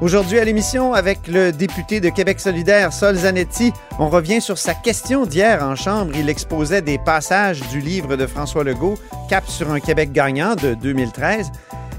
Aujourd'hui 0.00 0.40
à 0.40 0.44
l'émission, 0.44 0.92
avec 0.92 1.28
le 1.28 1.52
député 1.52 2.00
de 2.00 2.08
Québec 2.08 2.40
solidaire, 2.40 2.92
Sol 2.92 3.14
Zanetti, 3.14 3.72
on 4.00 4.08
revient 4.08 4.40
sur 4.40 4.58
sa 4.58 4.74
question 4.74 5.24
d'hier 5.24 5.62
en 5.62 5.76
Chambre. 5.76 6.12
Il 6.16 6.28
exposait 6.28 6.82
des 6.82 6.98
passages 6.98 7.60
du 7.70 7.80
livre 7.80 8.16
de 8.16 8.26
François 8.26 8.64
Legault, 8.64 8.96
Cap 9.30 9.44
sur 9.46 9.70
un 9.70 9.78
Québec 9.78 10.10
gagnant 10.12 10.56
de 10.56 10.74
2013. 10.74 11.52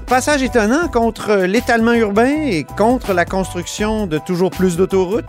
Passage 0.06 0.42
étonnant 0.42 0.88
contre 0.88 1.34
l'étalement 1.46 1.94
urbain 1.94 2.32
et 2.46 2.64
contre 2.76 3.14
la 3.14 3.24
construction 3.24 4.06
de 4.06 4.18
toujours 4.18 4.50
plus 4.50 4.76
d'autoroutes. 4.76 5.26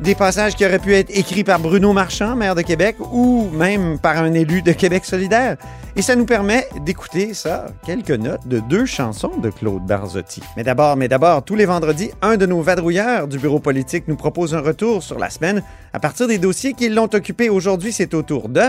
Des 0.00 0.14
passages 0.14 0.56
qui 0.56 0.64
auraient 0.64 0.78
pu 0.78 0.94
être 0.94 1.10
écrits 1.10 1.44
par 1.44 1.60
Bruno 1.60 1.92
Marchand, 1.92 2.34
maire 2.34 2.54
de 2.54 2.62
Québec, 2.62 2.96
ou 3.12 3.50
même 3.52 3.98
par 3.98 4.16
un 4.16 4.32
élu 4.32 4.62
de 4.62 4.72
Québec 4.72 5.04
solidaire. 5.04 5.58
Et 5.96 6.02
ça 6.02 6.14
nous 6.14 6.24
permet 6.24 6.68
d'écouter 6.84 7.34
ça, 7.34 7.66
quelques 7.84 8.10
notes 8.10 8.46
de 8.46 8.60
deux 8.60 8.86
chansons 8.86 9.32
de 9.42 9.50
Claude 9.50 9.84
Barzotti. 9.84 10.40
Mais 10.56 10.62
d'abord, 10.62 10.96
mais 10.96 11.08
d'abord, 11.08 11.42
tous 11.42 11.56
les 11.56 11.66
vendredis, 11.66 12.10
un 12.22 12.36
de 12.36 12.46
nos 12.46 12.62
vadrouilleurs 12.62 13.26
du 13.26 13.38
bureau 13.38 13.58
politique 13.58 14.06
nous 14.06 14.16
propose 14.16 14.54
un 14.54 14.60
retour 14.60 15.02
sur 15.02 15.18
la 15.18 15.30
semaine 15.30 15.62
à 15.92 15.98
partir 15.98 16.28
des 16.28 16.38
dossiers 16.38 16.74
qui 16.74 16.88
l'ont 16.88 17.10
occupé. 17.12 17.50
Aujourd'hui, 17.50 17.92
c'est 17.92 18.14
au 18.14 18.22
tour 18.22 18.48
de... 18.48 18.62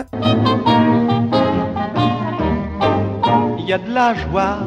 Il 3.59 3.65
y 3.67 3.73
a 3.73 3.77
de 3.77 3.93
la 3.93 4.15
joie. 4.15 4.59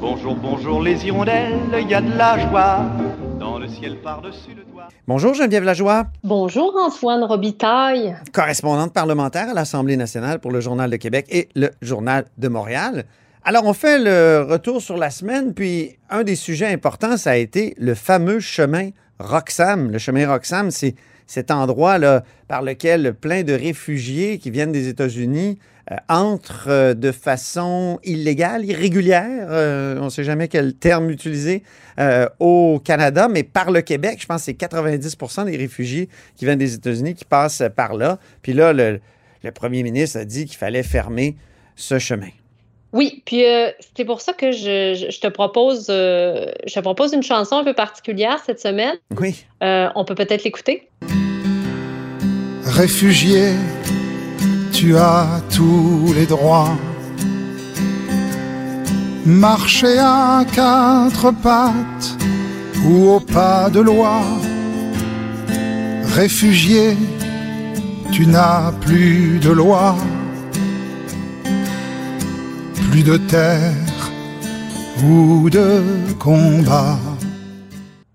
Bonjour, 0.00 0.34
bonjour 0.34 0.82
les 0.82 1.06
hirondelles. 1.06 1.60
Il 1.80 1.88
y 1.88 1.94
a 1.94 2.00
de 2.00 2.16
la 2.16 2.38
joie. 2.48 2.80
Dans 3.38 3.58
le 3.58 3.68
ciel 3.68 3.98
par-dessus 3.98 4.54
le. 4.56 4.69
Bonjour 5.06 5.34
Geneviève 5.34 5.64
Lajoie, 5.64 6.06
Bonjour 6.22 6.74
Antoine 6.76 7.24
Robitaille. 7.24 8.14
correspondante 8.32 8.92
parlementaire 8.92 9.48
à 9.48 9.54
l'Assemblée 9.54 9.96
nationale 9.96 10.38
pour 10.38 10.50
le 10.50 10.60
Journal 10.60 10.90
de 10.90 10.96
Québec 10.96 11.26
et 11.30 11.48
le 11.54 11.70
Journal 11.82 12.26
de 12.38 12.48
Montréal. 12.48 13.04
Alors, 13.42 13.64
on 13.64 13.72
fait 13.72 13.98
le 13.98 14.46
retour 14.48 14.82
sur 14.82 14.98
la 14.98 15.10
semaine, 15.10 15.54
puis 15.54 15.96
un 16.10 16.22
des 16.22 16.36
sujets 16.36 16.66
importants, 16.66 17.16
ça 17.16 17.30
a 17.30 17.36
été 17.36 17.74
le 17.78 17.94
fameux 17.94 18.38
chemin 18.38 18.90
Roxham. 19.18 19.90
Le 19.90 19.98
chemin 19.98 20.28
Roxham, 20.28 20.70
c'est 20.70 20.94
cet 21.26 21.50
endroit 21.50 21.98
là, 21.98 22.22
par 22.48 22.60
lequel 22.62 23.14
plein 23.14 23.42
de 23.42 23.52
réfugiés 23.52 24.38
qui 24.38 24.50
viennent 24.50 24.72
des 24.72 24.88
États-Unis 24.88 25.58
entrent 26.08 26.68
euh, 26.68 26.94
de 26.94 27.12
façon 27.12 27.98
illégale, 28.04 28.64
irrégulière, 28.64 29.48
euh, 29.50 29.98
on 30.00 30.04
ne 30.06 30.10
sait 30.10 30.24
jamais 30.24 30.48
quel 30.48 30.74
terme 30.74 31.10
utiliser, 31.10 31.62
euh, 31.98 32.28
au 32.38 32.80
Canada, 32.84 33.28
mais 33.28 33.42
par 33.42 33.70
le 33.70 33.80
Québec, 33.82 34.18
je 34.20 34.26
pense 34.26 34.42
que 34.42 34.44
c'est 34.46 34.52
90% 34.60 35.46
des 35.46 35.56
réfugiés 35.56 36.08
qui 36.36 36.44
viennent 36.44 36.58
des 36.58 36.74
États-Unis 36.74 37.14
qui 37.14 37.24
passent 37.24 37.62
par 37.74 37.94
là. 37.94 38.18
Puis 38.42 38.52
là, 38.52 38.72
le, 38.72 39.00
le 39.42 39.50
premier 39.52 39.82
ministre 39.82 40.18
a 40.20 40.24
dit 40.24 40.44
qu'il 40.46 40.56
fallait 40.58 40.82
fermer 40.82 41.36
ce 41.76 41.98
chemin. 41.98 42.28
Oui, 42.92 43.22
puis 43.24 43.44
euh, 43.46 43.68
c'est 43.96 44.04
pour 44.04 44.20
ça 44.20 44.32
que 44.32 44.50
je, 44.50 44.94
je- 44.94 45.10
je 45.10 45.20
te 45.20 45.28
propose, 45.28 45.86
euh, 45.90 46.46
je 46.66 46.74
te 46.74 46.80
propose 46.80 47.12
une 47.12 47.22
chanson 47.22 47.56
un 47.56 47.64
peu 47.64 47.72
particulière 47.74 48.38
cette 48.44 48.58
semaine. 48.60 48.94
Oui. 49.20 49.44
Euh, 49.62 49.88
on 49.94 50.04
peut 50.04 50.16
peut-être 50.16 50.42
l'écouter. 50.44 50.88
Réfugié, 52.64 53.52
tu 54.80 54.96
as 54.96 55.42
tous 55.54 56.10
les 56.14 56.24
droits. 56.24 56.74
Marcher 59.26 59.98
à 59.98 60.42
quatre 60.54 61.32
pattes 61.32 62.16
ou 62.86 63.10
au 63.10 63.20
pas 63.20 63.68
de 63.68 63.80
loi. 63.80 64.22
Réfugié, 66.14 66.96
tu 68.10 68.26
n'as 68.26 68.72
plus 68.80 69.38
de 69.38 69.50
loi, 69.50 69.96
plus 72.90 73.02
de 73.02 73.18
terre 73.18 73.74
ou 75.04 75.50
de 75.50 75.82
combat. 76.18 76.96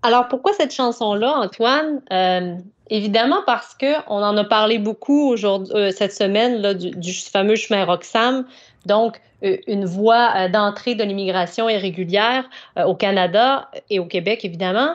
Alors 0.02 0.26
pourquoi 0.26 0.52
cette 0.58 0.74
chanson-là, 0.74 1.32
Antoine? 1.44 2.00
Euh, 2.10 2.56
Évidemment 2.88 3.42
parce 3.46 3.74
que 3.74 3.94
on 4.06 4.22
en 4.22 4.36
a 4.36 4.44
parlé 4.44 4.78
beaucoup 4.78 5.34
euh, 5.34 5.90
cette 5.90 6.12
semaine 6.12 6.58
là, 6.58 6.72
du, 6.72 7.12
fameux 7.12 7.56
chemin 7.56 7.84
Roxham, 7.84 8.44
donc 8.86 9.20
euh, 9.42 9.56
une 9.66 9.84
voie 9.84 10.32
euh, 10.36 10.48
d'entrée 10.48 10.94
de 10.94 11.02
l'immigration 11.02 11.68
irrégulière 11.68 12.44
au 12.76 12.94
Canada 12.94 13.68
et 13.90 13.98
au 13.98 14.06
Québec 14.06 14.44
évidemment. 14.44 14.94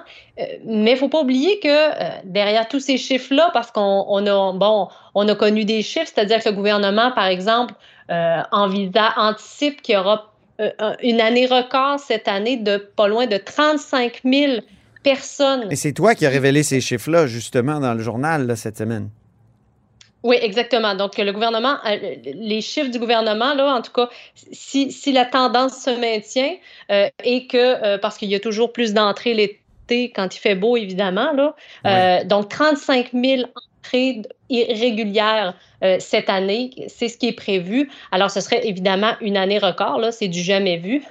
Mais 0.66 0.92
il 0.92 0.98
faut 0.98 1.10
pas 1.10 1.22
oublier 1.22 1.60
que 1.60 2.24
derrière 2.24 2.68
tous 2.68 2.80
ces 2.80 2.98
chiffres-là, 2.98 3.50
parce 3.54 3.70
qu'on 3.72 4.06
on 4.08 4.26
a 4.26 4.54
bon, 4.54 4.88
on 5.14 5.28
a 5.28 5.36
connu 5.36 5.66
des 5.66 5.82
chiffres, 5.84 6.10
c'est-à-dire 6.14 6.42
que 6.42 6.50
le 6.50 6.56
gouvernement, 6.56 7.12
par 7.12 7.26
exemple, 7.26 7.74
anticipe 9.18 9.82
qu'il 9.82 9.96
y 9.96 9.98
aura 9.98 10.32
un- 10.80 10.96
une 11.04 11.22
année 11.22 11.46
record 11.46 12.00
cette 12.00 12.28
année 12.28 12.58
de 12.58 12.78
pas 12.78 13.08
loin 13.08 13.28
de 13.28 13.38
35 13.38 14.22
000 14.24 14.62
personnes. 15.04 15.68
Et 15.72 15.76
c'est 15.76 15.94
toi 15.94 16.16
qui 16.16 16.26
as 16.26 16.30
révélé 16.30 16.64
ces 16.64 16.82
chiffres-là, 16.82 17.28
justement, 17.28 17.80
dans 17.80 17.94
le 17.94 18.02
journal 18.02 18.48
là, 18.48 18.56
cette 18.56 18.78
semaine. 18.78 19.10
Oui, 20.24 20.38
exactement. 20.40 20.94
Donc, 20.96 21.18
le 21.18 21.32
gouvernement, 21.32 21.78
euh, 21.86 22.16
les 22.26 22.62
chiffres 22.62 22.92
du 22.92 23.00
gouvernement, 23.00 23.54
là, 23.56 23.74
en 23.74 23.82
tout 23.82 23.92
cas, 23.92 24.10
si, 24.52 24.92
si 24.92 25.12
la 25.12 25.26
tendance 25.26 25.82
se 25.82 25.90
maintient 25.90 26.54
euh, 26.92 27.10
et 27.24 27.48
que, 27.48 27.58
euh, 27.58 27.98
parce 27.98 28.18
qu'il 28.18 28.30
y 28.30 28.36
a 28.36 28.40
toujours 28.40 28.72
plus 28.72 28.94
d'entrées 28.94 29.34
l'été 29.34 30.12
quand 30.12 30.36
il 30.36 30.40
fait 30.40 30.56
beau, 30.56 30.78
évidemment, 30.78 31.34
là, 31.34 31.56
euh, 31.88 32.24
donc 32.24 32.50
35 32.50 33.10
000 33.14 33.44
entrées 33.84 34.22
irrégulières 34.50 35.56
cette 35.98 36.30
année, 36.30 36.70
c'est 36.88 37.08
ce 37.08 37.18
qui 37.18 37.30
est 37.30 37.34
prévu. 37.34 37.90
Alors, 38.12 38.30
ce 38.30 38.40
serait 38.40 38.68
évidemment 38.68 39.14
une 39.20 39.36
année 39.36 39.58
record, 39.58 39.98
là, 39.98 40.12
c'est 40.12 40.28
du 40.28 40.42
jamais 40.42 40.78
vu. 40.78 41.02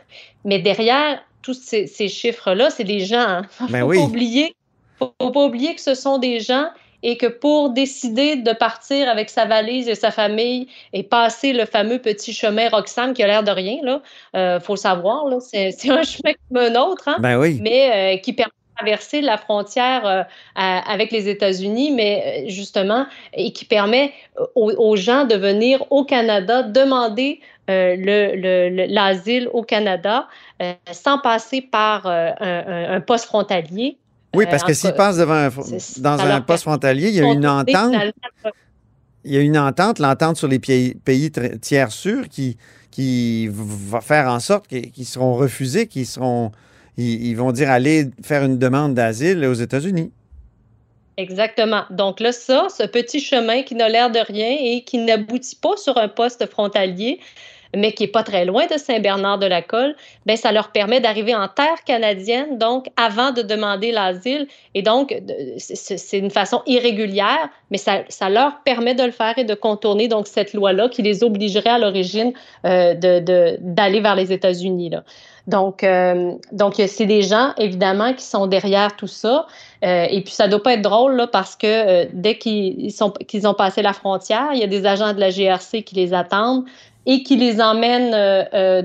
Mais 0.45 0.61
derrière 0.61 1.21
tous 1.43 1.55
ces, 1.55 1.87
ces 1.87 2.09
chiffres-là, 2.09 2.71
c'est 2.71 2.85
des 2.85 3.01
gens. 3.01 3.19
Hein. 3.19 3.47
Ben 3.69 3.81
faut 3.81 3.87
oui. 3.87 3.97
pas 3.99 4.05
oublier, 4.05 4.55
faut, 4.99 5.15
faut 5.21 5.31
pas 5.31 5.45
oublier 5.45 5.75
que 5.75 5.81
ce 5.81 5.95
sont 5.95 6.19
des 6.19 6.41
gens 6.41 6.69
et 7.03 7.17
que 7.17 7.27
pour 7.27 7.71
décider 7.71 8.37
de 8.37 8.53
partir 8.53 9.09
avec 9.09 9.31
sa 9.31 9.47
valise 9.47 9.89
et 9.89 9.95
sa 9.95 10.11
famille 10.11 10.69
et 10.93 11.03
passer 11.03 11.53
le 11.53 11.65
fameux 11.65 11.99
petit 11.99 12.33
chemin 12.33 12.69
Roxham 12.69 13.15
qui 13.15 13.23
a 13.23 13.27
l'air 13.27 13.43
de 13.43 13.51
rien, 13.51 13.79
là, 13.83 14.03
euh, 14.37 14.61
faut 14.61 14.75
le 14.75 14.79
savoir, 14.79 15.27
là, 15.27 15.39
c'est, 15.41 15.69
un 15.89 16.03
chemin 16.03 16.33
comme 16.49 16.59
un 16.59 16.81
autre, 16.81 17.09
hein, 17.09 17.17
Ben 17.21 17.39
oui. 17.39 17.59
mais 17.63 18.17
euh, 18.17 18.21
qui 18.21 18.33
permet 18.33 18.53
traverser 18.81 19.21
la 19.21 19.37
frontière 19.37 20.07
euh, 20.07 20.23
à- 20.55 20.93
avec 20.93 21.13
les 21.13 21.29
États-Unis, 21.29 21.93
mais 21.93 22.45
euh, 22.47 22.49
justement, 22.49 23.07
et 23.35 23.53
qui 23.53 23.65
permet 23.65 24.13
aux, 24.55 24.73
aux 24.73 24.97
gens 24.97 25.25
de 25.25 25.35
venir 25.35 25.85
au 25.91 26.05
Canada 26.05 26.63
demander 26.63 27.41
euh, 27.69 27.95
le- 27.97 28.35
le- 28.37 28.69
le- 28.69 28.87
l'asile 28.87 29.49
au 29.53 29.63
Canada 29.63 30.27
euh, 30.63 30.73
sans 30.93 31.19
passer 31.19 31.61
par 31.61 32.07
euh, 32.07 32.31
un, 32.41 33.01
poste 33.01 33.27
frontalier. 33.27 33.97
Oui, 34.35 34.45
Euh, 34.45 34.51
parce 34.51 34.63
que 34.63 34.73
tout 34.73 34.79
s'il 34.79 34.91
cas, 34.91 34.97
passe 34.97 35.17
devant 35.19 35.35
un, 35.35 35.49
dans 35.99 36.21
un 36.21 36.41
poste 36.41 36.63
frontalier, 36.63 37.09
il 37.09 37.15
y 37.15 37.21
a 37.21 37.25
une 37.33 37.47
entente. 37.47 37.95
Il 39.25 39.35
y 39.35 39.37
a 39.37 39.41
une 39.41 39.59
entente, 39.59 39.99
l'entente 39.99 40.37
sur 40.37 40.49
les 40.49 40.59
pays, 40.59 41.31
tiers 41.61 41.93
sûrs 41.93 42.27
qui, 42.29 42.57
qui 42.91 43.49
va 43.53 44.01
faire 44.01 44.29
en 44.29 44.41
sorte 44.41 44.67
qu'ils 44.67 45.07
seront 45.07 45.35
refusés, 45.35 45.87
qu'ils 45.87 46.07
seront. 46.07 46.53
Ils, 46.97 47.35
vont 47.35 47.53
dire 47.53 47.71
aller 47.71 48.07
faire 48.23 48.45
une 48.45 48.59
demande 48.59 48.95
d'asile 48.95 49.45
aux 49.47 49.55
États-Unis. 49.55 50.11
Exactement. 51.17 51.83
Donc 51.91 52.21
là, 52.21 52.33
ça, 52.33 52.69
ce 52.69 52.85
petit 52.85 53.21
chemin 53.21 53.63
qui 53.63 53.75
n'a 53.75 53.89
l'air 53.89 54.11
de 54.11 54.21
rien 54.21 54.57
et 54.59 54.83
qui 54.83 54.99
n'aboutit 54.99 55.57
pas 55.57 55.77
sur 55.77 55.99
un 55.99 56.09
poste 56.09 56.47
frontalier, 56.47 57.21
mais 57.77 57.93
qui 57.93 58.05
est 58.05 58.09
pas 58.09 58.23
très 58.23 58.45
loin 58.45 58.67
de 58.67 58.77
Saint-Bernard-de-la-Colle, 58.77 59.95
ben 60.27 60.37
ça 60.37 60.53
leur 60.53 60.73
permet 60.73 61.01
d'arriver 61.01 61.35
en 61.35 61.47
terre 61.49 61.85
canadienne, 61.85 62.59
donc 62.59 62.87
avant 62.97 63.33
de 63.33 63.43
demander 63.43 63.93
l'asile. 63.93 64.49
Et 64.75 64.83
donc, 64.83 65.15
c'est 65.59 66.19
une 66.19 66.31
façon 66.31 66.63
irrégulière, 66.67 67.49
mais 67.71 67.79
ça, 67.79 68.03
leur 68.29 68.63
permet 68.65 68.95
de 68.95 69.05
le 69.05 69.13
faire 69.13 69.39
et 69.39 69.45
de 69.45 69.55
contourner 69.55 70.09
donc 70.09 70.27
cette 70.27 70.53
loi-là 70.53 70.89
qui 70.89 71.03
les 71.03 71.23
obligerait 71.23 71.71
à 71.71 71.79
l'origine 71.79 72.33
euh, 72.65 72.95
d'aller 72.95 74.01
vers 74.01 74.17
les 74.17 74.33
États-Unis. 74.33 74.91
Donc, 75.51 75.83
euh, 75.83 76.33
donc 76.53 76.75
c'est 76.87 77.07
des 77.07 77.23
gens, 77.23 77.53
évidemment, 77.59 78.15
qui 78.15 78.25
sont 78.25 78.47
derrière 78.47 78.95
tout 78.95 79.09
ça. 79.09 79.47
Euh, 79.85 80.07
et 80.09 80.21
puis, 80.23 80.33
ça 80.33 80.47
doit 80.47 80.63
pas 80.63 80.75
être 80.75 80.83
drôle, 80.83 81.17
là, 81.17 81.27
parce 81.27 81.57
que 81.57 81.67
euh, 81.67 82.07
dès 82.13 82.39
qu'ils 82.39 82.93
qu'ils 83.27 83.49
ont 83.49 83.55
passé 83.55 83.83
la 83.83 83.93
frontière, 83.93 84.51
il 84.53 84.61
y 84.61 84.63
a 84.63 84.69
des 84.69 84.87
agents 84.87 85.13
de 85.13 85.21
la 85.21 85.31
GRC 85.31 85.83
qui 85.83 85.97
les 85.97 86.15
attendent 86.15 86.65
et 87.07 87.23
qui 87.23 87.37
les 87.37 87.61
emmènent 87.61 88.13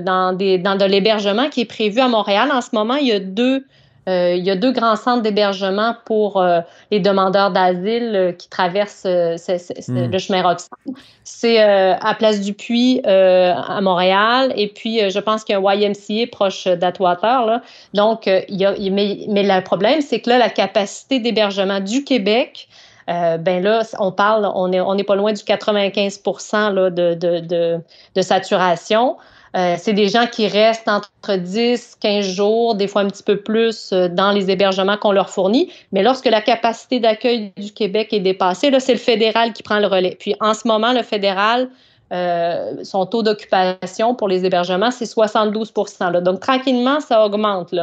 dans, 0.02 0.32
des, 0.32 0.58
dans 0.58 0.74
de 0.74 0.84
l'hébergement 0.86 1.50
qui 1.50 1.60
est 1.60 1.66
prévu 1.66 2.00
à 2.00 2.08
Montréal. 2.08 2.50
En 2.50 2.62
ce 2.62 2.70
moment, 2.72 2.94
il 2.94 3.06
y 3.06 3.12
a 3.12 3.20
deux 3.20 3.66
il 4.06 4.44
y 4.44 4.50
a 4.50 4.56
deux 4.56 4.72
grands 4.72 4.96
centres 4.96 5.22
d'hébergement 5.22 5.96
pour 6.04 6.44
les 6.90 7.00
demandeurs 7.00 7.50
d'asile 7.50 8.34
qui 8.38 8.48
traversent 8.48 9.04
hmm. 9.04 10.10
le 10.10 10.18
chemin 10.18 10.42
Roxham. 10.42 10.94
C'est 11.24 11.60
à 11.60 12.14
Place 12.14 12.40
du 12.40 12.54
Puy 12.54 13.00
à 13.04 13.80
Montréal 13.80 14.52
et 14.56 14.68
puis 14.68 15.10
je 15.10 15.18
pense 15.18 15.44
qu'il 15.44 15.54
y 15.54 15.56
a 15.56 15.60
un 15.60 15.74
YMCA 15.74 16.30
proche 16.30 16.66
d'Atwater. 16.66 17.60
Donc, 17.94 18.26
il 18.26 18.56
y 18.56 18.64
a, 18.64 18.74
mais, 18.90 19.26
mais 19.28 19.42
le 19.42 19.60
problème, 19.62 20.00
c'est 20.00 20.20
que 20.20 20.30
là, 20.30 20.38
la 20.38 20.50
capacité 20.50 21.18
d'hébergement 21.18 21.80
du 21.80 22.04
Québec 22.04 22.68
euh, 23.08 23.38
ben 23.38 23.62
là, 23.62 23.82
on 23.98 24.10
parle, 24.10 24.50
on 24.54 24.68
n'est 24.68 24.80
on 24.80 24.96
est 24.96 25.04
pas 25.04 25.14
loin 25.14 25.32
du 25.32 25.42
95 25.44 26.22
là, 26.52 26.90
de, 26.90 27.14
de, 27.14 27.40
de, 27.40 27.80
de, 28.14 28.22
saturation. 28.22 29.16
Euh, 29.56 29.76
c'est 29.78 29.94
des 29.94 30.08
gens 30.08 30.26
qui 30.26 30.48
restent 30.48 30.88
entre 30.88 31.36
10, 31.36 31.96
15 32.00 32.26
jours, 32.26 32.74
des 32.74 32.88
fois 32.88 33.02
un 33.02 33.06
petit 33.06 33.22
peu 33.22 33.38
plus 33.38 33.90
euh, 33.92 34.08
dans 34.08 34.30
les 34.30 34.50
hébergements 34.50 34.98
qu'on 34.98 35.12
leur 35.12 35.30
fournit. 35.30 35.72
Mais 35.92 36.02
lorsque 36.02 36.26
la 36.26 36.42
capacité 36.42 37.00
d'accueil 37.00 37.52
du 37.56 37.72
Québec 37.72 38.12
est 38.12 38.20
dépassée, 38.20 38.70
là, 38.70 38.80
c'est 38.80 38.92
le 38.92 38.98
fédéral 38.98 39.54
qui 39.54 39.62
prend 39.62 39.78
le 39.78 39.86
relais. 39.86 40.16
Puis 40.20 40.34
en 40.40 40.52
ce 40.52 40.68
moment, 40.68 40.92
le 40.92 41.02
fédéral, 41.02 41.70
euh, 42.12 42.84
son 42.84 43.06
taux 43.06 43.22
d'occupation 43.22 44.14
pour 44.14 44.28
les 44.28 44.44
hébergements, 44.44 44.90
c'est 44.90 45.06
72 45.06 45.72
là. 46.00 46.20
Donc, 46.20 46.40
tranquillement, 46.40 47.00
ça 47.00 47.24
augmente. 47.24 47.74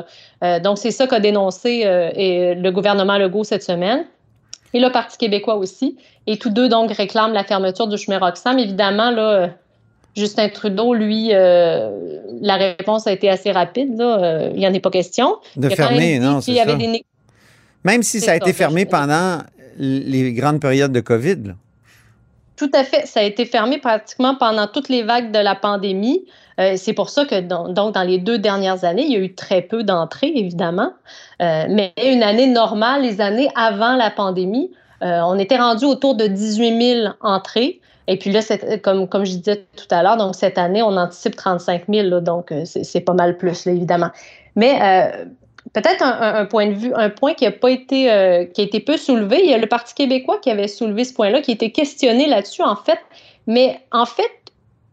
Donc, 0.64 0.78
c'est 0.78 0.92
ça 0.92 1.08
qu'a 1.08 1.20
dénoncé 1.20 1.84
le 1.86 2.70
gouvernement 2.70 3.18
Legault 3.18 3.44
cette 3.44 3.64
semaine 3.64 4.06
et 4.74 4.80
le 4.80 4.92
Parti 4.92 5.18
québécois 5.18 5.56
aussi. 5.56 5.98
Et 6.28 6.38
tous 6.38 6.50
deux, 6.52 6.70
donc, 6.70 6.92
réclament 6.92 7.34
la 7.34 7.44
fermeture 7.44 7.88
du 7.88 7.98
chemin 7.98 8.20
Roxham. 8.20 8.58
Évidemment, 8.60 9.12
là, 9.12 9.50
Justin 10.16 10.50
Trudeau, 10.50 10.94
lui, 10.94 11.30
euh, 11.32 12.20
la 12.42 12.56
réponse 12.56 13.08
a 13.08 13.12
été 13.12 13.30
assez 13.30 13.52
rapide. 13.52 13.98
Là. 13.98 14.24
Euh, 14.24 14.50
il 14.54 14.60
n'y 14.60 14.68
en 14.68 14.74
est 14.74 14.80
pas 14.80 14.92
question. 14.92 15.38
De 15.56 15.70
fermer, 15.70 16.20
non, 16.20 16.42
c'est 16.42 16.56
ça. 16.56 16.78
Même 17.84 18.04
si 18.04 18.22
ça 18.22 18.32
a 18.32 18.36
été 18.36 18.54
fermé 18.54 18.86
pendant 18.86 19.40
les 19.78 20.34
grandes 20.34 20.62
périodes 20.62 20.92
de 20.92 21.02
COVID. 21.02 21.48
Là. 21.48 21.54
Tout 22.56 22.70
à 22.74 22.84
fait. 22.84 23.06
Ça 23.08 23.22
a 23.22 23.24
été 23.24 23.46
fermé 23.46 23.80
pratiquement 23.80 24.36
pendant 24.36 24.68
toutes 24.68 24.90
les 24.90 25.04
vagues 25.04 25.32
de 25.32 25.40
la 25.40 25.56
pandémie. 25.56 26.26
Euh, 26.60 26.74
c'est 26.78 26.94
pour 26.94 27.10
ça 27.10 27.26
que 27.26 27.42
donc 27.42 27.74
dans 27.74 28.04
les 28.04 28.20
deux 28.20 28.38
dernières 28.38 28.84
années, 28.84 29.04
il 29.04 29.12
y 29.12 29.16
a 29.16 29.20
eu 29.20 29.34
très 29.34 29.62
peu 29.62 29.84
d'entrées, 29.84 30.32
évidemment. 30.36 30.94
Euh, 31.42 31.66
mais 31.70 31.94
une 32.04 32.22
année 32.22 32.48
normale, 32.48 33.02
les 33.02 33.22
années 33.22 33.50
avant 33.56 33.96
la 33.96 34.12
pandémie, 34.12 34.72
euh, 35.02 35.22
on 35.26 35.38
était 35.40 35.58
rendu 35.58 35.86
autour 35.86 36.16
de 36.16 36.28
18 36.28 37.02
000 37.02 37.08
entrées. 37.22 37.82
Et 38.08 38.18
puis 38.18 38.32
là, 38.32 38.42
comme, 38.84 39.08
comme 39.08 39.26
je 39.26 39.38
disais 39.38 39.66
tout 39.76 39.88
à 39.92 40.04
l'heure, 40.04 40.18
donc 40.18 40.36
cette 40.36 40.58
année, 40.58 40.82
on 40.82 40.98
anticipe 40.98 41.36
35 41.36 41.84
000, 41.88 42.20
donc 42.20 42.54
c'est 42.66 43.02
pas 43.02 43.14
mal 43.14 43.38
plus, 43.38 43.66
évidemment. 43.68 44.10
Mais 44.56 44.78
peut-être 45.72 46.04
un, 46.04 46.46
point 46.46 46.68
de 46.68 46.74
vue, 46.74 46.94
un 46.96 47.10
point 47.10 47.34
qui 47.34 47.46
a 47.46 47.52
pas 47.52 47.72
été, 47.72 48.50
qui 48.54 48.62
a 48.62 48.64
été 48.64 48.80
peu 48.82 48.98
soulevé. 48.98 49.40
Il 49.44 49.50
y 49.50 49.54
a 49.54 49.58
le 49.58 49.68
Parti 49.68 49.94
québécois 49.94 50.40
qui 50.40 50.52
avait 50.52 50.68
soulevé 50.68 51.06
ce 51.06 51.14
point-là, 51.14 51.42
qui 51.42 51.52
été 51.52 51.72
questionné 51.72 52.28
là-dessus, 52.28 52.62
en 52.62 52.76
fait. 52.76 53.00
Mais 53.48 53.80
en 53.92 54.06
fait, 54.06 54.32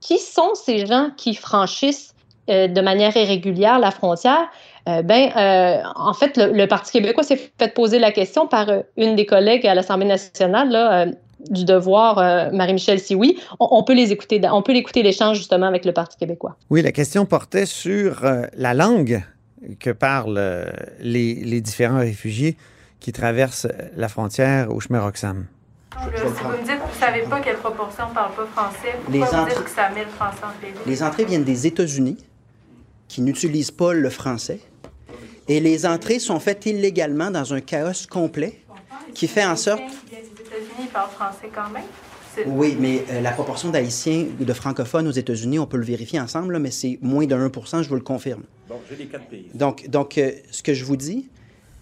qui 0.01 0.19
sont 0.19 0.55
ces 0.55 0.87
gens 0.87 1.11
qui 1.17 1.35
franchissent 1.35 2.15
euh, 2.49 2.69
de 2.69 2.81
manière 2.81 3.17
irrégulière 3.17 3.79
la 3.79 3.91
frontière? 3.91 4.49
Euh, 4.89 5.03
ben, 5.03 5.31
euh, 5.37 5.83
en 5.95 6.15
fait, 6.15 6.37
le, 6.37 6.67
Parti 6.67 6.93
québécois 6.93 7.23
s'est 7.23 7.37
fait 7.59 7.75
poser 7.75 7.99
la 7.99 8.11
question 8.11 8.47
par 8.47 8.67
une 8.97 9.15
des 9.15 9.27
collègues 9.27 9.67
à 9.67 9.75
l'Assemblée 9.75 10.07
nationale, 10.07 11.17
du 11.49 11.65
devoir, 11.65 12.53
Marie-Michel 12.53 13.01
Sioui. 13.01 13.39
On, 13.59 13.69
on, 13.71 13.83
peut 13.83 13.95
les 13.95 14.13
écouter, 14.13 14.41
on 14.53 14.63
peut 14.63 14.73
l'écouter 14.73 15.03
l'échange 15.03 15.39
justement 15.39 15.67
avec 15.67 15.85
le 15.85 15.93
Parti 15.93 16.17
québécois. 16.17 16.57
Oui, 16.69 16.83
la 16.83 16.93
question 16.93 17.25
portait 17.27 17.67
sur 17.67 18.23
la 18.57 18.75
langue 18.75 19.23
que 19.79 19.91
parlent 19.91 20.67
les, 21.01 21.35
les 21.35 21.61
différents 21.61 22.01
réfugiés 22.01 22.57
qui 22.99 23.13
traversent 23.13 23.69
la 23.97 24.09
frontière 24.09 24.75
au 24.75 24.81
chemin 24.81 25.01
Roxham 25.01 25.47
si 25.99 26.43
vous 26.43 26.49
me 26.51 26.57
dites 26.59 26.67
que 26.67 26.81
vous 26.81 26.95
ne 26.95 27.01
savez 27.01 27.23
pas 27.23 27.41
quelle 27.41 27.57
proportion 27.57 28.09
ne 28.09 28.15
parle 28.15 28.33
pas 28.35 28.47
français, 28.47 28.97
pourquoi 29.05 29.13
les 29.13 29.37
vous 29.37 29.49
dites 29.49 29.65
que 29.65 29.71
ça 29.71 29.91
met 29.91 30.05
le 30.05 30.11
français 30.11 30.39
en 30.45 30.87
les 30.87 30.91
Les 30.91 31.03
entrées 31.03 31.25
viennent 31.25 31.45
des 31.45 31.67
États-Unis, 31.67 32.19
qui 33.09 33.23
n'utilisent 33.23 33.71
pas 33.71 33.93
le 33.93 34.09
français. 34.09 34.61
Et 35.49 35.61
les 35.61 35.85
entrées 35.85 36.21
sont 36.21 36.39
faites 36.39 36.67
illégalement 36.67 37.31
dans 37.31 37.55
un 37.55 37.61
chaos 37.61 38.07
complet 38.09 38.61
qui 39.15 39.27
fait 39.27 39.45
en 39.45 39.57
sorte... 39.57 39.83
Les 40.61 40.67
États-Unis 40.67 40.89
parlent 40.93 41.11
français 41.11 41.49
quand 41.55 41.71
même. 41.71 41.85
Oui, 42.47 42.77
mais 42.79 43.03
euh, 43.11 43.21
la 43.23 43.33
proportion 43.33 43.71
d'Haïtiens 43.71 44.27
ou 44.39 44.45
de 44.45 44.53
francophones 44.53 45.09
aux 45.09 45.13
États-Unis, 45.13 45.59
on 45.59 45.67
peut 45.67 45.79
le 45.79 45.85
vérifier 45.85 46.21
ensemble, 46.21 46.59
mais 46.59 46.71
c'est 46.71 46.99
moins 47.01 47.27
de 47.27 47.35
1 47.35 47.83
je 47.83 47.89
vous 47.89 47.95
le 47.95 48.03
confirme. 48.03 48.43
Bon, 48.69 48.77
j'ai 48.89 48.97
les 48.97 49.07
quatre 49.07 49.25
pays. 49.27 49.47
Donc, 49.55 49.89
donc 49.89 50.19
euh, 50.19 50.33
ce 50.51 50.63
que 50.63 50.75
je 50.75 50.85
vous 50.85 50.97
dis, 50.97 51.29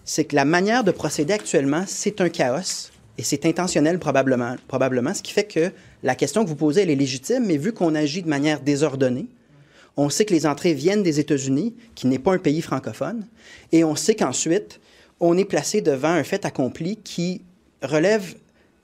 c'est 0.04 0.24
que 0.24 0.36
la 0.36 0.44
manière 0.44 0.84
de 0.84 0.92
procéder 0.92 1.32
actuellement, 1.32 1.84
c'est 1.86 2.20
un 2.20 2.28
chaos 2.28 2.90
et 3.18 3.22
c'est 3.24 3.46
intentionnel 3.46 3.98
probablement, 3.98 4.54
probablement, 4.68 5.12
ce 5.12 5.22
qui 5.22 5.32
fait 5.32 5.44
que 5.44 5.72
la 6.04 6.14
question 6.14 6.44
que 6.44 6.48
vous 6.48 6.56
posez, 6.56 6.82
elle 6.82 6.90
est 6.90 6.96
légitime, 6.96 7.46
mais 7.46 7.56
vu 7.56 7.72
qu'on 7.72 7.96
agit 7.96 8.22
de 8.22 8.28
manière 8.28 8.60
désordonnée, 8.60 9.26
on 9.96 10.08
sait 10.08 10.24
que 10.24 10.32
les 10.32 10.46
entrées 10.46 10.74
viennent 10.74 11.02
des 11.02 11.18
États-Unis, 11.18 11.74
qui 11.96 12.06
n'est 12.06 12.20
pas 12.20 12.32
un 12.32 12.38
pays 12.38 12.62
francophone, 12.62 13.26
et 13.72 13.82
on 13.82 13.96
sait 13.96 14.14
qu'ensuite, 14.14 14.80
on 15.18 15.36
est 15.36 15.44
placé 15.44 15.80
devant 15.80 16.10
un 16.10 16.22
fait 16.22 16.44
accompli 16.44 16.96
qui 16.96 17.42
relève 17.82 18.34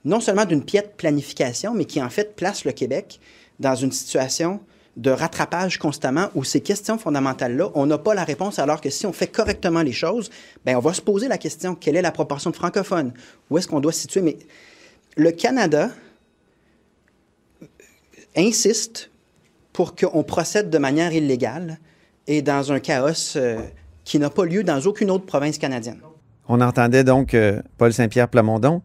non 0.04 0.20
seulement 0.20 0.44
d'une 0.44 0.64
piètre 0.64 0.92
planification, 0.92 1.74
mais 1.74 1.84
qui 1.84 2.02
en 2.02 2.10
fait 2.10 2.36
place 2.36 2.64
le 2.64 2.72
Québec 2.72 3.20
dans 3.60 3.74
une 3.74 3.92
situation 3.92 4.60
de 4.96 5.10
rattrapage 5.10 5.78
constamment 5.78 6.28
où 6.34 6.44
ces 6.44 6.60
questions 6.60 6.98
fondamentales-là, 6.98 7.70
on 7.74 7.86
n'a 7.86 7.98
pas 7.98 8.14
la 8.14 8.24
réponse, 8.24 8.58
alors 8.58 8.80
que 8.80 8.90
si 8.90 9.06
on 9.06 9.12
fait 9.12 9.26
correctement 9.26 9.82
les 9.82 9.92
choses, 9.92 10.30
ben 10.64 10.76
on 10.76 10.80
va 10.80 10.92
se 10.92 11.00
poser 11.00 11.26
la 11.26 11.38
question 11.38 11.74
quelle 11.74 11.96
est 11.96 12.02
la 12.02 12.12
proportion 12.12 12.50
de 12.50 12.56
francophones? 12.56 13.12
Où 13.50 13.58
est-ce 13.58 13.66
qu'on 13.66 13.80
doit 13.80 13.92
se 13.92 14.02
situer? 14.02 14.20
Mais 14.20 14.36
le 15.16 15.32
Canada 15.32 15.90
insiste 18.36 19.10
pour 19.72 19.96
qu'on 19.96 20.22
procède 20.22 20.70
de 20.70 20.78
manière 20.78 21.12
illégale 21.12 21.78
et 22.26 22.42
dans 22.42 22.72
un 22.72 22.78
chaos 22.78 23.36
euh, 23.36 23.58
qui 24.04 24.18
n'a 24.18 24.30
pas 24.30 24.44
lieu 24.44 24.62
dans 24.62 24.80
aucune 24.82 25.10
autre 25.10 25.26
province 25.26 25.58
canadienne. 25.58 26.00
On 26.48 26.60
entendait 26.60 27.04
donc 27.04 27.34
euh, 27.34 27.60
Paul 27.78 27.92
Saint-Pierre 27.92 28.28
Plamondon 28.28 28.82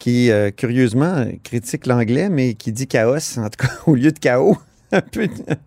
qui, 0.00 0.32
euh, 0.32 0.50
curieusement, 0.50 1.26
critique 1.44 1.86
l'anglais, 1.86 2.28
mais 2.28 2.54
qui 2.54 2.72
dit 2.72 2.88
chaos, 2.88 3.38
en 3.38 3.48
tout 3.48 3.64
cas, 3.64 3.72
au 3.86 3.94
lieu 3.94 4.10
de 4.10 4.18
chaos. 4.18 4.58
un, 4.92 5.00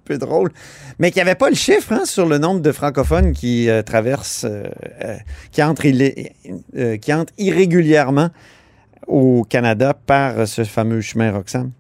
peu, 0.06 0.18
drôle. 0.18 0.52
Mais 1.00 1.12
qu'il 1.12 1.24
n'y 1.24 1.30
avait 1.30 1.36
pas 1.36 1.50
le 1.50 1.56
chiffre 1.56 1.94
hein, 1.94 2.06
sur 2.06 2.26
le 2.26 2.38
nombre 2.38 2.62
de 2.62 2.72
francophones 2.72 3.34
qui 3.34 3.70
euh, 3.70 3.82
traversent, 3.82 4.46
euh, 4.46 4.66
euh, 5.04 5.16
qui, 5.52 5.64
entrent 5.64 5.84
qui 6.98 7.14
entrent 7.14 7.34
irrégulièrement 7.38 8.30
au 9.08 9.44
Canada 9.44 9.94
par 9.94 10.48
ce 10.48 10.64
fameux 10.64 11.02
chemin 11.02 11.32
Roxham. 11.32 11.72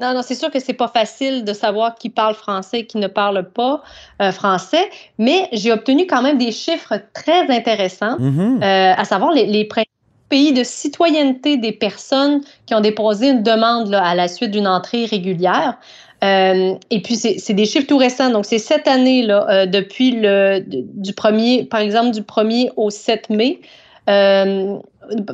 Non, 0.00 0.14
non, 0.14 0.22
c'est 0.22 0.36
sûr 0.36 0.50
que 0.50 0.60
c'est 0.60 0.74
pas 0.74 0.88
facile 0.88 1.44
de 1.44 1.52
savoir 1.52 1.96
qui 1.96 2.08
parle 2.08 2.34
français 2.34 2.80
et 2.80 2.86
qui 2.86 2.98
ne 2.98 3.08
parle 3.08 3.50
pas 3.50 3.82
français, 4.30 4.88
mais 5.18 5.48
j'ai 5.52 5.72
obtenu 5.72 6.06
quand 6.06 6.22
même 6.22 6.38
des 6.38 6.52
chiffres 6.52 6.94
très 7.12 7.50
intéressants, 7.50 8.16
mm-hmm. 8.16 8.62
à 8.62 9.04
savoir 9.04 9.32
les, 9.32 9.46
les, 9.46 9.64
pays 10.28 10.52
de 10.52 10.62
citoyenneté 10.62 11.56
des 11.56 11.72
personnes 11.72 12.40
qui 12.66 12.74
ont 12.74 12.80
déposé 12.80 13.30
une 13.30 13.42
demande 13.42 13.94
à 13.94 14.14
la 14.14 14.28
suite 14.28 14.50
d'une 14.50 14.68
entrée 14.68 15.06
régulière. 15.06 15.78
Euh, 16.24 16.74
et 16.90 17.00
puis, 17.00 17.16
c'est 17.16 17.52
des 17.52 17.64
chiffres 17.64 17.86
tout 17.86 17.96
récents. 17.96 18.30
Donc, 18.30 18.44
c'est 18.44 18.58
cette 18.58 18.88
année, 18.88 19.22
là, 19.22 19.46
euh, 19.48 19.66
depuis 19.66 20.12
le 20.12 20.64
du 20.66 21.12
premier, 21.12 21.64
par 21.64 21.80
exemple, 21.80 22.10
du 22.10 22.22
1er 22.22 22.70
au 22.76 22.90
7 22.90 23.30
mai. 23.30 23.60
Euh, 24.10 24.78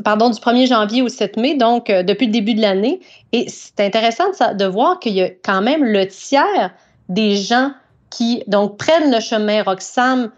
pardon, 0.05 0.31
du 0.31 0.41
1er 0.41 0.67
janvier 0.67 1.03
au 1.03 1.09
7 1.09 1.37
mai, 1.37 1.55
donc 1.55 1.87
depuis 1.87 2.27
le 2.27 2.33
début 2.33 2.55
de 2.55 2.61
l'année. 2.61 3.01
Et 3.33 3.47
c'est 3.49 3.81
intéressant 3.81 4.25
de, 4.29 4.57
de 4.57 4.65
voir 4.65 4.99
qu'il 4.99 5.15
y 5.15 5.23
a 5.23 5.31
quand 5.31 5.63
même 5.63 5.85
le 5.85 6.07
tiers 6.07 6.73
des 7.09 7.37
gens 7.37 7.71
qui 8.11 8.43
donc 8.47 8.77
prennent 8.77 9.13
le 9.13 9.21
chemin 9.21 9.63
Roxham 9.63 10.31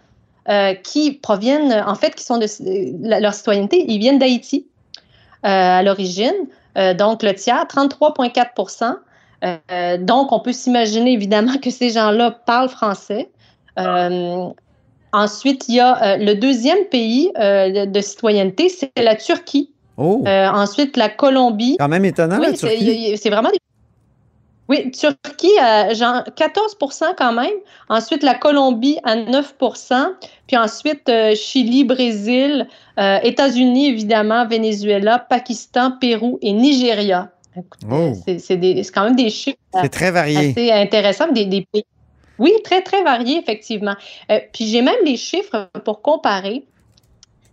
euh, 0.49 0.75
qui 0.75 1.13
proviennent, 1.13 1.73
en 1.73 1.97
fait, 1.97 2.15
qui 2.15 2.23
sont 2.23 2.39
de 2.39 2.47
leur 3.21 3.35
citoyenneté, 3.35 3.85
ils 3.89 3.99
viennent 3.99 4.21
d'Haïti 4.21 4.69
euh, 5.45 5.49
à 5.49 5.83
l'origine. 5.83 6.37
Euh, 6.79 6.95
donc, 6.95 7.25
le 7.25 7.35
tiers, 7.35 7.65
33,4 7.65 9.99
Donc, 9.99 10.31
on 10.31 10.39
peut 10.39 10.53
s'imaginer 10.53 11.13
évidemment 11.13 11.59
que 11.63 11.71
ces 11.71 11.91
gens-là 11.91 12.31
parlent 12.31 12.69
français. 12.69 13.29
ensuite, 15.13 15.69
il 15.69 15.75
y 15.75 15.81
a 15.81 16.17
le 16.17 16.35
deuxième 16.35 16.85
pays 16.93 17.33
de, 17.35 18.01
citoyenneté, 18.01 18.69
c'est 18.69 18.93
la 18.97 19.17
Turquie. 19.17 19.73
Oh. 19.97 20.23
ensuite, 20.27 20.97
la 20.97 21.09
Colombie. 21.09 21.77
Quand 21.81 21.89
même 21.89 22.05
étonnant, 22.05 22.39
la 22.39 22.53
Turquie. 22.53 23.17
C'est 23.17 23.31
vraiment 23.31 23.51
des 23.51 23.59
oui, 24.69 24.91
Turquie, 24.91 25.59
à 25.61 25.95
genre 25.95 26.23
14% 26.37 27.15
quand 27.17 27.33
même. 27.33 27.53
Ensuite, 27.89 28.23
la 28.23 28.35
Colombie 28.35 28.99
à 29.05 29.17
9% 29.17 29.95
Puis 30.47 30.57
ensuite, 30.57 31.09
euh, 31.09 31.35
Chili, 31.37 31.85
Brésil, 31.85 32.67
euh, 32.99 33.19
États-Unis, 33.23 33.89
évidemment, 33.89 34.47
Venezuela, 34.47 35.21
Pakistan, 35.21 35.93
Pérou 35.93 36.39
et 36.43 36.53
Nigeria. 36.53 37.31
Oh. 37.91 38.13
C'est 38.27 38.93
quand 38.93 39.05
même 39.05 39.17
des 39.17 39.31
chiffres 39.31 39.57
très 39.91 40.11
varié. 40.11 40.51
assez 40.51 40.71
intéressants 40.73 41.33
des, 41.33 41.67
pays. 41.73 41.85
Oui, 42.39 42.53
très, 42.65 42.83
très 42.83 43.03
varié, 43.03 43.39
effectivement. 43.39 43.95
Euh, 44.31 44.41
puis 44.53 44.67
j'ai 44.67 44.83
même 44.83 44.99
les 45.05 45.17
chiffres 45.17 45.71
pour 45.85 46.03
comparer 46.03 46.65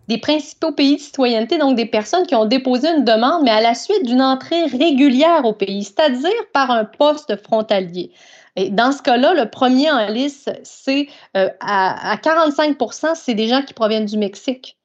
des 0.07 0.17
principaux 0.17 0.71
pays 0.71 0.97
de 0.97 1.01
citoyenneté, 1.01 1.57
donc 1.57 1.75
des 1.75 1.85
personnes 1.85 2.25
qui 2.25 2.35
ont 2.35 2.45
déposé 2.45 2.89
une 2.89 3.03
demande, 3.03 3.43
mais 3.43 3.51
à 3.51 3.61
la 3.61 3.73
suite 3.73 4.05
d'une 4.05 4.21
entrée 4.21 4.65
régulière 4.65 5.45
au 5.45 5.53
pays, 5.53 5.83
c'est-à-dire 5.83 6.31
par 6.53 6.71
un 6.71 6.85
poste 6.85 7.41
frontalier. 7.43 8.11
Et 8.55 8.69
dans 8.69 8.91
ce 8.91 9.01
cas-là, 9.01 9.33
le 9.33 9.49
premier 9.49 9.89
en 9.91 10.07
liste, 10.07 10.51
c'est 10.63 11.07
euh, 11.35 11.49
à, 11.59 12.15
45% 12.17 13.15
c'est 13.15 13.33
des 13.33 13.47
gens 13.47 13.63
qui 13.63 13.73
proviennent 13.73 14.05
du 14.05 14.17
Mexique. 14.17 14.77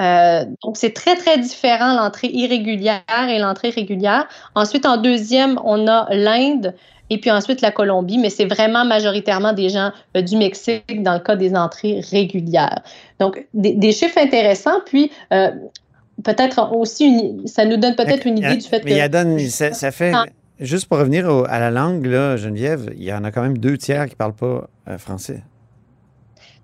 Euh, 0.00 0.44
donc, 0.62 0.76
c'est 0.76 0.92
très, 0.92 1.16
très 1.16 1.38
différent 1.38 1.94
l'entrée 1.94 2.28
irrégulière 2.28 3.02
et 3.28 3.38
l'entrée 3.38 3.70
régulière. 3.70 4.26
Ensuite, 4.54 4.86
en 4.86 4.96
deuxième, 4.96 5.58
on 5.64 5.86
a 5.86 6.06
l'Inde 6.10 6.74
et 7.10 7.18
puis 7.18 7.30
ensuite 7.30 7.60
la 7.60 7.70
Colombie, 7.70 8.18
mais 8.18 8.30
c'est 8.30 8.46
vraiment 8.46 8.84
majoritairement 8.84 9.52
des 9.52 9.68
gens 9.68 9.92
euh, 10.16 10.22
du 10.22 10.36
Mexique 10.36 11.02
dans 11.02 11.14
le 11.14 11.20
cas 11.20 11.36
des 11.36 11.54
entrées 11.54 12.00
régulières. 12.10 12.80
Donc, 13.20 13.46
des, 13.54 13.92
chiffres 13.92 14.18
intéressants, 14.18 14.80
puis 14.86 15.10
peut-être 16.24 16.72
aussi, 16.72 17.36
ça 17.46 17.64
nous 17.64 17.76
donne 17.76 17.94
peut-être 17.94 18.26
une 18.26 18.38
idée 18.38 18.56
du 18.56 18.66
fait 18.66 18.82
mais 18.84 19.08
que... 19.08 19.48
ça, 19.48 19.72
ça 19.72 19.90
fait... 19.90 20.12
Juste 20.62 20.86
pour 20.86 20.98
revenir 20.98 21.28
à 21.48 21.58
la 21.58 21.72
langue, 21.72 22.06
là, 22.06 22.36
Geneviève, 22.36 22.90
il 22.96 23.02
y 23.02 23.12
en 23.12 23.24
a 23.24 23.32
quand 23.32 23.42
même 23.42 23.58
deux 23.58 23.76
tiers 23.76 24.04
qui 24.04 24.12
ne 24.12 24.16
parlent 24.16 24.32
pas 24.32 24.68
euh, 24.88 24.96
français. 24.96 25.42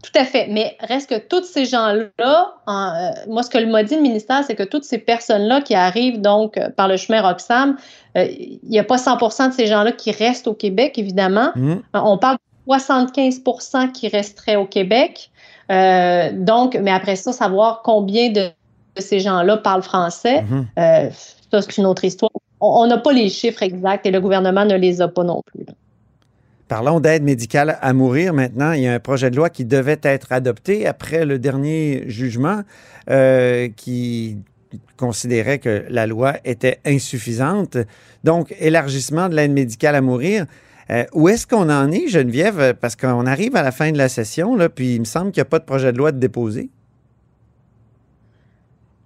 Tout 0.03 0.13
à 0.19 0.25
fait. 0.25 0.47
Mais 0.49 0.77
reste 0.81 1.11
que 1.11 1.19
tous 1.19 1.45
ces 1.45 1.65
gens-là, 1.65 2.55
euh, 2.69 3.11
moi, 3.29 3.43
ce 3.43 3.51
que 3.51 3.65
m'a 3.65 3.83
dit 3.83 3.97
le 3.97 4.03
ministère, 4.03 4.45
c'est 4.45 4.55
que 4.55 4.63
toutes 4.63 4.85
ces 4.85 4.99
personnes-là 4.99 5.61
qui 5.61 5.75
arrivent 5.75 6.21
donc 6.21 6.57
euh, 6.57 6.71
par 6.71 6.89
le 6.89 6.97
chemin 6.97 7.21
Roxham, 7.21 7.77
il 8.15 8.59
n'y 8.65 8.79
a 8.79 8.85
pas 8.85 8.97
100% 8.97 9.49
de 9.49 9.55
ces 9.55 9.67
gens-là 9.67 9.93
qui 9.93 10.11
restent 10.11 10.49
au 10.49 10.55
Québec, 10.55 10.99
évidemment. 10.99 11.51
Mmh. 11.55 11.77
on 11.95 12.19
parle 12.19 12.37
de 12.67 12.73
75% 12.73 13.93
qui 13.93 14.09
resteraient 14.09 14.57
au 14.57 14.67
Québec. 14.67 15.31
donc, 15.69 16.75
mais 16.75 16.91
après 16.91 17.15
ça, 17.15 17.33
savoir 17.33 17.83
combien 17.83 18.31
de, 18.31 18.51
ces 18.97 19.21
gens-là 19.21 19.59
parlent 19.59 19.83
français, 19.83 20.43
mmh. 20.43 20.63
ça, 21.53 21.63
c'est 21.63 21.79
une 21.79 21.87
autre 21.87 22.05
histoire 22.05 22.33
on 22.61 22.87
n'a 22.87 22.99
pas 22.99 23.13
les 23.13 23.29
chiffres 23.29 23.63
exacts 23.63 24.07
et 24.07 24.11
le 24.11 24.21
gouvernement 24.21 24.65
ne 24.65 24.77
les 24.77 25.01
a 25.01 25.09
pas 25.09 25.25
non 25.25 25.43
plus. 25.47 25.67
Parlons 26.69 27.01
d'aide 27.01 27.23
médicale 27.23 27.79
à 27.81 27.93
mourir 27.95 28.35
maintenant. 28.35 28.73
Il 28.73 28.83
y 28.83 28.87
a 28.87 28.93
un 28.93 29.01
projet 29.01 29.31
de 29.31 29.37
loi 29.37 29.49
qui 29.49 29.65
devait 29.65 30.01
être 30.03 30.33
adopté 30.33 30.87
après 30.87 31.25
le 31.25 31.39
dernier 31.39 32.05
jugement 32.09 32.61
euh, 33.09 33.69
qui 33.75 34.37
considérait 34.99 35.61
que 35.61 35.85
la 35.89 36.07
loi 36.07 36.35
était 36.45 36.79
insuffisante. 36.85 37.79
Donc, 38.23 38.55
élargissement 38.61 39.31
de 39.31 39.35
l'aide 39.35 39.53
médicale 39.53 39.95
à 39.95 40.03
mourir. 40.03 40.45
Euh, 40.91 41.05
où 41.15 41.31
est-ce 41.31 41.47
qu'on 41.47 41.71
en 41.71 41.91
est, 41.91 42.09
Geneviève? 42.09 42.75
Parce 42.79 42.97
qu'on 42.97 43.25
arrive 43.25 43.57
à 43.57 43.63
la 43.63 43.73
fin 43.73 43.91
de 43.91 43.99
la 43.99 44.11
session, 44.11 44.55
là, 44.55 44.69
puis 44.69 44.97
il 44.97 45.01
me 45.01 45.05
semble 45.07 45.31
qu'il 45.31 45.41
n'y 45.41 45.47
a 45.47 45.51
pas 45.51 45.59
de 45.61 45.65
projet 45.65 45.91
de 45.93 45.99
loi 45.99 46.13
de 46.13 46.19
déposer. 46.19 46.69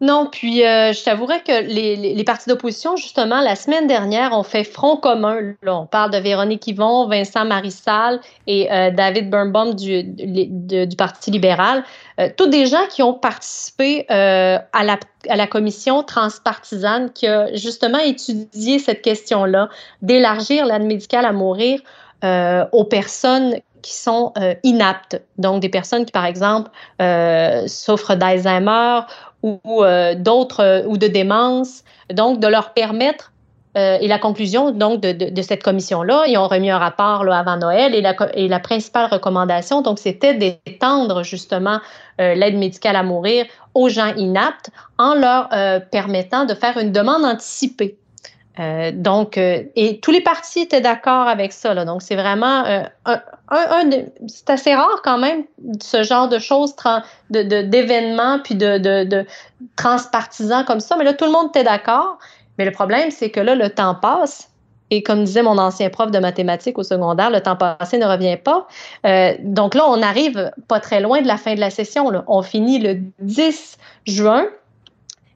Non, 0.02 0.26
puis 0.26 0.66
euh, 0.66 0.92
je 0.92 1.04
t'avouerais 1.04 1.42
que 1.42 1.62
les, 1.62 1.94
les, 1.94 2.25
partis 2.25 2.49
d'opposition, 2.49 2.97
justement, 2.97 3.40
la 3.40 3.54
semaine 3.54 3.87
dernière, 3.87 4.32
ont 4.32 4.42
fait 4.42 4.64
front 4.64 4.97
commun. 4.97 5.54
On 5.64 5.87
parle 5.87 6.11
de 6.11 6.18
Véronique 6.18 6.66
Yvon, 6.66 7.06
Vincent 7.06 7.44
Marissal 7.44 8.18
et 8.49 8.71
euh, 8.73 8.90
David 8.90 9.30
Birnbaum 9.30 9.75
du, 9.75 10.02
du, 10.02 10.97
Parti 10.97 11.30
libéral. 11.30 11.85
Euh, 12.18 12.28
tous 12.37 12.49
des 12.49 12.66
gens 12.66 12.85
qui 12.90 13.04
ont 13.04 13.14
participé 13.14 14.04
à, 14.09 14.85
la, 14.85 14.99
à 15.28 15.37
la 15.37 15.47
commission 15.47 16.02
transpartisane 16.02 17.12
qui 17.12 17.28
a 17.28 17.54
justement 17.54 17.99
étudié 17.99 18.80
cette 18.80 19.02
question-là, 19.02 19.68
d'élargir 20.02 20.66
l'aide 20.66 20.82
médicale 20.82 21.26
à 21.26 21.32
mourir 21.32 21.80
aux 22.73 22.85
personnes 22.85 23.56
qui 23.82 23.94
sont 23.94 24.32
inaptes, 24.62 25.21
donc 25.38 25.61
des 25.61 25.68
personnes 25.68 26.04
qui, 26.04 26.12
par 26.12 26.25
exemple, 26.25 26.71
souffrent 27.66 28.16
d'Alzheimer 28.16 29.00
ou 29.42 29.61
euh, 29.66 30.14
d'autres 30.14 30.61
euh, 30.61 30.87
ou 30.87 30.96
de 30.96 31.06
démence. 31.06 31.84
Donc, 32.12 32.40
de 32.40 32.46
leur 32.46 32.72
permettre 32.72 33.32
euh, 33.76 33.96
et 34.00 34.08
la 34.08 34.18
conclusion 34.18 34.70
donc 34.70 35.00
de, 35.00 35.12
de, 35.12 35.42
cette 35.42 35.62
commission-là, 35.62 36.25
ils 36.26 36.37
ont 36.37 36.46
remis 36.46 36.70
un 36.70 36.78
rapport 36.78 37.25
là, 37.25 37.38
avant 37.38 37.56
Noël 37.56 37.94
et 37.94 38.02
la, 38.02 38.14
et 38.34 38.46
la 38.46 38.61
principale 38.61 39.08
recommandation, 39.11 39.80
donc 39.80 39.99
c'était 39.99 40.34
d'étendre 40.34 41.22
justement 41.22 41.80
l'aide 42.18 42.58
médicale 42.58 42.96
à 42.96 43.02
mourir 43.02 43.46
aux 43.72 43.88
gens 43.88 44.14
inaptes 44.16 44.68
en 44.99 45.14
leur 45.14 45.49
permettant 45.90 46.44
de 46.44 46.52
faire 46.52 46.76
une 46.76 46.92
demande 46.92 47.25
anticipée. 47.25 47.96
Euh, 48.61 48.90
donc, 48.92 49.38
euh, 49.38 49.62
et 49.76 49.99
tous 50.00 50.11
les 50.11 50.21
partis 50.21 50.61
étaient 50.61 50.80
d'accord 50.80 51.26
avec 51.26 51.52
ça. 51.52 51.73
Là. 51.75 51.85
Donc, 51.85 52.02
c'est 52.02 52.16
vraiment 52.16 52.64
euh, 52.66 52.82
un, 53.06 53.21
un, 53.49 53.90
c'est 54.26 54.50
assez 54.50 54.75
rare 54.75 55.00
quand 55.02 55.18
même 55.18 55.44
ce 55.80 56.02
genre 56.02 56.28
de 56.28 56.38
choses, 56.38 56.75
de, 57.30 57.42
d'événements 57.62 58.40
puis 58.40 58.54
de, 58.54 58.78
de, 58.78 59.04
de 59.04 59.26
transpartisans 59.76 60.64
comme 60.64 60.80
ça. 60.80 60.97
Mais 60.97 61.04
là, 61.04 61.14
tout 61.14 61.25
le 61.25 61.32
monde 61.32 61.49
était 61.49 61.64
d'accord. 61.64 62.18
Mais 62.59 62.66
le 62.66 62.73
problème, 62.73 63.11
c'est 63.11 63.30
que 63.30 63.40
là, 63.40 63.54
le 63.54 63.71
temps 63.71 63.94
passe. 63.94 64.49
Et 64.90 65.02
comme 65.02 65.25
disait 65.25 65.42
mon 65.42 65.56
ancien 65.56 65.88
prof 65.88 66.11
de 66.11 66.18
mathématiques 66.18 66.78
au 66.78 66.82
secondaire, 66.82 67.30
le 67.30 67.40
temps 67.40 67.56
passé 67.56 67.97
ne 67.97 68.04
revient 68.04 68.37
pas. 68.37 68.66
donc 69.38 69.75
là, 69.75 69.85
on 69.88 70.02
arrive 70.02 70.50
pas 70.68 70.80
très 70.80 71.00
loin 71.00 71.23
de 71.23 71.26
la 71.26 71.38
fin 71.38 71.54
de 71.54 71.61
la 71.61 71.71
session. 71.71 72.11
Là. 72.11 72.25
On 72.26 72.42
finit 72.42 72.78
le 72.78 72.99
10 73.21 73.78
juin. 74.06 74.44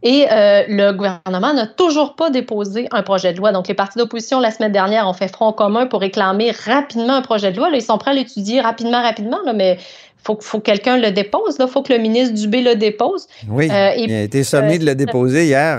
Et 0.02 0.26
euh, 0.30 0.64
le 0.68 0.92
gouvernement 0.92 1.54
n'a 1.54 1.66
toujours 1.66 2.14
pas 2.16 2.30
déposé 2.30 2.86
un 2.92 3.02
projet 3.02 3.32
de 3.32 3.38
loi. 3.38 3.52
Donc, 3.52 3.68
les 3.68 3.74
partis 3.74 3.98
d'opposition, 3.98 4.40
la 4.40 4.50
semaine 4.50 4.72
dernière, 4.72 5.08
ont 5.08 5.12
fait 5.12 5.28
front 5.28 5.52
commun 5.52 5.86
pour 5.86 6.00
réclamer 6.00 6.52
rapidement 6.64 7.14
un 7.14 7.22
projet 7.22 7.52
de 7.52 7.56
loi. 7.56 7.70
ils 7.72 7.82
sont 7.82 7.98
prêts 7.98 8.12
à 8.12 8.14
l'étudier 8.14 8.60
rapidement, 8.60 9.02
rapidement, 9.02 9.38
là, 9.44 9.52
mais 9.52 9.78
faut, 10.22 10.38
faut 10.40 10.58
que 10.58 10.64
quelqu'un 10.64 10.98
le 10.98 11.10
dépose. 11.12 11.56
Il 11.58 11.66
faut 11.68 11.82
que 11.82 11.92
le 11.92 11.98
ministre 11.98 12.34
Dubé 12.34 12.60
le 12.60 12.74
dépose. 12.74 13.26
Oui, 13.48 13.70
euh, 13.70 13.92
il 13.96 14.12
a 14.12 14.22
été 14.22 14.44
sommé 14.44 14.78
de 14.78 14.84
le 14.84 14.92
euh, 14.92 14.94
déposer 14.94 15.46
hier 15.46 15.78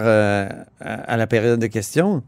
à 0.79 1.17
la 1.17 1.27
période 1.27 1.59
de 1.59 1.67
questions. 1.67 2.23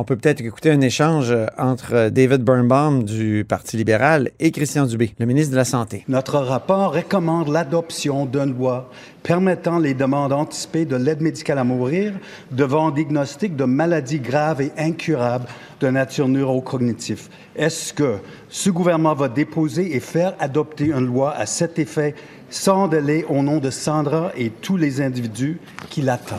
On 0.00 0.04
peut 0.04 0.14
peut-être 0.14 0.40
écouter 0.40 0.70
un 0.70 0.80
échange 0.80 1.34
entre 1.58 2.08
David 2.10 2.44
Birnbaum 2.44 3.02
du 3.02 3.44
Parti 3.46 3.76
libéral 3.76 4.30
et 4.38 4.52
Christian 4.52 4.86
Dubé, 4.86 5.12
le 5.18 5.26
ministre 5.26 5.50
de 5.50 5.56
la 5.56 5.64
Santé. 5.64 6.04
Notre 6.06 6.38
rapport 6.38 6.94
recommande 6.94 7.48
l'adoption 7.48 8.24
d'une 8.24 8.56
loi 8.56 8.90
permettant 9.24 9.80
les 9.80 9.94
demandes 9.94 10.32
anticipées 10.32 10.84
de 10.84 10.94
l'aide 10.94 11.20
médicale 11.20 11.58
à 11.58 11.64
mourir 11.64 12.12
devant 12.52 12.92
diagnostic 12.92 13.56
de 13.56 13.64
maladies 13.64 14.20
graves 14.20 14.62
et 14.62 14.70
incurables 14.78 15.46
de 15.80 15.88
nature 15.88 16.28
neurocognitive. 16.28 17.28
Est-ce 17.56 17.92
que 17.92 18.18
ce 18.48 18.70
gouvernement 18.70 19.14
va 19.14 19.28
déposer 19.28 19.96
et 19.96 20.00
faire 20.00 20.34
adopter 20.38 20.90
une 20.90 21.06
loi 21.06 21.34
à 21.34 21.44
cet 21.44 21.80
effet 21.80 22.14
sans 22.50 22.86
délai 22.86 23.24
au 23.28 23.42
nom 23.42 23.58
de 23.58 23.70
Sandra 23.70 24.30
et 24.36 24.50
tous 24.50 24.76
les 24.76 25.00
individus 25.00 25.58
qui 25.90 26.02
l'attendent? 26.02 26.38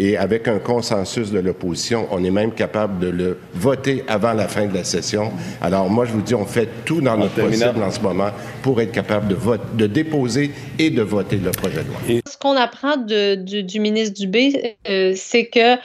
Et 0.00 0.16
avec 0.16 0.46
un 0.46 0.60
consensus 0.60 1.32
de 1.32 1.40
l'opposition, 1.40 2.06
on 2.12 2.22
est 2.22 2.30
même 2.30 2.52
capable 2.52 3.00
de 3.00 3.08
le 3.08 3.36
voter 3.52 4.04
avant 4.06 4.32
la 4.32 4.46
fin 4.46 4.66
de 4.66 4.74
la 4.74 4.84
session. 4.84 5.32
Alors 5.60 5.90
moi, 5.90 6.04
je 6.04 6.12
vous 6.12 6.22
dis, 6.22 6.36
on 6.36 6.44
fait 6.44 6.68
tout 6.84 7.00
dans 7.00 7.16
notre 7.16 7.34
possible 7.34 7.82
en 7.82 7.90
ce 7.90 7.98
moment 7.98 8.30
pour 8.62 8.80
être 8.80 8.92
capable 8.92 9.26
de, 9.26 9.34
vote, 9.34 9.74
de 9.74 9.88
déposer 9.88 10.52
et 10.78 10.90
de 10.90 11.02
voter 11.02 11.38
le 11.38 11.50
projet 11.50 11.82
de 11.82 11.88
loi. 11.88 12.22
Ce 12.30 12.38
qu'on 12.38 12.56
apprend 12.56 12.96
du, 12.96 13.80
ministre 13.80 14.14
Dubé, 14.20 14.76
euh, 14.88 15.14
c'est 15.16 15.46
que 15.46 15.80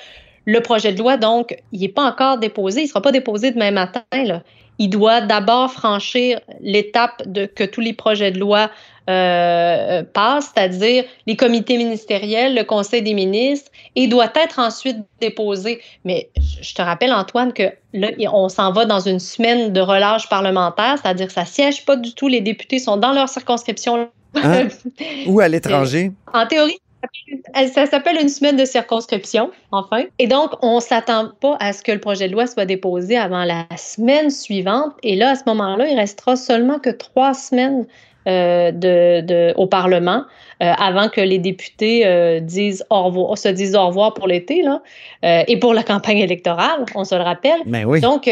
le 0.45 0.59
projet 0.59 0.93
de 0.93 0.99
loi, 0.99 1.17
donc, 1.17 1.57
il 1.71 1.81
n'est 1.81 1.89
pas 1.89 2.03
encore 2.03 2.37
déposé. 2.37 2.81
Il 2.81 2.83
ne 2.83 2.89
sera 2.89 3.01
pas 3.01 3.11
déposé 3.11 3.49
demain 3.49 3.71
matin. 3.71 4.03
Là. 4.11 4.43
Il 4.77 4.89
doit 4.89 5.21
d'abord 5.21 5.71
franchir 5.71 6.39
l'étape 6.61 7.23
de 7.25 7.47
que 7.47 7.63
tous 7.63 7.81
les 7.81 7.93
projets 7.93 8.31
de 8.31 8.39
loi 8.39 8.69
euh, 9.09 10.03
passe, 10.13 10.51
c'est-à-dire 10.53 11.03
les 11.27 11.35
comités 11.35 11.77
ministériels, 11.77 12.55
le 12.55 12.63
Conseil 12.63 13.01
des 13.01 13.13
ministres, 13.13 13.69
et 13.95 14.07
doit 14.07 14.31
être 14.35 14.59
ensuite 14.59 14.97
déposé. 15.19 15.81
Mais 16.05 16.29
je 16.61 16.73
te 16.73 16.81
rappelle, 16.81 17.13
Antoine, 17.13 17.53
que 17.53 17.63
là, 17.93 18.09
on 18.31 18.49
s'en 18.49 18.71
va 18.71 18.85
dans 18.85 19.01
une 19.01 19.19
semaine 19.19 19.73
de 19.73 19.81
relâche 19.81 20.29
parlementaire, 20.29 20.97
c'est-à-dire 21.01 21.27
que 21.27 21.33
ça 21.33 21.45
siège 21.45 21.85
pas 21.85 21.95
du 21.95 22.13
tout, 22.13 22.27
les 22.27 22.41
députés 22.41 22.79
sont 22.79 22.97
dans 22.97 23.11
leur 23.11 23.29
circonscription. 23.29 24.09
Hein? 24.35 24.67
Ou 25.27 25.39
à 25.39 25.47
l'étranger. 25.47 26.11
En 26.33 26.47
théorie, 26.47 26.79
ça 27.73 27.85
s'appelle 27.85 28.17
une 28.21 28.29
semaine 28.29 28.55
de 28.55 28.65
circonscription, 28.65 29.51
enfin. 29.71 30.03
Et 30.19 30.27
donc, 30.27 30.51
on 30.61 30.75
ne 30.75 30.81
s'attend 30.81 31.31
pas 31.41 31.57
à 31.59 31.73
ce 31.73 31.83
que 31.83 31.91
le 31.91 31.99
projet 31.99 32.27
de 32.27 32.33
loi 32.33 32.47
soit 32.47 32.65
déposé 32.65 33.17
avant 33.17 33.43
la 33.43 33.65
semaine 33.77 34.29
suivante. 34.29 34.93
Et 35.03 35.15
là, 35.15 35.31
à 35.31 35.35
ce 35.35 35.43
moment-là, 35.47 35.87
il 35.87 35.97
restera 35.97 36.35
seulement 36.35 36.79
que 36.79 36.89
trois 36.89 37.33
semaines 37.33 37.85
euh, 38.25 38.71
de, 38.71 39.53
au 39.57 39.67
Parlement 39.67 40.23
euh, 40.61 40.71
avant 40.77 41.09
que 41.09 41.19
les 41.19 41.39
députés 41.39 42.03
euh, 42.05 42.39
disent 42.39 42.85
au 42.89 43.03
revoir, 43.03 43.37
se 43.37 43.49
disent 43.49 43.75
au 43.75 43.87
revoir 43.87 44.13
pour 44.13 44.27
l'été 44.27 44.61
là, 44.61 44.81
et 45.23 45.57
pour 45.57 45.73
la 45.73 45.83
campagne 45.83 46.19
électorale, 46.19 46.85
on 46.95 47.03
se 47.03 47.15
le 47.15 47.21
rappelle. 47.21 47.59
Ben 47.65 47.83
oui. 47.85 47.99
Donc, 47.99 48.29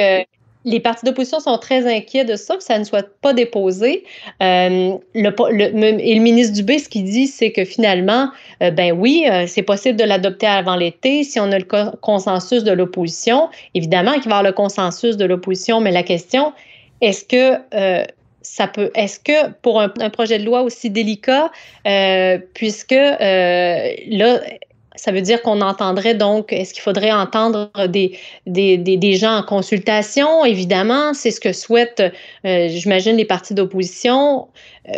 les 0.64 0.80
partis 0.80 1.06
d'opposition 1.06 1.40
sont 1.42 1.58
très 1.58 1.94
inquiets 1.94 2.24
de 2.24 2.36
ça, 2.36 2.56
que 2.56 2.64
ça 2.64 2.80
ne 2.80 2.84
soit 2.86 3.06
pas 3.22 3.34
déposé. 3.34 4.04
le, 4.40 6.00
et 6.00 6.16
le 6.16 6.22
ministre 6.22 6.54
Dubé, 6.54 6.80
ce 6.80 6.88
qu'il 6.88 7.04
dit, 7.04 7.28
c'est 7.28 7.52
que 7.52 7.66
finalement, 7.66 8.30
ben 8.60 8.94
oui, 8.94 9.26
c'est 9.48 9.64
possible 9.64 9.98
de 9.98 10.04
l'adopter 10.06 10.48
avant 10.48 10.76
l'été 10.76 11.24
si 11.24 11.40
on 11.40 11.52
a 11.52 11.60
le 11.60 11.96
consensus 12.02 12.64
de 12.64 12.72
l'opposition. 12.72 13.50
Évidemment 13.74 14.14
qu'il 14.14 14.24
va 14.24 14.30
y 14.30 14.40
avoir 14.40 14.44
le 14.44 14.54
consensus 14.54 15.18
de 15.18 15.26
l'opposition, 15.26 15.82
mais 15.82 15.92
la 15.92 16.04
question, 16.04 16.54
est-ce 17.02 17.26
que 17.26 18.06
ça 18.42 18.68
peut. 18.68 18.92
Est-ce 18.96 19.20
que 19.20 19.52
pour 19.62 19.82
un, 19.82 19.90
projet 20.10 20.40
de 20.40 20.46
loi 20.46 20.62
aussi 20.62 20.90
délicat, 20.90 21.52
euh, 21.88 22.38
puisque 22.54 22.92
euh, 22.92 23.94
là, 24.08 24.42
ça 24.96 25.12
veut 25.12 25.22
dire 25.22 25.42
qu'on 25.42 25.62
entendrait 25.62 26.16
donc, 26.16 26.52
est-ce 26.52 26.74
qu'il 26.74 26.84
faudrait 26.84 27.12
entendre 27.12 27.72
des, 27.88 28.18
des, 28.46 28.78
des, 28.78 29.14
gens 29.16 29.38
en 29.38 29.44
consultation? 29.44 30.44
Évidemment, 30.46 31.14
c'est 31.14 31.32
ce 31.32 31.40
que 31.40 31.54
souhaitent, 31.54 32.04
euh, 32.46 32.68
j'imagine, 32.70 33.16
les 33.16 33.26
partis 33.26 33.54
d'opposition. 33.54 34.48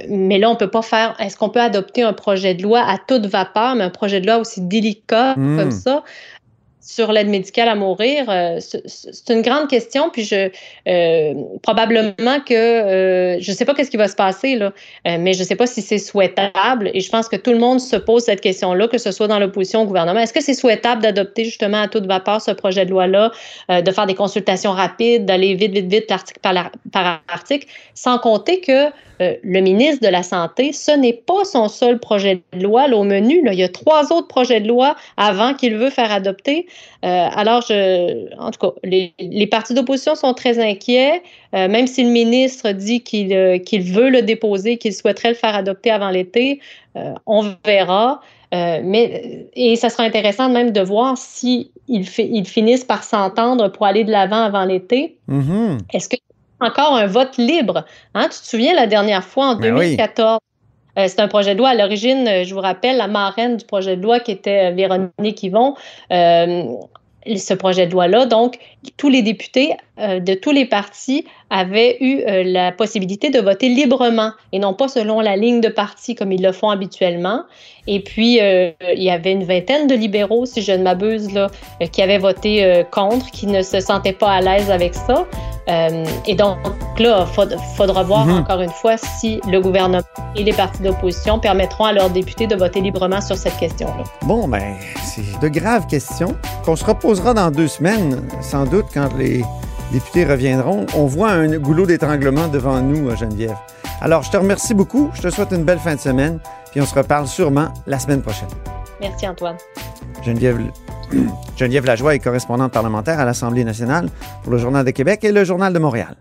mais 0.09 0.39
là, 0.39 0.50
on 0.50 0.53
ne 0.53 0.57
peut 0.57 0.71
pas 0.71 0.81
faire, 0.81 1.15
est-ce 1.19 1.38
qu'on 1.38 1.50
peut 1.50 1.62
adopter 1.62 2.01
un 2.01 2.13
projet 2.13 2.53
de 2.53 2.63
loi 2.63 2.79
à 2.79 2.97
toute 2.97 3.27
vapeur, 3.27 3.75
mais 3.75 3.83
un 3.83 3.89
projet 3.89 4.19
de 4.19 4.27
loi 4.27 4.38
aussi 4.38 4.62
délicat 4.62 5.35
mmh. 5.38 5.57
comme 5.57 5.71
ça? 5.71 6.03
Sur 6.83 7.13
l'aide 7.13 7.29
médicale 7.29 7.69
à 7.69 7.75
mourir, 7.75 8.25
euh, 8.27 8.59
c'est 8.59 9.33
une 9.33 9.41
grande 9.41 9.69
question. 9.69 10.09
Puis 10.09 10.25
je 10.25 10.49
euh, 10.87 11.33
probablement 11.61 12.41
que 12.45 12.53
euh, 12.53 13.39
je 13.39 13.51
ne 13.51 13.55
sais 13.55 13.63
pas 13.63 13.73
qu'est-ce 13.73 13.89
qui 13.89 13.97
va 13.97 14.09
se 14.09 14.15
passer 14.15 14.55
là, 14.55 14.73
mais 15.05 15.33
je 15.33 15.39
ne 15.39 15.45
sais 15.45 15.55
pas 15.55 15.65
si 15.65 15.81
c'est 15.81 15.97
souhaitable. 15.97 16.91
Et 16.93 16.99
je 16.99 17.09
pense 17.09 17.29
que 17.29 17.37
tout 17.37 17.51
le 17.51 17.59
monde 17.59 17.79
se 17.79 17.95
pose 17.95 18.23
cette 18.23 18.41
question-là, 18.41 18.87
que 18.87 18.97
ce 18.97 19.11
soit 19.11 19.27
dans 19.27 19.39
l'opposition 19.39 19.83
au 19.83 19.85
gouvernement. 19.85 20.19
Est-ce 20.19 20.33
que 20.33 20.41
c'est 20.41 20.53
souhaitable 20.53 21.01
d'adopter 21.01 21.45
justement 21.45 21.81
à 21.81 21.87
toute 21.87 22.05
vapeur 22.05 22.41
ce 22.41 22.51
projet 22.51 22.85
de 22.85 22.91
loi-là, 22.91 23.31
de 23.69 23.91
faire 23.91 24.05
des 24.05 24.15
consultations 24.15 24.71
rapides, 24.71 25.25
d'aller 25.25 25.55
vite, 25.55 25.71
vite, 25.71 25.91
vite, 25.91 26.11
article 26.11 26.39
par, 26.41 26.69
par 26.91 27.21
article, 27.29 27.67
sans 27.93 28.19
compter 28.19 28.59
que 28.59 28.91
euh, 29.21 29.35
le 29.43 29.61
ministre 29.61 30.05
de 30.05 30.11
la 30.11 30.23
Santé, 30.23 30.73
ce 30.73 30.91
n'est 30.91 31.13
pas 31.13 31.45
son 31.45 31.67
seul 31.67 31.99
projet 31.99 32.41
de 32.53 32.63
loi 32.63 32.87
au 32.89 33.03
menu. 33.03 33.41
Il 33.45 33.53
y 33.53 33.63
a 33.63 33.69
trois 33.69 34.11
autres 34.11 34.27
projets 34.27 34.59
de 34.59 34.67
loi 34.67 34.95
avant 35.17 35.53
qu'il 35.53 35.75
veut 35.75 35.89
faire 35.89 36.11
adopter. 36.11 36.67
Euh, 37.03 37.27
alors, 37.33 37.61
je, 37.61 38.33
en 38.37 38.51
tout 38.51 38.59
cas, 38.59 38.73
les, 38.83 39.47
partis 39.47 39.73
d'opposition 39.73 40.15
sont 40.15 40.33
très 40.33 40.59
inquiets, 40.59 41.21
euh, 41.53 41.67
même 41.67 41.87
si 41.87 42.03
le 42.03 42.09
ministre 42.09 42.71
dit 42.71 43.01
qu'il 43.01 43.27
veut 43.29 44.09
le 44.09 44.21
déposer, 44.21 44.77
qu'il 44.77 44.93
souhaiterait 44.93 45.29
le 45.29 45.35
faire 45.35 45.55
adopter 45.55 45.91
avant 45.91 46.09
l'été. 46.09 46.59
on 47.25 47.53
verra. 47.65 48.21
mais, 48.51 49.47
et 49.55 49.75
ça 49.75 49.89
sera 49.89 50.03
intéressant 50.03 50.49
même 50.49 50.71
de 50.71 50.81
voir 50.81 51.17
si 51.17 51.71
ils, 51.87 52.05
finissent 52.05 52.85
par 52.85 53.03
s'entendre 53.03 53.69
pour 53.69 53.85
aller 53.85 54.03
de 54.03 54.11
l'avant 54.11 54.43
avant 54.43 54.65
l'été. 54.65 55.17
Mm-hmm. 55.29 55.79
Est-ce 55.93 56.09
que 56.09 56.17
encore 56.63 56.95
un 56.95 57.07
vote 57.07 57.37
libre. 57.37 57.85
Hein? 58.13 58.23
Tu 58.31 58.39
te 58.39 58.47
souviens 58.47 58.73
la 58.73 58.87
dernière 58.87 59.23
fois, 59.23 59.47
en 59.47 59.55
2014, 59.55 60.39
ben 60.39 60.52
euh, 60.97 61.05
c'est 61.07 61.19
un 61.19 61.27
projet 61.27 61.53
de 61.53 61.59
loi. 61.59 61.69
À 61.69 61.75
l'origine, 61.75 62.27
euh, 62.27 62.43
je 62.43 62.53
vous 62.53 62.62
rappelle, 62.62 62.97
la 62.97 63.07
marraine 63.07 63.57
du 63.57 63.65
projet 63.65 63.95
de 63.97 64.01
loi 64.01 64.19
qui 64.19 64.31
était 64.31 64.71
euh, 64.71 64.71
Véronique 64.71 65.43
Yvon, 65.43 65.75
ce 66.09 67.53
projet 67.53 67.88
de 67.88 67.93
loi-là. 67.93 68.25
Donc, 68.25 68.59
tous 68.97 69.07
les 69.07 69.21
députés 69.21 69.77
de 69.97 70.33
tous 70.33 70.51
les 70.51 70.65
partis 70.65 71.25
avaient 71.50 71.95
eu 72.01 72.21
la 72.43 72.73
possibilité 72.73 73.29
de 73.29 73.39
voter 73.39 73.69
librement 73.69 74.31
et 74.51 74.59
non 74.59 74.73
pas 74.73 74.89
selon 74.89 75.21
la 75.21 75.38
ligne 75.38 75.62
de 75.62 75.69
parti 75.69 76.15
comme 76.15 76.33
ils 76.33 76.41
le 76.41 76.51
font 76.51 76.69
habituellement. 76.69 77.43
Et 77.88 78.01
puis, 78.01 78.39
il 78.39 79.01
y 79.01 79.09
avait 79.09 79.31
une 79.31 79.45
vingtaine 79.45 79.88
de 79.88 79.95
libéraux, 79.95 80.45
si 80.45 80.62
je 80.62 80.73
ne 80.73 80.83
m'abuse, 80.83 81.33
là, 81.33 81.47
qui 81.93 82.01
avaient 82.01 82.17
voté 82.17 82.83
contre, 82.91 83.31
qui 83.31 83.47
ne 83.47 83.62
se 83.62 83.79
sentaient 83.79 84.12
pas 84.12 84.31
à 84.31 84.41
l'aise 84.41 84.69
avec 84.69 84.93
ça. 84.93 85.25
Euh, 85.70 86.05
et 86.25 86.36
donc 86.36 86.58
là, 87.00 87.25
il 87.38 87.58
faudra 87.75 88.03
voir 88.03 88.25
mhm. 88.25 88.39
encore 88.39 88.62
une 88.62 88.70
fois 88.70 88.98
si 88.98 89.39
le 89.50 89.62
gouvernement 89.62 90.03
et 90.36 90.43
les 90.43 90.53
partis 90.53 90.82
d'opposition 90.82 91.39
permettront 91.39 91.86
à 91.86 91.93
leurs 91.93 92.10
députés 92.10 92.48
de 92.48 92.55
voter 92.55 92.82
librement 92.82 93.22
sur 93.22 93.38
cette 93.38 93.58
question-là. 93.58 94.03
Bon, 94.24 94.48
ben, 94.48 94.75
c'est 95.03 95.39
de 95.39 95.48
graves 95.48 95.88
questions 95.88 96.36
qu'on 96.65 96.75
se 96.75 96.84
reposera 96.84 97.34
dans 97.34 97.51
deux 97.51 97.67
semaines, 97.67 98.22
sans 98.41 98.65
doute, 98.65 98.86
quand 98.93 99.10
les 99.17 99.43
députés 99.91 100.25
reviendront. 100.25 100.86
On 100.96 101.05
voit 101.05 101.32
un 101.32 101.58
goulot 101.58 101.86
d'étranglement 101.86 102.48
devant 102.48 102.82
nous, 102.82 103.15
Geneviève. 103.15 103.55
Alors, 104.01 104.24
je 104.24 104.32
te 104.32 104.38
remercie 104.38 104.74
beaucoup. 104.74 105.10
Je 105.13 105.22
te 105.22 105.29
souhaite 105.29 105.51
une 105.51 105.63
belle 105.63 105.79
fin 105.79 105.96
de 105.96 106.00
semaine. 106.00 106.39
Puis 106.72 106.82
on 106.82 106.86
se 106.86 106.96
reparle 106.96 107.27
sûrement 107.27 107.67
la 107.88 108.00
semaine 108.00 108.22
prochaine. 108.22 108.50
Merci, 109.00 109.27
Antoine. 109.27 109.58
Geneviève 110.24 110.60
Geneviève 111.58 111.86
Lajoie 111.86 112.15
est 112.15 112.20
correspondante 112.20 112.72
parlementaire 112.72 113.20
à 113.20 113.25
l'Assemblée 113.25 113.63
nationale 113.63 114.10
pour 114.43 114.51
le 114.51 114.58
Journal 114.58 114.86
de 114.86 114.91
Québec 114.91 115.24
et 115.24 115.32
le 115.32 115.43
Journal 115.43 115.74
de 115.74 115.79
Montréal. 115.79 116.15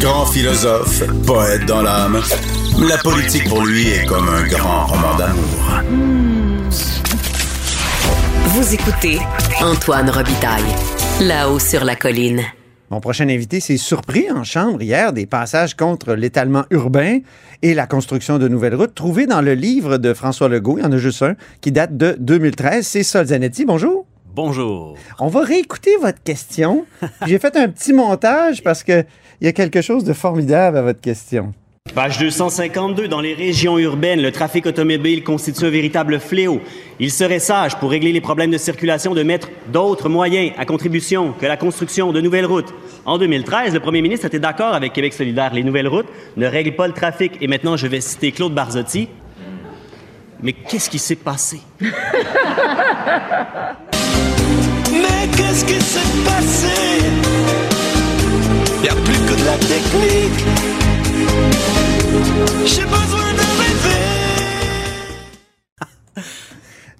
Grand 0.00 0.26
philosophe, 0.26 1.02
poète 1.26 1.66
dans 1.66 1.82
l'âme, 1.82 2.20
la 2.88 2.98
politique 2.98 3.48
pour 3.48 3.64
lui 3.64 3.88
est 3.88 4.06
comme 4.06 4.28
un 4.28 4.46
grand 4.46 4.86
roman 4.86 5.16
d'amour. 5.16 5.82
Vous 8.48 8.74
écoutez 8.74 9.18
Antoine 9.60 10.10
Robitaille, 10.10 10.62
là-haut 11.20 11.58
sur 11.58 11.84
la 11.84 11.96
colline. 11.96 12.42
Mon 12.90 13.00
prochain 13.00 13.28
invité 13.28 13.58
s'est 13.58 13.78
surpris 13.78 14.30
en 14.30 14.44
chambre 14.44 14.80
hier 14.80 15.12
des 15.12 15.26
passages 15.26 15.74
contre 15.74 16.14
l'étalement 16.14 16.64
urbain 16.70 17.18
et 17.62 17.74
la 17.74 17.88
construction 17.88 18.38
de 18.38 18.46
nouvelles 18.46 18.76
routes 18.76 18.94
trouvés 18.94 19.26
dans 19.26 19.40
le 19.40 19.54
livre 19.54 19.98
de 19.98 20.14
François 20.14 20.48
Legault. 20.48 20.78
Il 20.78 20.84
y 20.84 20.86
en 20.86 20.92
a 20.92 20.98
juste 20.98 21.22
un 21.22 21.34
qui 21.60 21.72
date 21.72 21.96
de 21.96 22.16
2013. 22.20 22.86
C'est 22.86 23.02
Sol 23.02 23.26
Zanetti. 23.26 23.64
Bonjour. 23.64 24.06
Bonjour. 24.36 24.96
On 25.18 25.26
va 25.26 25.40
réécouter 25.40 25.96
votre 26.00 26.22
question. 26.22 26.86
J'ai 27.26 27.40
fait 27.40 27.56
un 27.56 27.68
petit 27.68 27.92
montage 27.92 28.62
parce 28.62 28.84
qu'il 28.84 29.06
y 29.40 29.48
a 29.48 29.52
quelque 29.52 29.82
chose 29.82 30.04
de 30.04 30.12
formidable 30.12 30.76
à 30.76 30.82
votre 30.82 31.00
question. 31.00 31.54
Page 31.94 32.18
252. 32.18 33.08
Dans 33.08 33.20
les 33.20 33.34
régions 33.34 33.78
urbaines, 33.78 34.20
le 34.20 34.32
trafic 34.32 34.66
automobile 34.66 35.24
constitue 35.24 35.64
un 35.64 35.70
véritable 35.70 36.20
fléau. 36.20 36.60
Il 37.00 37.10
serait 37.10 37.38
sage, 37.38 37.76
pour 37.76 37.90
régler 37.90 38.12
les 38.12 38.20
problèmes 38.20 38.50
de 38.50 38.58
circulation, 38.58 39.14
de 39.14 39.22
mettre 39.22 39.48
d'autres 39.72 40.08
moyens 40.08 40.52
à 40.58 40.64
contribution 40.64 41.32
que 41.32 41.46
la 41.46 41.56
construction 41.56 42.12
de 42.12 42.20
nouvelles 42.20 42.46
routes. 42.46 42.74
En 43.04 43.18
2013, 43.18 43.74
le 43.74 43.80
premier 43.80 44.02
ministre 44.02 44.26
était 44.26 44.38
d'accord 44.38 44.74
avec 44.74 44.92
Québec 44.92 45.14
solidaire. 45.14 45.54
Les 45.54 45.62
nouvelles 45.62 45.88
routes 45.88 46.08
ne 46.36 46.46
règlent 46.46 46.76
pas 46.76 46.86
le 46.86 46.92
trafic. 46.92 47.32
Et 47.40 47.48
maintenant, 47.48 47.76
je 47.76 47.86
vais 47.86 48.00
citer 48.00 48.32
Claude 48.32 48.54
Barzotti. 48.54 49.08
Mais 50.42 50.52
qu'est-ce 50.52 50.90
qui 50.90 50.98
s'est 50.98 51.16
passé? 51.16 51.60
Mais 51.80 51.88
qu'est-ce 55.36 55.64
qui 55.64 55.80
s'est 55.80 56.24
passé? 56.24 57.02
Il 58.76 58.82
n'y 58.82 58.88
a 58.88 58.94
plus 58.94 59.18
que 59.18 59.40
de 59.40 59.44
la 59.46 59.56
technique. 59.56 60.85
J'ai 62.64 62.84
besoin 62.84 63.32
de 63.34 63.44
rêver. 63.60 64.16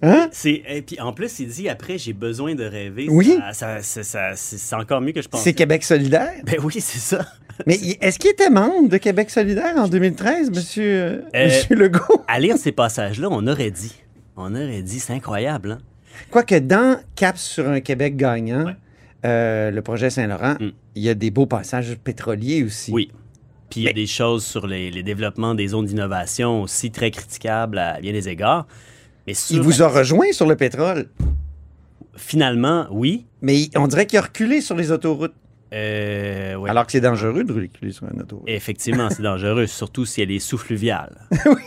Hein? 0.03 0.29
C'est, 0.31 0.63
et 0.69 0.83
puis 0.83 1.01
en 1.01 1.13
plus, 1.15 1.41
il 1.41 1.49
dit 1.49 1.69
après, 1.71 1.97
j'ai 1.97 2.13
besoin 2.13 2.55
de 2.55 2.65
rêver. 2.65 3.07
Oui. 3.09 3.39
Ça, 3.53 3.81
c'est 3.83 4.75
encore 4.75 5.01
mieux 5.01 5.13
que 5.13 5.23
je 5.23 5.29
pensais. 5.29 5.45
C'est 5.45 5.55
Québec 5.55 5.85
solidaire? 5.85 6.33
Ben 6.45 6.57
oui, 6.63 6.75
c'est 6.81 6.99
ça. 6.99 7.25
Mais 7.67 7.79
est-ce 8.03 8.19
qu'il 8.19 8.31
était 8.31 8.51
membre 8.51 8.91
de 8.91 8.99
Québec 8.99 9.31
solidaire 9.31 9.75
en 9.79 9.89
2013, 9.89 10.51
monsieur, 10.51 11.25
euh, 11.35 11.45
monsieur 11.47 11.75
Legault? 11.75 12.25
À 12.29 12.39
lire 12.39 12.59
ces 12.59 12.73
passages-là, 12.73 13.29
on 13.31 13.47
aurait 13.47 13.71
dit. 13.71 13.95
On 14.37 14.55
aurait 14.55 14.83
dit, 14.83 15.01
c'est 15.01 15.15
incroyable. 15.15 15.73
Hein? 15.73 15.79
Quoique 16.31 16.57
dans 16.57 17.01
Cap 17.15 17.39
sur 17.39 17.67
un 17.67 17.81
Québec 17.81 18.17
gagnant, 18.17 18.75
euh, 19.25 19.71
le 19.71 19.83
projet 19.83 20.11
Saint-Laurent, 20.11 20.57
mm. 20.61 20.71
il 20.95 21.03
y 21.03 21.09
a 21.09 21.15
des 21.15 21.31
beaux 21.31 21.47
passages 21.47 21.97
pétroliers 21.97 22.63
aussi. 22.63 22.93
Oui. 22.93 23.11
Puis 23.71 23.81
il 23.81 23.83
y 23.85 23.89
a 23.89 23.93
des 23.93 24.07
choses 24.07 24.45
sur 24.45 24.67
les, 24.67 25.03
développements 25.03 25.55
des 25.55 25.69
zones 25.69 25.87
d'innovation 25.87 26.63
aussi 26.63 26.91
très 26.91 27.11
critiquables 27.11 27.79
à 27.79 28.01
bien 28.01 28.13
des 28.13 28.29
égards. 28.29 28.67
Mais 29.27 29.35
il 29.51 29.61
vous 29.61 29.83
a 29.83 29.89
rejoint 29.89 30.33
sur 30.33 30.47
le 30.47 30.57
pétrole. 30.57 31.09
Finalement, 32.17 32.87
oui. 32.91 33.27
Mais 33.43 33.69
on 33.77 33.89
dirait 33.89 34.07
qu'il 34.07 34.19
a 34.19 34.23
reculé 34.23 34.61
sur 34.61 34.77
les 34.77 34.93
autoroutes. 34.93 35.35
Euh, 35.73 36.63
Alors 36.65 36.87
que 36.87 36.93
c'est 36.93 37.01
dangereux 37.01 37.43
de 37.43 37.53
reculer 37.53 37.93
sur 37.93 38.07
une 38.09 38.23
autoroute. 38.23 38.45
Effectivement, 38.47 39.11
c'est 39.11 39.23
dangereux, 39.25 39.67
surtout 39.67 40.07
si 40.07 40.23
elle 40.23 40.31
est 40.31 40.39
sous-fluviale. 40.39 41.21
oui. 41.47 41.63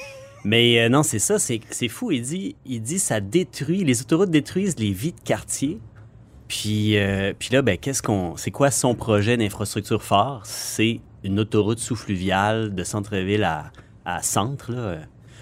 Mais 0.46 0.80
euh, 0.80 0.90
non, 0.90 1.04
c'est 1.04 1.20
ça, 1.20 1.38
c'est 1.38 1.88
fou. 1.90 2.12
Il 2.12 2.22
dit, 2.22 2.56
il 2.66 2.82
dit 2.82 3.00
ça 3.00 3.20
détruit, 3.20 3.84
les 3.84 4.02
autoroutes 4.02 4.32
détruisent 4.32 4.80
les 4.80 4.92
vies 4.92 5.12
de 5.12 5.20
quartier. 5.20 5.80
Puis, 6.48 6.98
euh, 6.98 7.34
puis 7.38 7.50
là, 7.52 7.62
ben, 7.62 7.78
qu'est-ce 7.78 8.02
qu'on, 8.02 8.36
c'est 8.36 8.52
quoi 8.52 8.72
son 8.72 8.96
projet 8.96 9.38
d'infrastructure 9.38 10.02
fort? 10.02 10.42
C'est 10.46 11.02
une 11.24 11.40
autoroute 11.40 11.80
sous-fluviale 11.80 12.74
de 12.74 12.84
centre-ville 12.84 13.44
à, 13.44 13.72
centre. 14.22 14.72
Là. 14.72 14.98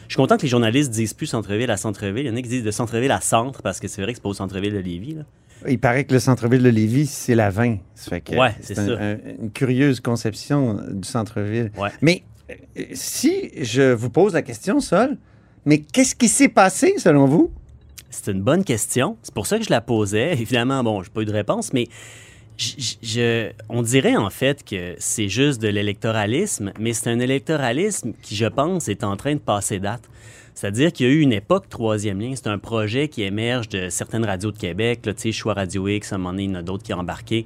Je 0.08 0.14
suis 0.14 0.18
content 0.18 0.36
que 0.36 0.42
les 0.42 0.50
journalistes 0.50 0.92
disent 0.92 1.14
plus 1.14 1.28
centre-ville 1.28 1.72
à 1.72 1.78
centre-ville. 1.78 2.26
Il 2.26 2.30
y 2.30 2.32
en 2.32 2.36
a 2.36 2.42
qui 2.42 2.50
disent 2.50 2.64
de 2.64 2.72
centre-ville 2.72 3.12
à 3.12 3.22
centre 3.22 3.62
parce 3.62 3.80
que 3.80 3.88
c'est 3.88 4.02
vrai 4.02 4.12
que 4.12 4.18
c'est 4.18 4.24
pas 4.24 4.30
au 4.30 4.34
centre-ville 4.34 4.74
de 4.74 4.80
Lévis. 4.80 5.14
Là. 5.14 5.24
Il 5.68 5.80
paraît 5.80 6.04
que 6.04 6.14
le 6.14 6.20
centre-ville 6.20 6.62
de 6.62 6.70
Lévis, 6.70 7.08
c'est 7.08 7.36
la 7.36 7.50
20. 7.50 7.78
Ça 7.96 8.12
ouais, 8.16 8.56
c'est 8.62 8.78
une 8.78 9.52
curieuse 9.52 10.00
conception 10.00 10.80
du 10.92 11.08
centre-ville. 11.08 11.72
Mais 12.02 12.24
euh, 12.50 12.84
si 12.94 13.52
je 13.62 13.94
vous 13.94 14.10
pose 14.10 14.34
la 14.34 14.42
question, 14.42 14.80
Sol, 14.80 15.18
mais 15.66 15.80
qu'est-ce 15.80 16.16
qui 16.16 16.28
s'est 16.28 16.50
passé 16.50 16.96
selon 16.98 17.26
vous? 17.26 17.52
C'est 18.10 18.32
une 18.32 18.42
bonne 18.42 18.64
question. 18.64 19.18
C'est 19.22 19.34
pour 19.34 19.48
ça 19.48 19.58
que 19.58 19.66
je 19.66 19.70
la 19.70 19.82
posais. 19.82 20.34
Évidemment, 20.42 20.84
bon, 20.84 21.04
j'ai 21.04 21.10
pas 21.10 21.22
eu 21.22 21.26
de 21.26 21.34
réponse, 21.34 21.74
mais 21.74 21.88
je, 22.58 23.52
on 23.70 23.82
dirait 23.82 24.16
en 24.16 24.30
fait 24.30 24.64
que 24.64 24.96
c'est 24.98 25.30
juste 25.30 25.62
de 25.62 25.68
l'électoralisme, 25.68 26.72
mais 26.80 26.94
c'est 26.94 27.10
un 27.10 27.20
électoralisme 27.20 28.14
qui, 28.22 28.36
je 28.36 28.46
pense, 28.46 28.88
est 28.88 29.04
en 29.04 29.16
train 29.16 29.36
de 29.36 29.40
passer 29.40 29.80
date. 29.80 30.04
C'est-à-dire 30.56 30.92
qu'il 30.92 31.06
y 31.06 31.10
a 31.10 31.14
eu 31.14 31.20
une 31.20 31.34
époque 31.34 31.70
troisième 31.70 32.20
ligne. 32.20 32.36
C'est 32.36 32.48
un 32.48 32.58
projet 32.58 33.10
qui 33.10 33.22
émerge 33.22 33.70
de 33.70 33.90
certaines 33.90 34.26
radios 34.26 34.52
de 34.52 34.58
Québec. 34.58 35.06
Là, 35.06 35.14
Choix 35.32 35.54
Radio 35.54 35.88
X, 35.88 36.12
à 36.12 36.16
un 36.16 36.18
moment 36.18 36.32
donné, 36.32 36.46
il 36.46 36.58
y 36.58 36.64
d'autres 36.64 36.84
qui 36.84 36.94
ont 36.96 37.00
embarqué. 37.00 37.46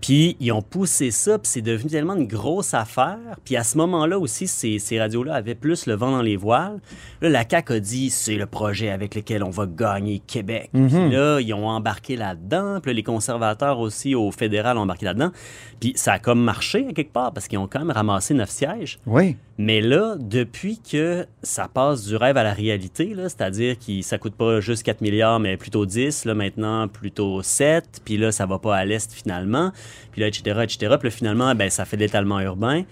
Puis 0.00 0.36
ils 0.40 0.52
ont 0.52 0.62
poussé 0.62 1.10
ça, 1.10 1.38
puis 1.38 1.48
c'est 1.48 1.62
devenu 1.62 1.90
tellement 1.90 2.14
une 2.14 2.26
grosse 2.26 2.74
affaire. 2.74 3.18
Puis 3.44 3.56
à 3.56 3.64
ce 3.64 3.76
moment-là 3.78 4.18
aussi, 4.18 4.46
ces, 4.46 4.78
ces 4.78 4.98
radios-là 4.98 5.34
avaient 5.34 5.54
plus 5.54 5.86
le 5.86 5.94
vent 5.94 6.10
dans 6.10 6.22
les 6.22 6.36
voiles. 6.36 6.78
Là, 7.20 7.28
la 7.28 7.48
CAQ 7.48 7.72
a 7.72 7.80
dit, 7.80 8.10
c'est 8.10 8.36
le 8.36 8.46
projet 8.46 8.90
avec 8.90 9.14
lequel 9.14 9.42
on 9.42 9.50
va 9.50 9.66
gagner 9.66 10.20
Québec. 10.24 10.70
Mhm. 10.72 10.88
Puis 10.88 11.10
là, 11.10 11.40
ils 11.40 11.52
ont 11.52 11.68
embarqué 11.68 12.16
là-dedans. 12.16 12.80
Puis 12.80 12.92
là, 12.92 12.96
les 12.96 13.02
conservateurs 13.02 13.78
aussi 13.80 14.14
au 14.14 14.30
fédéral 14.30 14.78
ont 14.78 14.82
embarqué 14.82 15.06
là-dedans. 15.06 15.32
Puis 15.80 15.92
ça 15.96 16.14
a 16.14 16.18
comme 16.18 16.42
marché 16.42 16.86
à 16.88 16.92
quelque 16.92 17.12
part, 17.12 17.32
parce 17.32 17.48
qu'ils 17.48 17.58
ont 17.58 17.66
quand 17.66 17.80
même 17.80 17.90
ramassé 17.90 18.34
neuf 18.34 18.50
sièges. 18.50 18.98
Oui. 19.06 19.36
Mais 19.60 19.80
là, 19.80 20.14
depuis 20.18 20.78
que 20.78 21.26
ça 21.42 21.66
passe 21.66 22.06
du 22.06 22.14
rêve 22.14 22.36
à 22.36 22.44
la 22.44 22.52
réalité, 22.52 23.12
c'est-à-dire 23.16 23.76
que 23.76 24.02
ça 24.02 24.16
coûte 24.16 24.34
pas 24.34 24.60
juste 24.60 24.84
4 24.84 25.00
milliards, 25.00 25.40
mais 25.40 25.56
plutôt 25.56 25.84
10, 25.84 26.26
là, 26.26 26.34
maintenant 26.34 26.86
plutôt 26.86 27.42
7, 27.42 28.02
puis 28.04 28.16
là, 28.16 28.30
ça 28.30 28.46
va 28.46 28.60
pas 28.60 28.76
à 28.76 28.84
l'est 28.84 29.12
finalement, 29.12 29.72
puis 30.12 30.20
là, 30.20 30.28
etc., 30.28 30.60
etc. 30.62 30.96
Puis 30.98 31.08
là, 31.08 31.10
finalement, 31.10 31.54
ben, 31.54 31.70
ça 31.70 31.84
fait 31.84 31.96
de 31.96 32.02
l'étalement 32.02 32.40
urbain. 32.40 32.82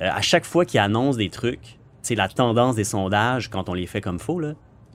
Euh, 0.00 0.08
à 0.10 0.20
chaque 0.20 0.44
fois 0.44 0.64
qu'ils 0.64 0.80
annoncent 0.80 1.18
des 1.18 1.30
trucs, 1.30 1.78
c'est 2.02 2.14
la 2.14 2.28
tendance 2.28 2.76
des 2.76 2.84
sondages, 2.84 3.50
quand 3.50 3.68
on 3.68 3.74
les 3.74 3.86
fait 3.86 4.00
comme 4.00 4.18
faux, 4.18 4.40
là, 4.40 4.54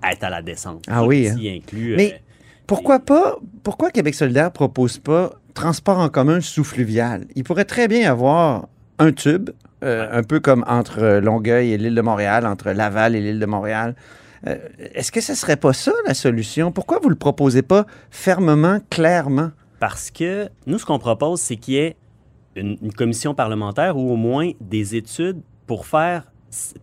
est 0.10 0.24
à 0.24 0.30
la 0.30 0.42
descente. 0.42 0.84
Ah 0.88 1.06
oui, 1.06 1.28
hein. 1.28 1.38
inclut, 1.58 1.94
euh, 1.94 1.98
Mais 1.98 2.22
pourquoi 2.68 3.00
pas, 3.00 3.38
pourquoi 3.64 3.92
Québec 3.92 4.16
solidaire 4.16 4.52
propose 4.52 4.98
pas 4.98 5.32
transport 5.54 6.00
en 6.00 6.10
commun 6.10 6.42
sous 6.42 6.64
fluvial? 6.64 7.26
Il 7.36 7.44
pourrait 7.44 7.66
très 7.66 7.88
bien 7.88 8.10
avoir 8.10 8.68
un 9.00 9.12
tube, 9.12 9.52
euh, 9.84 10.08
un 10.12 10.24
peu 10.24 10.40
comme 10.40 10.64
entre 10.68 11.20
Longueuil 11.20 11.72
et 11.72 11.78
l'île 11.78 11.96
de 11.96 12.02
Montréal, 12.02 12.46
entre 12.46 12.72
Laval 12.72 13.16
et 13.16 13.22
l'île 13.22 13.40
de 13.40 13.46
Montréal. 13.46 13.96
Euh, 14.48 14.58
Est-ce 14.94 15.12
que 15.12 15.22
ce 15.22 15.36
serait 15.36 15.58
pas 15.58 15.74
ça 15.74 15.92
la 16.06 16.14
solution? 16.14 16.72
Pourquoi 16.72 17.00
vous 17.02 17.10
le 17.10 17.16
proposez 17.16 17.62
pas 17.62 17.86
fermement, 18.10 18.80
clairement? 18.90 19.52
Parce 19.80 20.10
que 20.12 20.50
nous, 20.66 20.78
ce 20.80 20.86
qu'on 20.86 21.00
propose, 21.00 21.40
c'est 21.42 21.56
qu'il 21.58 21.74
y 21.76 21.78
ait 21.78 21.96
une, 22.56 22.78
une 22.82 22.94
commission 22.94 23.34
parlementaire 23.36 23.98
ou 23.98 24.12
au 24.12 24.16
moins 24.16 24.52
des 24.62 24.96
études 24.96 25.42
pour 25.68 25.86
faire, 25.86 26.32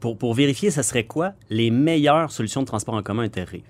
pour, 0.01 0.19
pour 0.19 0.35
vérifier 0.35 0.71
ce 0.71 0.83
serait 0.83 1.05
quoi 1.05 1.33
les 1.49 1.71
meilleures 1.71 2.31
solutions 2.31 2.61
de 2.61 2.67
transport 2.67 2.95
en 2.95 3.03
commun 3.03 3.23
interrive. 3.23 3.63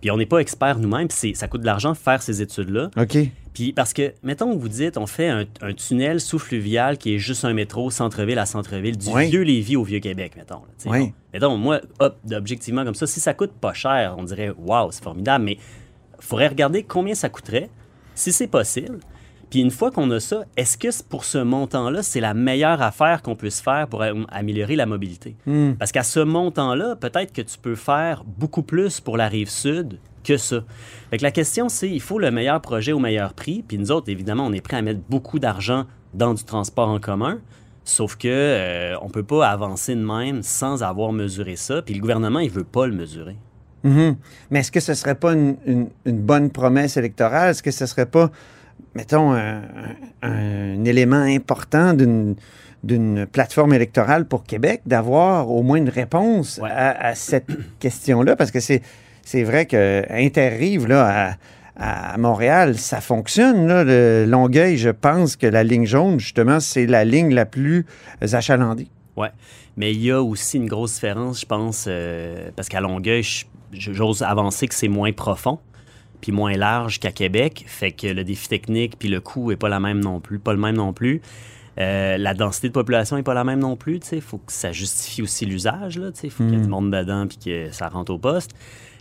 Puis 0.00 0.10
on 0.10 0.16
n'est 0.18 0.26
pas 0.26 0.38
expert 0.38 0.78
nous-mêmes, 0.78 1.08
puis 1.08 1.34
ça 1.34 1.48
coûte 1.48 1.62
de 1.62 1.66
l'argent 1.66 1.92
de 1.92 1.96
faire 1.96 2.20
ces 2.20 2.42
études-là. 2.42 2.90
OK. 2.98 3.16
Puis 3.54 3.72
parce 3.72 3.94
que, 3.94 4.12
mettons 4.22 4.54
que 4.54 4.60
vous 4.60 4.68
dites, 4.68 4.98
on 4.98 5.06
fait 5.06 5.28
un, 5.28 5.44
un 5.62 5.72
tunnel 5.72 6.20
sous-fluvial 6.20 6.98
qui 6.98 7.14
est 7.14 7.18
juste 7.18 7.44
un 7.46 7.54
métro 7.54 7.90
centre-ville 7.90 8.38
à 8.38 8.44
centre-ville, 8.44 8.98
du 8.98 9.08
Oui. 9.08 9.30
vieux 9.30 9.40
Lévis 9.42 9.76
au 9.76 9.84
vieux 9.84 10.00
Québec, 10.00 10.32
mettons. 10.36 10.56
là. 10.56 10.90
Oui. 10.90 10.98
Bon. 11.06 11.12
Mettons, 11.32 11.56
moi, 11.56 11.80
hop, 12.00 12.18
objectivement 12.32 12.84
comme 12.84 12.94
ça, 12.94 13.06
si 13.06 13.20
ça 13.20 13.32
coûte 13.32 13.52
pas 13.52 13.72
cher, 13.72 14.14
on 14.18 14.24
dirait, 14.24 14.50
waouh, 14.58 14.92
c'est 14.92 15.02
formidable, 15.02 15.44
mais 15.44 15.52
il 15.54 15.58
faudrait 16.24 16.48
regarder 16.48 16.82
combien 16.82 17.14
ça 17.14 17.30
coûterait, 17.30 17.70
si 18.16 18.32
c'est 18.32 18.48
possible. 18.48 18.98
Puis 19.48 19.60
une 19.60 19.70
fois 19.70 19.92
qu'on 19.92 20.10
a 20.10 20.18
ça, 20.18 20.42
est-ce 20.56 20.76
que 20.76 20.88
pour 21.08 21.22
ce 21.24 21.38
montant-là, 21.38 22.02
c'est 22.02 22.18
la 22.18 22.34
meilleure 22.34 22.82
affaire 22.82 23.22
qu'on 23.22 23.36
puisse 23.36 23.60
faire 23.60 23.86
pour 23.86 24.02
am- 24.02 24.26
améliorer 24.30 24.74
la 24.74 24.86
mobilité? 24.86 25.36
Hmm. 25.46 25.74
Parce 25.74 25.92
qu'à 25.92 26.02
ce 26.02 26.18
montant-là, 26.18 26.96
peut-être 26.96 27.32
que 27.32 27.42
tu 27.42 27.56
peux 27.56 27.76
faire 27.76 28.24
beaucoup 28.24 28.64
plus 28.64 28.98
pour 28.98 29.16
la 29.16 29.28
rive 29.28 29.48
sud 29.48 30.00
que 30.24 30.36
ça. 30.36 30.64
Fait 31.10 31.18
que 31.18 31.22
la 31.22 31.30
question, 31.30 31.68
c'est 31.68 31.88
il 31.88 32.00
faut 32.00 32.18
le 32.18 32.32
meilleur 32.32 32.60
projet 32.60 32.90
au 32.90 32.98
meilleur 32.98 33.34
prix. 33.34 33.62
Puis 33.62 33.78
nous 33.78 33.92
autres, 33.92 34.10
évidemment, 34.10 34.44
on 34.46 34.52
est 34.52 34.60
prêt 34.60 34.78
à 34.78 34.82
mettre 34.82 35.00
beaucoup 35.08 35.38
d'argent 35.38 35.84
dans 36.12 36.34
du 36.34 36.42
transport 36.42 36.88
en 36.88 36.98
commun. 36.98 37.38
Sauf 37.84 38.16
que 38.16 38.26
euh, 38.26 38.96
on 39.00 39.08
peut 39.08 39.22
pas 39.22 39.46
avancer 39.48 39.94
de 39.94 40.00
même 40.04 40.42
sans 40.42 40.82
avoir 40.82 41.12
mesuré 41.12 41.54
ça. 41.54 41.82
Puis 41.82 41.94
le 41.94 42.00
gouvernement, 42.00 42.40
il 42.40 42.50
veut 42.50 42.64
pas 42.64 42.88
le 42.88 42.94
mesurer. 42.94 43.36
Mhm. 43.86 44.16
Mais 44.50 44.60
est-ce 44.60 44.72
que 44.72 44.80
ce 44.80 44.94
serait 44.94 45.14
pas 45.14 45.32
une, 45.32 45.56
une- 45.66 45.88
une 46.04 46.18
bonne 46.18 46.50
promesse 46.50 46.96
électorale? 46.96 47.50
Est-ce 47.50 47.62
que 47.62 47.70
ce 47.70 47.86
serait 47.86 48.06
pas, 48.06 48.30
mettons, 48.94 49.32
un, 49.32 49.58
un- 50.22 50.30
un 50.30 50.84
élément 50.84 51.22
important 51.22 51.94
d'une 51.94 53.26
plateforme 53.26 53.72
électorale 53.74 54.26
pour 54.26 54.44
Québec 54.44 54.82
d'avoir 54.86 55.50
au 55.50 55.62
moins 55.62 55.78
une 55.78 55.88
réponse 55.88 56.60
à, 56.62 57.08
à 57.08 57.14
cette 57.14 57.46
question-là? 57.80 58.36
Parce 58.36 58.50
que 58.50 58.60
c'est 58.60 58.82
c'est 59.22 59.42
vrai 59.42 59.66
que 59.66 60.04
Interrive, 60.10 60.86
là, 60.86 61.36
à, 61.76 62.12
à 62.12 62.16
Montréal, 62.16 62.78
ça 62.78 63.00
fonctionne. 63.00 63.66
Là. 63.66 63.82
Le 63.84 64.24
Longueuil, 64.24 64.76
je 64.78 64.90
pense 64.90 65.34
que 65.36 65.46
la 65.48 65.64
ligne 65.64 65.84
jaune, 65.84 66.20
justement, 66.20 66.60
c'est 66.60 66.86
la 66.86 67.04
ligne 67.04 67.34
la 67.34 67.44
plus 67.44 67.84
achalandée. 68.32 68.88
Ouais. 69.16 69.30
Mais 69.76 69.92
il 69.92 70.02
y 70.02 70.10
a 70.10 70.22
aussi 70.22 70.56
une 70.56 70.66
grosse 70.66 70.94
différence, 70.94 71.40
je 71.40 71.46
pense, 71.46 71.84
euh, 71.86 72.50
parce 72.56 72.68
qu'à 72.68 72.80
Longueuil, 72.80 73.24
j'ose 73.72 74.22
avancer 74.22 74.68
que 74.68 74.74
c'est 74.74 74.88
moins 74.88 75.12
profond 75.12 75.58
puis 76.20 76.32
moins 76.32 76.54
large 76.54 76.98
qu'à 76.98 77.12
Québec. 77.12 77.64
Fait 77.66 77.92
que 77.92 78.06
le 78.06 78.24
défi 78.24 78.48
technique 78.48 78.98
puis 78.98 79.08
le 79.08 79.20
coût 79.20 79.52
est 79.52 79.56
pas 79.56 79.68
la 79.68 79.80
même 79.80 80.00
non 80.00 80.20
plus, 80.20 80.38
pas 80.38 80.54
le 80.54 80.58
même 80.58 80.76
non 80.76 80.92
plus. 80.92 81.20
Euh, 81.78 82.16
la 82.16 82.32
densité 82.32 82.68
de 82.68 82.72
population 82.72 83.18
est 83.18 83.22
pas 83.22 83.34
la 83.34 83.44
même 83.44 83.58
non 83.58 83.76
plus. 83.76 84.00
Il 84.12 84.22
faut 84.22 84.38
que 84.38 84.52
ça 84.52 84.72
justifie 84.72 85.20
aussi 85.20 85.44
l'usage. 85.44 86.00
Il 86.22 86.30
faut 86.30 86.44
qu'il 86.44 86.54
y 86.54 86.56
ait 86.56 86.62
du 86.62 86.68
monde 86.68 86.90
dedans 86.90 87.26
puis 87.26 87.36
que 87.36 87.70
ça 87.70 87.88
rentre 87.88 88.12
au 88.12 88.18
poste. 88.18 88.52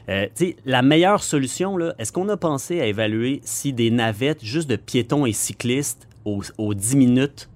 Euh, 0.10 0.28
tu 0.36 0.48
sais, 0.48 0.56
la 0.66 0.82
meilleure 0.82 1.24
solution, 1.24 1.78
là, 1.78 1.96
est-ce 1.98 2.12
qu'on 2.12 2.30
a 2.30 2.38
pensé 2.38 2.80
à 2.82 2.86
évaluer 2.86 3.42
si 3.44 3.74
des 3.74 3.90
navettes 3.90 4.44
juste 4.44 4.70
de 4.70 4.76
piétons 4.76 5.26
et 5.26 5.32
cyclistes 5.32 6.08
aux, 6.26 6.44
aux 6.58 6.74
10 6.74 6.96
minutes 6.98 7.50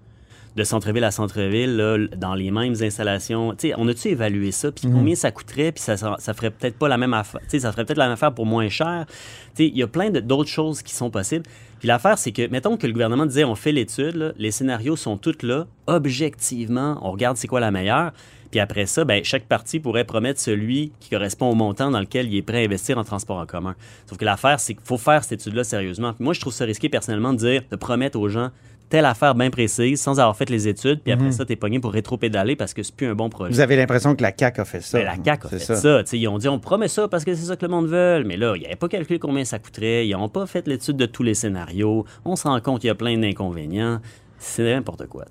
de 0.59 0.63
centre-ville 0.63 1.03
à 1.03 1.11
centre-ville, 1.11 1.75
là, 1.77 1.97
dans 2.17 2.35
les 2.35 2.51
mêmes 2.51 2.75
installations. 2.81 3.53
Tu 3.55 3.69
sais, 3.69 3.73
on 3.77 3.87
a-tu 3.87 4.09
évalué 4.09 4.51
ça? 4.51 4.71
Puis 4.71 4.87
Mhm. 4.87 4.93
combien 4.93 5.15
ça 5.15 5.31
coûterait? 5.31 5.71
Puis 5.71 5.81
ça, 5.83 5.97
ça, 5.97 6.33
ferait 6.33 6.51
peut-être 6.51 6.77
pas 6.77 6.87
la 6.87 6.97
même 6.97 7.13
affaire. 7.13 7.41
Tu 7.41 7.49
sais, 7.51 7.59
ça 7.61 7.71
ferait 7.71 7.85
peut-être 7.85 7.97
la 7.97 8.05
même 8.05 8.13
affaire 8.13 8.33
pour 8.33 8.45
moins 8.45 8.69
cher. 8.69 9.05
Tu 9.07 9.15
sais, 9.55 9.67
il 9.67 9.77
y 9.77 9.83
a 9.83 9.87
plein 9.87 10.09
de- 10.11 10.19
d'autres 10.19 10.49
choses 10.49 10.81
qui 10.83 10.93
sont 10.93 11.09
possibles. 11.09 11.43
Puis 11.79 11.87
l'affaire, 11.87 12.17
c'est 12.17 12.31
que, 12.33 12.45
mettons 12.47 12.75
que 12.77 12.85
le 12.85 12.93
gouvernement 12.93 13.25
disait, 13.25 13.45
on 13.45 13.55
fait 13.55 13.71
l'étude, 13.71 14.15
là, 14.15 14.31
les 14.37 14.51
scénarios 14.51 14.95
sont 14.97 15.17
tous 15.17 15.41
là, 15.43 15.65
objectivement, 16.13 16.97
on 17.01 17.11
regarde 17.11 17.37
c'est 17.37 17.47
quoi 17.47 17.59
la 17.59 17.71
meilleure. 17.71 18.11
Puis 18.51 18.59
après 18.59 18.87
ça, 18.87 19.05
ben, 19.05 19.23
chaque 19.23 19.43
parti 19.45 19.79
pourrait 19.79 20.05
promettre 20.05 20.39
celui 20.39 20.91
qui 20.99 21.11
correspond 21.11 21.51
au 21.51 21.55
montant 21.55 21.91
dans 21.91 21.99
lequel 21.99 22.27
il 22.27 22.35
est 22.35 22.41
prêt 22.41 22.57
à 22.61 22.65
investir 22.65 22.97
en 22.97 23.03
transport 23.03 23.37
en 23.37 23.45
commun. 23.45 23.75
Sauf 24.07 24.17
que 24.17 24.25
l'affaire, 24.25 24.59
c'est 24.59 24.73
qu'il 24.73 24.83
faut 24.83 24.97
faire 24.97 25.23
cette 25.23 25.39
étude-là 25.39 25.63
sérieusement. 25.63 26.13
Puis 26.13 26.23
moi, 26.23 26.33
je 26.33 26.39
trouve 26.41 26.51
ça 26.51 26.65
risqué 26.65 26.89
personnellement 26.89 27.31
de 27.33 27.37
dire, 27.37 27.61
de 27.69 27.75
promettre 27.75 28.17
aux 28.17 28.27
gens 28.27 28.49
telle 28.89 29.05
affaire 29.05 29.35
bien 29.35 29.49
précise 29.49 30.01
sans 30.01 30.19
avoir 30.19 30.35
fait 30.35 30.49
les 30.49 30.67
études, 30.67 31.01
puis 31.01 31.11
après 31.11 31.27
Mhm. 31.27 31.31
ça, 31.31 31.45
t'es 31.45 31.55
pogné 31.55 31.79
pour 31.79 31.91
rétro-pédaler 31.93 32.55
parce 32.55 32.73
que 32.73 32.81
c'est 32.83 32.95
plus 32.95 33.07
un 33.07 33.15
bon 33.15 33.29
projet. 33.29 33.51
Vous 33.53 33.59
avez 33.59 33.75
l'impression 33.75 34.15
que 34.15 34.21
la 34.23 34.31
CAQ 34.37 34.61
a 34.61 34.65
fait 34.65 34.81
ça. 34.81 34.97
Ben, 34.97 35.05
la 35.05 35.15
CAQ 35.23 35.45
a 35.45 35.49
fait 35.49 35.59
ça. 35.59 36.03
Sais, 36.05 36.17
Ils 36.17 36.27
ont 36.27 36.37
dit 36.37 36.47
on 36.49 36.59
promet 36.59 36.87
ça 36.87 37.07
parce 37.07 37.23
que 37.23 37.33
c'est 37.35 37.45
ça 37.45 37.55
que 37.55 37.65
le 37.65 37.71
monde 37.71 37.87
veut. 37.87 38.23
Mais 38.25 38.35
là, 38.37 38.55
ils 38.55 38.63
n'avaient 38.63 38.75
pas 38.75 38.87
calculé 38.87 39.19
combien 39.19 39.45
ça 39.45 39.59
coûterait. 39.59 40.07
Ils 40.07 40.11
n'ont 40.13 40.29
pas 40.29 40.45
fait 40.47 40.67
l'étude 40.67 40.97
de 40.97 41.05
tous 41.05 41.23
les 41.23 41.33
scénarios. 41.35 42.05
On 42.25 42.35
se 42.35 42.47
rend 42.47 42.59
compte 42.61 42.81
qu'il 42.81 42.87
y 42.87 42.91
a 42.91 42.95
plein 42.95 43.17
d'inconvénients. 43.17 43.99
C'est 44.39 44.63
n'importe 44.63 45.05
quoi. 45.07 45.25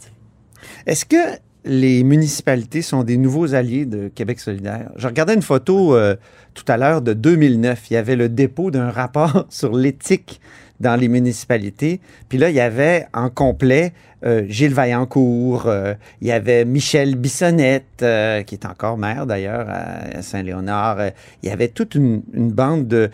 Est-ce 0.86 1.04
que 1.04 1.16
les 1.64 2.04
municipalités 2.04 2.82
sont 2.82 3.02
des 3.02 3.16
nouveaux 3.16 3.54
alliés 3.54 3.86
de 3.86 4.08
Québec 4.08 4.38
solidaire? 4.40 4.90
Je 4.96 5.06
regardais 5.06 5.34
une 5.34 5.42
photo 5.42 5.94
euh, 5.94 6.14
tout 6.54 6.64
à 6.68 6.76
l'heure 6.76 7.02
de 7.02 7.12
2009. 7.12 7.90
Il 7.90 7.94
y 7.94 7.96
avait 7.96 8.16
le 8.16 8.28
dépôt 8.28 8.70
d'un 8.70 8.90
rapport 8.90 9.46
sur 9.50 9.74
l'éthique 9.74 10.40
dans 10.80 10.96
les 10.96 11.08
municipalités. 11.08 12.00
Puis 12.28 12.38
là, 12.38 12.50
il 12.50 12.56
y 12.56 12.60
avait 12.60 13.06
en 13.12 13.30
complet 13.30 13.92
euh, 14.24 14.44
Gilles 14.48 14.74
Vaillancourt, 14.74 15.66
euh, 15.66 15.94
il 16.20 16.26
y 16.26 16.32
avait 16.32 16.64
Michel 16.64 17.14
Bissonnette, 17.14 18.02
euh, 18.02 18.42
qui 18.42 18.56
est 18.56 18.66
encore 18.66 18.98
maire 18.98 19.26
d'ailleurs 19.26 19.66
à 19.70 20.22
Saint-Léonard. 20.22 20.98
Il 21.42 21.48
y 21.48 21.52
avait 21.52 21.68
toute 21.68 21.94
une, 21.94 22.22
une 22.32 22.50
bande 22.50 22.88
de... 22.88 23.10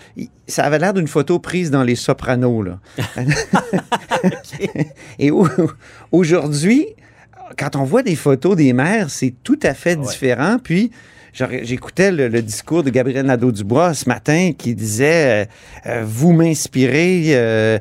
Ça 0.47 0.65
avait 0.65 0.79
l'air 0.79 0.95
d'une 0.95 1.09
photo 1.09 1.39
prise 1.39 1.71
dans 1.71 1.83
Les 1.83 1.95
Sopranos, 1.95 2.63
là. 2.63 2.79
Et 5.19 5.31
au- 5.31 5.49
aujourd'hui, 6.13 6.87
quand 7.59 7.77
on 7.77 7.85
voit 7.85 8.03
des 8.03 8.17
photos 8.17 8.57
des 8.57 8.73
maires, 8.73 9.11
c'est 9.11 9.35
tout 9.43 9.59
à 9.63 9.75
fait 9.75 9.97
différent. 9.97 10.57
Puis, 10.63 10.91
j'écoutais 11.35 12.13
le, 12.13 12.29
discours 12.43 12.83
de 12.83 12.91
Gabriel 12.91 13.27
Nadeau-Dubois 13.27 13.93
ce 13.95 14.09
matin 14.09 14.53
qui 14.57 14.75
disait 14.75 15.45
euh, 15.45 15.45
euh, 15.87 16.05
Vous 16.07 16.33
m'inspirez. 16.33 17.35
euh, 17.37 17.79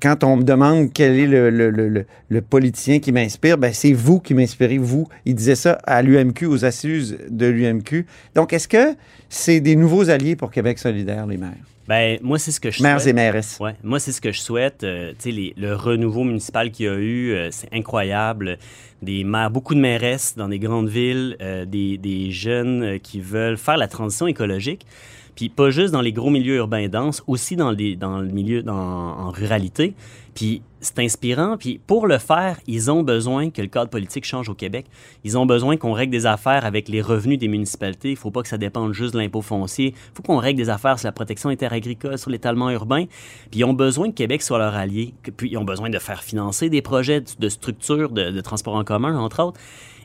quand 0.00 0.22
on 0.24 0.36
me 0.36 0.42
demande 0.44 0.92
quel 0.92 1.18
est 1.18 1.26
le, 1.26 1.50
le- 1.50 1.70
le- 1.70 1.88
le- 1.88 2.06
le 2.28 2.40
politicien 2.40 2.98
qui 3.00 3.10
m'inspire, 3.12 3.58
ben, 3.58 3.72
c'est 3.74 3.92
vous 3.92 4.20
qui 4.20 4.34
m'inspirez, 4.34 4.78
vous. 4.78 5.06
Il 5.24 5.34
disait 5.34 5.56
ça 5.56 5.72
à 5.84 6.00
l'UMQ, 6.02 6.46
aux 6.46 6.64
assises 6.64 7.18
de 7.28 7.46
l'UMQ. 7.46 8.06
Donc, 8.34 8.52
est-ce 8.52 8.68
que 8.68 8.94
c'est 9.28 9.60
des 9.60 9.76
nouveaux 9.76 10.08
alliés 10.08 10.36
pour 10.36 10.50
Québec 10.50 10.78
solidaire, 10.78 11.26
les 11.26 11.36
maires? 11.36 11.50
Ben, 11.88 12.18
moi, 12.22 12.38
c'est 12.38 12.52
ce 12.52 12.60
que 12.60 12.70
je 12.70 12.82
Maires 12.82 13.00
souhaite. 13.00 13.10
et 13.10 13.12
mairesses. 13.12 13.58
Ouais, 13.60 13.74
moi, 13.82 13.98
c'est 13.98 14.12
ce 14.12 14.20
que 14.20 14.30
je 14.32 14.40
souhaite. 14.40 14.84
Euh, 14.84 15.10
tu 15.12 15.16
sais, 15.18 15.30
les- 15.32 15.54
le 15.56 15.74
renouveau 15.74 16.22
municipal 16.24 16.70
qu'il 16.70 16.86
y 16.86 16.88
a 16.88 16.94
eu, 16.94 17.32
euh, 17.32 17.48
c'est 17.50 17.72
incroyable. 17.74 18.58
Des 19.02 19.24
maires, 19.24 19.50
beaucoup 19.50 19.74
de 19.74 19.80
mairesses 19.80 20.34
dans 20.36 20.48
des 20.48 20.60
grandes 20.60 20.88
villes, 20.88 21.36
euh, 21.40 21.64
des, 21.64 21.98
des 21.98 22.30
jeunes 22.30 22.82
euh, 22.84 22.98
qui 22.98 23.20
veulent 23.20 23.56
faire 23.58 23.76
la 23.76 23.88
transition 23.88 24.26
écologique. 24.28 24.86
Puis 25.34 25.48
pas 25.48 25.70
juste 25.70 25.92
dans 25.92 26.00
les 26.00 26.12
gros 26.12 26.30
milieux 26.30 26.56
urbains 26.56 26.88
denses, 26.88 27.22
aussi 27.26 27.56
dans, 27.56 27.70
les, 27.70 27.96
dans 27.96 28.18
le 28.20 28.28
milieu 28.28 28.62
dans, 28.62 28.74
en 28.74 29.30
ruralité. 29.30 29.94
Puis 30.34 30.62
c'est 30.80 30.98
inspirant. 30.98 31.56
Puis 31.56 31.80
pour 31.86 32.06
le 32.06 32.18
faire, 32.18 32.58
ils 32.66 32.90
ont 32.90 33.02
besoin 33.02 33.50
que 33.50 33.62
le 33.62 33.68
cadre 33.68 33.90
politique 33.90 34.24
change 34.24 34.48
au 34.48 34.54
Québec. 34.54 34.86
Ils 35.24 35.38
ont 35.38 35.46
besoin 35.46 35.76
qu'on 35.76 35.92
règle 35.92 36.12
des 36.12 36.26
affaires 36.26 36.64
avec 36.64 36.88
les 36.88 37.00
revenus 37.00 37.38
des 37.38 37.48
municipalités. 37.48 38.08
Il 38.08 38.14
ne 38.14 38.18
faut 38.18 38.30
pas 38.30 38.42
que 38.42 38.48
ça 38.48 38.58
dépende 38.58 38.92
juste 38.92 39.14
de 39.14 39.18
l'impôt 39.18 39.42
foncier. 39.42 39.94
Il 39.96 40.16
faut 40.16 40.22
qu'on 40.22 40.38
règle 40.38 40.58
des 40.58 40.68
affaires 40.68 40.98
sur 40.98 41.08
la 41.08 41.12
protection 41.12 41.48
interagricole, 41.48 42.18
sur 42.18 42.30
l'étalement 42.30 42.70
urbain. 42.70 43.04
Puis 43.50 43.60
ils 43.60 43.64
ont 43.64 43.74
besoin 43.74 44.10
que 44.10 44.14
Québec 44.14 44.42
soit 44.42 44.58
leur 44.58 44.74
allié. 44.74 45.14
Puis 45.36 45.50
ils 45.50 45.56
ont 45.56 45.64
besoin 45.64 45.90
de 45.90 45.98
faire 45.98 46.22
financer 46.22 46.68
des 46.68 46.82
projets 46.82 47.22
de 47.38 47.48
structure 47.48 48.10
de, 48.10 48.30
de 48.30 48.40
transport 48.40 48.74
en 48.74 48.84
commun, 48.84 49.16
entre 49.16 49.42
autres. 49.42 49.60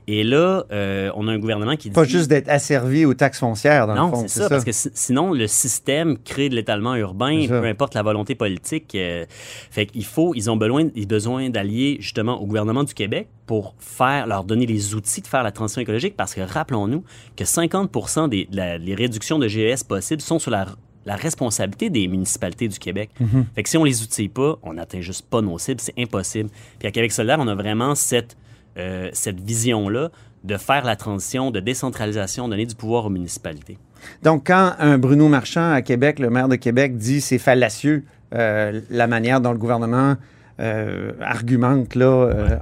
Et 0.09 0.23
là, 0.23 0.63
euh, 0.71 1.11
on 1.15 1.27
a 1.27 1.33
un 1.33 1.37
gouvernement 1.37 1.75
qui 1.75 1.89
dit... 1.89 1.93
Pas 1.93 2.05
juste 2.05 2.29
d'être 2.29 2.47
asservi 2.47 3.03
aux 3.03 3.13
taxes 3.13 3.39
foncières, 3.39 3.87
dans 3.87 3.95
non, 3.95 4.05
le 4.05 4.11
fond. 4.11 4.23
c'est 4.27 4.39
ça, 4.39 4.49
parce 4.49 4.63
que 4.63 4.71
sinon, 4.71 5.33
le 5.33 5.47
système 5.47 6.17
crée 6.17 6.47
de 6.47 6.55
l'étalement 6.55 6.95
urbain, 6.95 7.45
peu 7.47 7.65
importe 7.65 7.93
la 7.93 8.03
volonté 8.03 8.33
politique. 8.33 8.95
Euh, 8.95 9.25
fait 9.69 9.87
qu'il 9.87 10.05
faut, 10.05 10.33
ils 10.33 10.49
ont 10.49 10.55
besoin, 10.55 10.85
besoin 11.07 11.49
d'allier 11.49 11.97
justement 11.99 12.41
au 12.41 12.45
gouvernement 12.45 12.85
du 12.85 12.93
Québec 12.93 13.27
pour 13.45 13.75
faire, 13.79 14.27
leur 14.27 14.45
donner 14.45 14.65
les 14.65 14.95
outils 14.95 15.21
de 15.21 15.27
faire 15.27 15.43
la 15.43 15.51
transition 15.51 15.81
écologique, 15.81 16.15
parce 16.15 16.33
que 16.33 16.41
rappelons-nous 16.41 17.03
que 17.35 17.43
50% 17.43 18.29
des 18.29 18.47
les 18.51 18.95
réductions 18.95 19.39
de 19.39 19.47
GES 19.47 19.83
possibles 19.87 20.21
sont 20.21 20.39
sur 20.39 20.51
la 20.51 20.67
la 21.07 21.15
responsabilité 21.15 21.89
des 21.89 22.07
municipalités 22.09 22.67
du 22.67 22.77
Québec. 22.77 23.09
Mhm. 23.19 23.45
Fait 23.55 23.63
que 23.63 23.69
si 23.69 23.77
on 23.77 23.85
les 23.85 24.03
outille 24.03 24.27
pas, 24.27 24.59
on 24.61 24.73
n'atteint 24.73 24.99
juste 24.99 25.25
pas 25.29 25.41
nos 25.41 25.57
cibles, 25.57 25.79
c'est 25.79 25.97
impossible. 25.97 26.49
Puis 26.79 26.87
à 26.87 26.91
Québec 26.91 27.13
solidaire, 27.13 27.37
on 27.39 27.47
a 27.47 27.55
vraiment 27.55 27.95
cette 27.95 28.35
euh, 28.77 29.09
cette 29.13 29.39
vision-là 29.39 30.11
de 30.43 30.57
faire 30.57 30.85
la 30.85 30.95
transition 30.95 31.51
de 31.51 31.59
décentralisation, 31.59 32.47
donner 32.47 32.65
du 32.65 32.75
pouvoir 32.75 33.05
aux 33.05 33.09
municipalités. 33.09 33.77
Donc, 34.23 34.47
quand 34.47 34.73
un 34.79 34.97
Bruno 34.97 35.27
Marchand 35.27 35.71
à 35.71 35.81
Québec, 35.81 36.19
le 36.19 36.29
maire 36.29 36.47
de 36.47 36.55
Québec, 36.55 36.95
dit 36.95 37.19
c'est 37.19 37.39
fallacieux 37.39 38.03
euh, 38.35 38.81
la 38.89 39.07
manière 39.07 39.41
dont 39.41 39.51
le 39.51 39.57
gouvernement 39.57 40.15
euh, 40.59 41.11
argumente 41.21 41.95
là, 41.95 42.59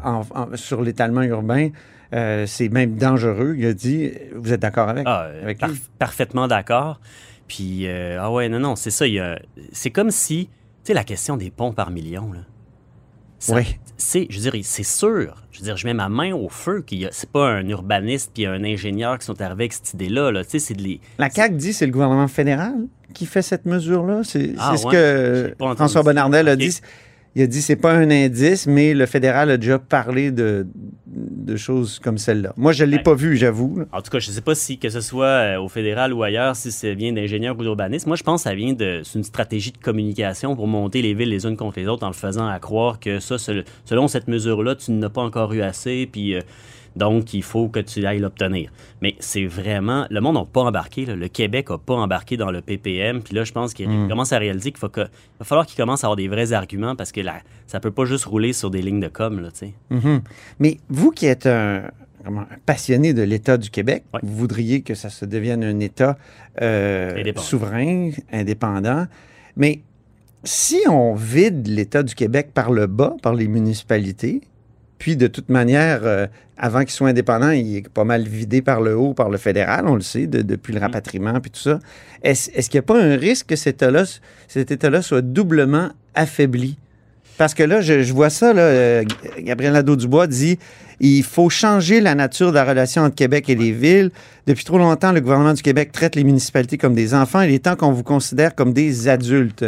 sur 0.56 0.82
l'étalement 0.82 1.24
urbain, 1.24 1.70
c'est 2.12 2.70
même 2.70 2.96
dangereux. 2.96 3.56
Il 3.58 3.66
a 3.66 3.74
dit, 3.74 4.12
vous 4.34 4.54
êtes 4.54 4.62
d'accord 4.62 4.88
avec, 4.90 5.06
ah, 5.06 5.28
Parfaitement 6.00 6.48
d'accord. 6.48 7.02
Puis, 7.48 7.88
ah 7.90 8.32
ouais, 8.32 8.48
non, 8.48 8.60
non, 8.60 8.78
c'est 8.78 8.92
ça. 8.92 9.06
C'est 9.74 9.92
comme 9.92 10.12
si, 10.12 10.48
tu 10.48 10.54
sais, 10.86 10.94
la 10.94 11.04
question 11.04 11.36
des 11.36 11.52
ponts 11.52 11.74
par 11.74 11.92
million, 11.92 12.32
là 12.32 12.40
oui. 13.50 13.78
C'est, 13.98 14.28
je 14.30 14.40
veux 14.40 14.52
dire, 14.52 14.62
c'est 14.66 14.84
sûr. 14.84 15.42
Je 15.52 15.60
veux 15.60 15.66
dire, 15.66 15.78
je 15.78 15.88
mets 15.88 15.94
ma 15.94 16.10
main 16.10 16.34
au 16.34 16.50
feu 16.50 16.82
qu'il 16.82 17.08
c'est 17.12 17.30
pas 17.30 17.48
un 17.48 17.68
urbaniste 17.70 18.32
puis 18.34 18.46
un 18.46 18.64
ingénieur 18.64 19.18
qui 19.18 19.26
sont 19.26 19.40
arrivés 19.42 19.64
avec 19.64 19.74
cette 19.74 19.94
idée-là. 19.94 20.32
Là. 20.32 20.42
c'est 20.46 20.74
de 20.74 20.82
les... 20.82 21.00
La 21.18 21.30
CAQ 21.30 21.56
dit 21.56 21.74
c'est 21.74 21.86
le 21.86 21.94
gouvernement 21.94 22.28
fédéral 22.28 22.76
qui 23.14 23.26
fait 23.26 23.42
cette 23.42 23.66
mesure-là. 23.66 24.22
C'est, 24.24 24.54
ah, 24.58 24.76
ce 24.76 24.86
que 24.88 25.56
François 25.76 26.04
Bonnardel 26.04 26.50
a 26.50 26.56
dit 26.56 26.82
il 27.36 27.42
a 27.42 27.48
dit 27.48 27.62
c'est 27.62 27.76
pas 27.76 27.94
un 27.94 28.10
indice, 28.10 28.66
mais 28.66 28.94
le 28.94 29.06
fédéral 29.06 29.52
a 29.52 29.58
déjà 29.58 29.78
parlé 29.78 30.32
de, 30.32 30.66
de 31.06 31.56
choses 31.58 32.00
comme 32.00 32.18
celle-là. 32.18 32.54
Moi, 32.56 32.72
je 32.72 32.86
ne 32.86 32.92
l'ai 32.92 33.00
pas 33.00 33.14
vu, 33.14 33.36
j'avoue. 33.36 33.84
En 33.92 34.02
tout 34.02 34.10
cas, 34.10 34.20
je 34.20 34.30
ne 34.30 34.34
sais 34.34 34.42
pas 34.42 34.56
si 34.56 34.78
que 34.78 34.90
ce 34.90 35.02
soit 35.02 35.26
euh, 35.26 35.60
au 35.60 35.68
fédéral 35.68 36.14
ou 36.14 36.24
ailleurs, 36.24 36.56
si 36.56 36.72
ça 36.72 36.94
vient 36.94 37.12
d'ingénieurs 37.12 37.58
ou 37.58 37.62
d'urbanistes. 37.62 38.08
Moi, 38.08 38.16
je 38.16 38.24
pense 38.24 38.44
que 38.44 38.50
ça 38.50 38.56
vient 38.56 38.74
de 38.74 39.02
une 39.16 39.24
stratégie 39.24 39.72
de 39.72 39.78
communication 39.78 40.56
pour 40.56 40.68
monter 40.68 41.02
les 41.02 41.14
villes 41.14 41.30
les 41.30 41.46
unes 41.46 41.58
contre 41.58 41.80
les 41.80 41.88
autres 41.88 42.04
en 42.04 42.10
le 42.10 42.14
faisant 42.14 42.48
à 42.48 42.60
croire 42.60 43.00
que 43.00 43.20
ça, 43.20 43.38
selon 43.38 44.08
cette 44.08 44.28
mesure-là, 44.28 44.76
tu 44.76 44.92
n'as 44.92 45.10
pas 45.10 45.22
encore 45.22 45.54
eu 45.54 45.62
assez, 45.62 46.08
puis 46.10 46.36
euh, 46.36 46.42
donc, 46.96 47.34
il 47.34 47.44
faut 47.44 47.68
que 47.68 47.80
tu 47.80 48.06
ailles 48.06 48.20
l'obtenir. 48.20 48.72
Mais 49.02 49.16
c'est 49.20 49.46
vraiment. 49.46 50.08
Le 50.10 50.22
monde 50.22 50.36
n'a 50.36 50.46
pas 50.46 50.62
embarqué. 50.62 51.06
Le 51.06 51.28
Québec 51.28 51.70
n'a 51.70 51.78
pas 51.78 51.96
embarqué 51.96 52.38
dans 52.38 52.52
le 52.52 52.62
PPM. 52.62 53.22
Puis 53.22 53.36
là, 53.36 53.44
je 53.44 53.52
pense 53.52 53.74
qu'il 53.74 53.90
hmm. 53.90 54.08
commence 54.08 54.32
à 54.32 54.38
réaliser 54.38 54.72
qu'il 54.72 54.80
va 54.80 55.10
falloir 55.44 55.66
qu'il 55.66 55.78
commence 55.78 56.04
à 56.04 56.08
avoir 56.08 56.16
des 56.16 56.28
vrais 56.28 56.54
arguments 56.54 56.96
parce 56.96 57.12
que 57.12 57.22
là, 57.22 57.36
ça 57.68 57.80
peut 57.80 57.92
pas 57.92 58.06
juste 58.06 58.26
rouler 58.26 58.54
sur 58.54 58.70
des 58.70 58.82
lignes 58.82 59.00
de 59.00 59.08
com. 59.08 59.40
Là, 59.40 59.50
mm-hmm. 59.50 60.22
Mais 60.60 60.78
vous 60.90 61.12
qui 61.12 61.26
êtes 61.26 61.46
un, 61.46 61.84
passionné 62.66 63.14
de 63.14 63.22
l'État 63.22 63.58
du 63.58 63.70
Québec, 63.70 64.04
vous 64.24 64.36
voudriez 64.36 64.82
que 64.82 64.96
ça 64.96 65.10
se 65.10 65.26
devienne 65.26 65.64
un 65.64 65.80
État 65.80 66.18
euh, 66.62 67.34
souverain, 67.38 68.12
indépendant. 68.32 69.06
Mais 69.58 69.82
si 70.44 70.80
on 70.88 71.16
vide 71.16 71.68
l'État 71.68 72.04
du 72.04 72.16
Québec 72.16 72.50
par 72.54 72.72
le 72.72 72.88
bas, 72.88 73.16
par 73.22 73.34
les 73.34 73.48
municipalités, 73.48 74.42
puis, 74.98 75.16
de 75.18 75.28
toute 75.28 75.50
manière, 75.50 76.02
euh, 76.04 76.28
avant 76.58 76.82
qu'il 76.82 76.92
soit 76.92 77.10
indépendant, 77.10 77.52
il 77.52 77.78
est 77.78 77.90
pas 77.90 78.04
mal 78.04 78.24
vidé 78.28 78.62
par 78.62 78.82
le 78.82 78.96
haut, 78.96 79.14
par 79.14 79.30
le 79.30 79.38
fédéral, 79.38 79.88
on 79.88 79.96
le 79.96 80.02
sait, 80.02 80.28
depuis 80.28 80.74
le 80.74 80.80
mm. 80.80 80.84
rapatriement, 80.84 81.40
puis 81.40 81.52
tout 81.52 81.60
ça. 81.60 81.80
Est-ce 82.24 82.70
qu'il 82.70 82.80
n'y 82.80 82.84
a 82.86 82.88
pas 82.88 83.02
un 83.02 83.16
risque 83.18 83.48
que 83.48 83.56
cet 83.56 83.84
État-là 83.84 84.04
cet 84.48 84.72
état 84.72 85.02
soit 85.02 85.22
doublement 85.22 85.90
affaibli? 86.14 86.78
Parce 87.38 87.54
que 87.54 87.64
là, 87.64 87.82
je, 87.82 88.14
vois 88.14 88.30
ça, 88.30 88.54
là, 88.54 88.62
euh, 88.62 89.04
Gabriel 89.40 89.74
Nadeau-Dubois 89.74 90.28
dit 90.28 90.58
il 91.00 91.24
faut 91.24 91.50
changer 91.50 92.00
la 92.00 92.16
nature 92.16 92.50
de 92.50 92.56
la 92.56 92.64
relation 92.64 93.04
entre 93.04 93.16
Québec 93.16 93.50
et 93.50 93.56
les 93.56 93.72
villes. 93.72 94.12
Depuis 94.48 94.64
trop 94.64 94.78
longtemps, 94.78 95.12
le 95.12 95.22
gouvernement 95.22 95.54
du 95.54 95.62
Québec 95.62 95.92
traite 95.92 96.16
les 96.16 96.24
municipalités 96.24 96.78
comme 96.78 96.94
des 96.94 97.14
enfants. 97.14 97.42
Il 97.42 97.54
est 97.54 97.66
temps 97.66 97.76
qu'on 97.76 97.92
vous 97.92 98.04
considère 98.04 98.56
comme 98.56 98.74
des 98.74 99.08
adultes. 99.08 99.66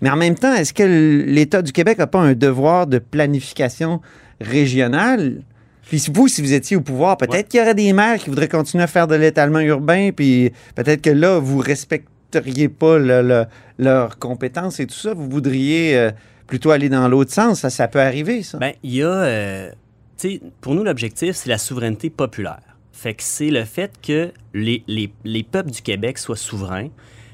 Mais 0.00 0.10
en 0.10 0.16
même 0.16 0.36
temps, 0.36 0.54
est-ce 0.54 0.72
que 0.72 0.82
l'État 1.26 1.62
du 1.62 1.72
Québec 1.72 1.98
n'a 1.98 2.06
pas 2.06 2.20
un 2.20 2.32
devoir 2.32 2.86
de 2.86 2.98
planification 2.98 4.00
régional. 4.40 5.42
Puis 5.88 6.06
vous, 6.12 6.28
si 6.28 6.40
vous 6.40 6.52
étiez 6.52 6.76
au 6.76 6.80
pouvoir, 6.80 7.16
peut-être 7.16 7.48
qu'il 7.48 7.58
y 7.58 7.62
aurait 7.62 7.74
des 7.74 7.92
maires 7.92 8.18
qui 8.18 8.30
voudraient 8.30 8.48
continuer 8.48 8.84
à 8.84 8.86
faire 8.86 9.08
de 9.08 9.16
l'étalement 9.16 9.60
urbain, 9.60 10.10
puis 10.14 10.52
peut-être 10.74 11.02
que 11.02 11.10
là, 11.10 11.38
vous 11.38 11.58
respecteriez 11.58 12.68
pas 12.68 12.98
leurs 12.98 14.18
compétences 14.18 14.78
et 14.78 14.86
tout 14.86 14.94
ça. 14.94 15.14
Vous 15.14 15.28
voudriez 15.28 15.98
euh, 15.98 16.10
plutôt 16.46 16.70
aller 16.70 16.88
dans 16.88 17.08
l'autre 17.08 17.32
sens. 17.32 17.60
Ça, 17.60 17.70
ça 17.70 17.88
peut 17.88 18.00
arriver, 18.00 18.42
ça. 18.42 18.58
Bien, 18.58 18.72
il 18.82 18.94
y 18.94 19.02
a... 19.02 19.08
Euh, 19.08 19.70
tu 20.16 20.34
sais, 20.34 20.40
pour 20.60 20.74
nous, 20.74 20.84
l'objectif, 20.84 21.34
c'est 21.34 21.48
la 21.48 21.58
souveraineté 21.58 22.08
populaire. 22.08 22.60
Fait 22.92 23.14
que 23.14 23.22
c'est 23.22 23.50
le 23.50 23.64
fait 23.64 23.90
que 24.06 24.30
les, 24.54 24.84
les, 24.86 25.12
les 25.24 25.42
peuples 25.42 25.70
du 25.70 25.80
Québec 25.80 26.18
soient 26.18 26.36
souverains, 26.36 26.88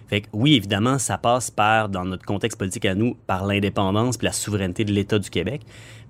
fait 0.09 0.23
que 0.23 0.29
oui, 0.33 0.55
évidemment, 0.55 0.99
ça 0.99 1.19
passe 1.19 1.51
par, 1.51 1.89
dans 1.89 2.05
notre 2.05 2.25
contexte 2.25 2.59
politique 2.59 2.85
à 2.85 2.95
nous, 2.95 3.17
par 3.27 3.45
l'indépendance 3.45 4.17
et 4.21 4.25
la 4.25 4.33
souveraineté 4.33 4.85
de 4.85 4.93
l'État 4.93 5.19
du 5.19 5.31
Québec. 5.31 5.63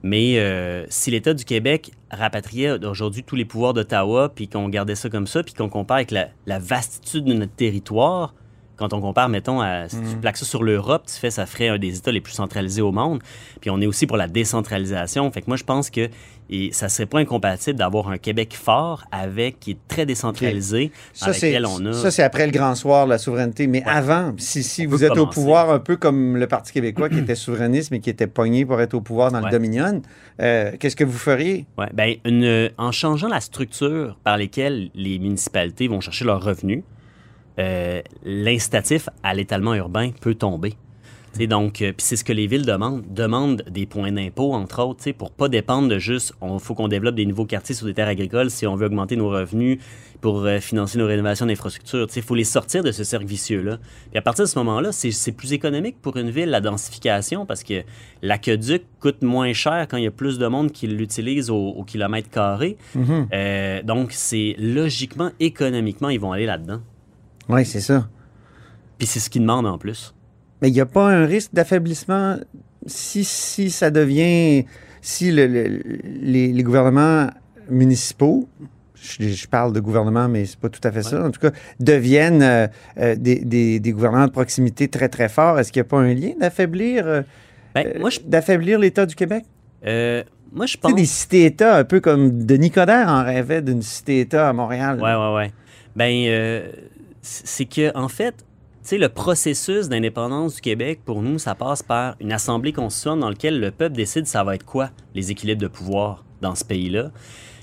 Mais 0.03 0.39
euh, 0.39 0.85
si 0.89 1.11
l'État 1.11 1.33
du 1.33 1.45
Québec 1.45 1.93
rapatriait 2.11 2.85
aujourd'hui 2.85 3.23
tous 3.23 3.37
les 3.37 3.47
pouvoirs 3.47 3.73
d'Ottawa, 3.73 4.31
puis 4.35 4.49
qu'on 4.49 4.69
gardait 4.69 4.95
ça 4.95 5.09
comme 5.09 5.27
ça, 5.27 5.43
puis 5.43 5.55
qu'on 5.55 5.69
compare 5.69 5.97
avec 5.97 6.11
la, 6.11 6.29
la, 6.45 6.59
vastitude 6.59 7.25
de 7.25 7.33
notre 7.33 7.55
territoire, 7.55 8.35
quand 8.77 8.93
on 8.93 9.01
compare, 9.01 9.31
mettons, 9.31 9.61
à, 9.61 9.89
si 9.89 9.97
tu 9.97 10.17
mm. 10.17 10.21
plaques 10.21 10.37
ça 10.37 10.45
sur 10.45 10.63
l'Europe, 10.63 11.05
tu 11.07 11.15
fais, 11.15 11.31
ça 11.31 11.47
ferait 11.47 11.69
un 11.69 11.79
des 11.79 11.97
États 11.97 12.13
les 12.13 12.21
plus 12.21 12.35
centralisés 12.35 12.83
au 12.83 12.93
monde. 12.93 13.23
Puis 13.61 13.71
on 13.71 13.81
est 13.81 13.87
aussi 13.87 14.07
pour 14.07 14.19
la 14.19 14.29
décentralisation. 14.29 15.31
Fait 15.33 15.41
que 15.41 15.47
moi, 15.49 15.57
je 15.57 15.65
pense 15.65 15.89
que 15.89 16.11
et 16.51 16.71
ça 16.73 16.89
serait 16.89 17.07
pas 17.07 17.19
incompatible 17.19 17.79
d'avoir 17.79 18.09
un 18.09 18.19
Québec 18.19 18.57
fort 18.61 19.05
avec 19.11 19.61
qui 19.61 19.73
est 19.73 19.79
très 19.89 20.07
décentralisé, 20.07 20.93
ça, 21.13 21.27
avec 21.27 21.43
lequel 21.43 21.67
on 21.67 21.85
a. 21.87 21.93
Ça, 21.93 22.11
c'est 22.11 22.23
après 22.23 22.47
le 22.47 22.53
grand 22.53 22.75
soir, 22.75 23.07
la 23.07 23.19
souveraineté. 23.19 23.67
Mais 23.67 23.83
avant, 23.85 24.33
si, 24.39 24.63
si 24.63 24.87
vous 24.87 25.05
êtes 25.05 25.17
au 25.17 25.27
pouvoir, 25.27 25.71
un 25.71 25.79
peu 25.79 25.97
comme 25.97 26.37
le 26.37 26.47
Parti 26.47 26.73
québécois 26.73 27.09
qui 27.09 27.19
était 27.19 27.35
souverainiste, 27.35 27.91
mais 27.91 28.01
qui 28.01 28.11
était 28.11 28.27
pogné 28.27 28.65
pour 28.65 28.81
être 28.81 28.95
au 28.95 29.01
pouvoir 29.01 29.33
dans 29.33 29.41
le 29.41 29.51
Dominion, 29.51 30.03
euh, 30.41 30.73
qu'est-ce 30.79 30.97
que 30.97 31.05
vous 31.05 31.19
feriez? 31.19 31.67
Ouais, 31.79 31.89
ben, 31.93 32.17
une, 32.25 32.71
en 32.79 32.93
changeant 32.93 33.29
la 33.29 33.41
structure 33.41 34.19
par 34.25 34.39
laquelle 34.39 34.91
les 34.95 35.19
municipalités 35.19 35.89
vont 35.89 36.01
chercher 36.01 36.25
leurs 36.25 36.43
revenus, 36.43 36.83
euh, 37.59 38.03
l'incitatif 38.25 39.09
à 39.23 39.35
l'étalement 39.35 39.75
urbain 39.75 40.11
peut 40.21 40.35
tomber. 40.35 40.75
Donc, 41.47 41.83
euh, 41.83 41.93
c'est 41.99 42.17
ce 42.17 42.25
que 42.25 42.33
les 42.33 42.47
villes 42.47 42.65
demandent. 42.65 43.05
Demandent 43.13 43.63
des 43.69 43.85
points 43.85 44.11
d'impôt, 44.11 44.55
entre 44.55 44.83
autres, 44.83 45.11
pour 45.13 45.31
pas 45.31 45.49
dépendre 45.49 45.89
de 45.89 45.99
juste, 45.99 46.33
il 46.43 46.59
faut 46.59 46.75
qu'on 46.75 46.89
développe 46.89 47.15
des 47.15 47.27
nouveaux 47.27 47.45
quartiers 47.45 47.75
sur 47.75 47.87
des 47.87 47.93
terres 47.93 48.09
agricoles 48.09 48.51
si 48.51 48.67
on 48.67 48.75
veut 48.75 48.87
augmenter 48.87 49.17
nos 49.17 49.29
revenus 49.29 49.79
pour 50.23 50.45
euh, 50.45 50.61
financer 50.61 50.97
nos 50.97 51.07
rénovations 51.07 51.45
d'infrastructures. 51.45 52.07
Il 52.17 52.23
faut 52.23 52.35
les 52.35 52.45
sortir 52.45 52.83
de 52.83 52.91
ce 52.91 53.05
cercle 53.05 53.27
vicieux-là. 53.27 53.79
Puis 54.11 54.19
à 54.19 54.23
partir 54.23 54.47
de 54.47 54.49
ce 54.49 54.59
moment-là, 54.59 54.93
c'est 54.93 55.33
plus 55.33 55.53
économique 55.53 56.01
pour 56.01 56.17
une 56.17 56.31
ville, 56.31 56.49
la 56.49 56.63
densification, 56.63 57.45
parce 57.45 57.63
que 57.63 57.83
l'aqueduc 58.23 58.85
coûte 58.99 59.21
moins 59.21 59.53
cher 59.53 59.87
quand 59.91 59.99
il 59.99 60.05
y 60.05 60.09
a 60.09 60.11
plus 60.11 60.39
de 60.39 60.47
monde 60.47 60.73
qui 60.73 60.87
l'utilise 60.87 61.51
au, 61.51 61.85
kilomètre 61.87 62.31
carré. 62.31 62.79
Mm-hmm. 62.97 63.85
donc, 63.85 64.13
c'est 64.13 64.57
logiquement, 64.59 65.31
économiquement, 65.39 66.09
ils 66.09 66.19
vont 66.19 66.33
aller 66.33 66.47
là-dedans. 66.47 66.81
Oui, 67.49 67.67
c'est 67.67 67.81
ça. 67.81 68.09
Puis 68.99 69.07
c'est 69.07 69.21
ce 69.21 69.29
qu'ils 69.29 69.43
demandent 69.43 69.67
en 69.67 69.79
plus. 69.79 70.16
Mais 70.63 70.69
il 70.69 70.73
n'y 70.73 70.81
a 70.81 70.87
pas 70.87 71.09
un 71.09 71.27
risque 71.27 71.53
d'affaiblissement 71.53 72.37
si, 72.87 73.25
si 73.25 73.71
ça 73.71 73.91
devient. 73.91 74.65
Si 75.03 75.31
le, 75.31 75.47
les, 75.47 76.63
gouvernements 76.65 77.29
municipaux, 77.71 78.49
je, 78.97 79.47
parle 79.47 79.73
de 79.73 79.79
gouvernement, 79.79 80.29
mais 80.29 80.47
c'est 80.47 80.59
pas 80.59 80.69
tout 80.69 80.81
à 80.83 80.91
fait 80.91 81.05
ça, 81.05 81.25
en 81.25 81.31
tout 81.31 81.39
cas, 81.39 81.53
deviennent 81.79 82.43
euh, 82.43 82.67
euh, 82.99 83.15
des, 83.15 83.39
des, 83.79 83.93
gouvernements 83.93 84.27
de 84.27 84.33
proximité 84.33 84.89
très, 84.89 85.09
très 85.09 85.29
forts. 85.29 85.61
Est-ce 85.61 85.71
qu'il 85.71 85.81
n'y 85.81 85.87
a 85.87 85.91
pas 85.91 85.99
un 85.99 86.13
lien 86.13 86.33
d'affaiblir 86.41 87.07
euh, 87.07 87.23
ben, 87.73 87.87
d'affaiblir 88.25 88.81
l'État 88.81 89.07
du 89.07 89.15
Québec? 89.15 89.45
moi, 90.53 90.67
je 90.67 90.77
pense. 90.77 90.95
des 90.95 91.05
cités-États, 91.05 91.77
un 91.77 91.85
peu 91.85 92.01
comme 92.01 92.45
Denis 92.45 92.73
Coderre 92.73 93.09
en 93.09 93.23
rêvait 93.23 93.63
d'une 93.63 93.83
cité-État 93.83 94.49
à 94.49 94.53
Montréal. 94.53 94.99
Oui, 95.01 95.11
oui, 95.11 95.45
oui. 95.45 95.53
Ben, 95.95 96.63
c'est 97.23 97.67
que 97.67 97.97
en 97.97 98.09
fait, 98.09 98.35
sais, 98.91 98.99
le 98.99 99.09
processus 99.09 99.89
d'indépendance 99.89 100.57
du 100.57 100.61
Québec, 100.61 101.01
pour 101.05 101.23
nous, 101.23 101.39
ça 101.39 101.55
passe 101.55 101.83
par 101.83 102.17
une 102.21 102.33
assemblée 102.33 102.73
constituante 102.73 103.21
dans 103.21 103.29
laquelle 103.29 103.61
le 103.61 103.71
peuple 103.71 103.97
décide 103.97 104.27
ça 104.27 104.45
va 104.45 104.55
être 104.55 104.65
quoi, 104.65 104.91
les 105.15 105.31
équilibres 105.31 105.61
de 105.61 105.69
pouvoir 105.69 106.25
dans 106.41 106.55
ce 106.55 106.65
pays-là. 106.65 107.11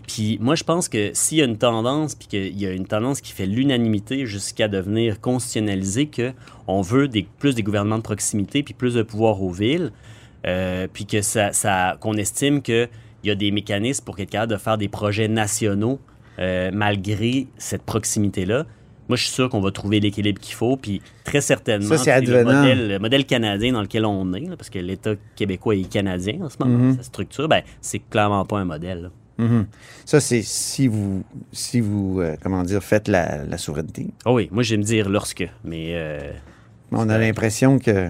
Puis 0.07 0.37
moi, 0.41 0.55
je 0.55 0.63
pense 0.63 0.89
que 0.89 1.11
s'il 1.13 1.37
y 1.37 1.41
a 1.41 1.45
une 1.45 1.57
tendance, 1.57 2.15
puis 2.15 2.27
qu'il 2.27 2.59
y 2.59 2.65
a 2.65 2.71
une 2.71 2.85
tendance 2.85 3.21
qui 3.21 3.31
fait 3.31 3.45
l'unanimité 3.45 4.25
jusqu'à 4.25 4.67
devenir 4.67 5.21
constitutionnalisé, 5.21 6.09
qu'on 6.09 6.81
veut 6.81 7.09
plus 7.39 7.55
des 7.55 7.63
gouvernements 7.63 7.97
de 7.97 8.03
proximité, 8.03 8.63
puis 8.63 8.73
plus 8.73 8.95
de 8.95 9.03
pouvoir 9.03 9.41
aux 9.41 9.51
villes, 9.51 9.91
euh, 10.45 10.87
puis 10.91 11.05
que 11.05 11.21
ça, 11.21 11.53
ça 11.53 11.97
qu'on 12.01 12.15
estime 12.15 12.61
qu'il 12.61 12.89
y 13.23 13.31
a 13.31 13.35
des 13.35 13.51
mécanismes 13.51 14.03
pour 14.03 14.19
être 14.19 14.29
capable 14.29 14.51
de 14.51 14.57
faire 14.57 14.77
des 14.77 14.89
projets 14.89 15.29
nationaux 15.29 15.99
euh, 16.39 16.69
malgré 16.73 17.47
cette 17.57 17.83
proximité-là. 17.83 18.65
Moi, 19.13 19.17
je 19.17 19.25
suis 19.25 19.31
sûr 19.33 19.47
qu'on 19.47 19.61
va 19.61 19.69
trouver 19.69 19.99
l'équilibre 19.99 20.41
qu'il 20.41 20.55
faut, 20.55 20.75
puis 20.75 20.99
très 21.23 21.39
certainement, 21.39 21.87
Ça, 21.87 21.99
c'est 21.99 22.19
le, 22.21 22.43
modèle, 22.43 22.87
le 22.87 22.97
modèle 22.97 23.25
canadien 23.27 23.73
dans 23.73 23.83
lequel 23.83 24.05
on 24.07 24.33
est, 24.33 24.39
là, 24.39 24.57
parce 24.57 24.71
que 24.71 24.79
l'État 24.79 25.11
québécois 25.35 25.75
est 25.75 25.87
canadien 25.87 26.39
en 26.41 26.49
ce 26.49 26.55
moment, 26.59 26.79
Mhm. 26.79 26.95
sa 26.97 27.03
structure, 27.03 27.47
ben, 27.47 27.61
c'est 27.79 27.99
clairement 27.99 28.43
pas 28.43 28.57
un 28.57 28.65
modèle. 28.65 29.03
là. 29.03 29.09
Mhm. 29.45 29.67
Ça, 30.03 30.19
c'est 30.19 30.41
si 30.41 30.87
vous, 30.87 31.23
si 31.51 31.79
vous 31.79 32.21
euh, 32.21 32.35
comment 32.41 32.63
dire, 32.63 32.81
faites 32.83 33.07
la, 33.07 33.45
la 33.45 33.57
souveraineté. 33.59 34.07
Ah 34.25 34.33
oui, 34.33 34.49
moi, 34.51 34.63
j'aime 34.63 34.81
dire 34.81 35.07
lorsque, 35.09 35.47
mais... 35.63 35.89
euh, 35.91 36.31
On 36.91 37.07
a 37.07 37.19
l'impression 37.19 37.77
que 37.77 38.09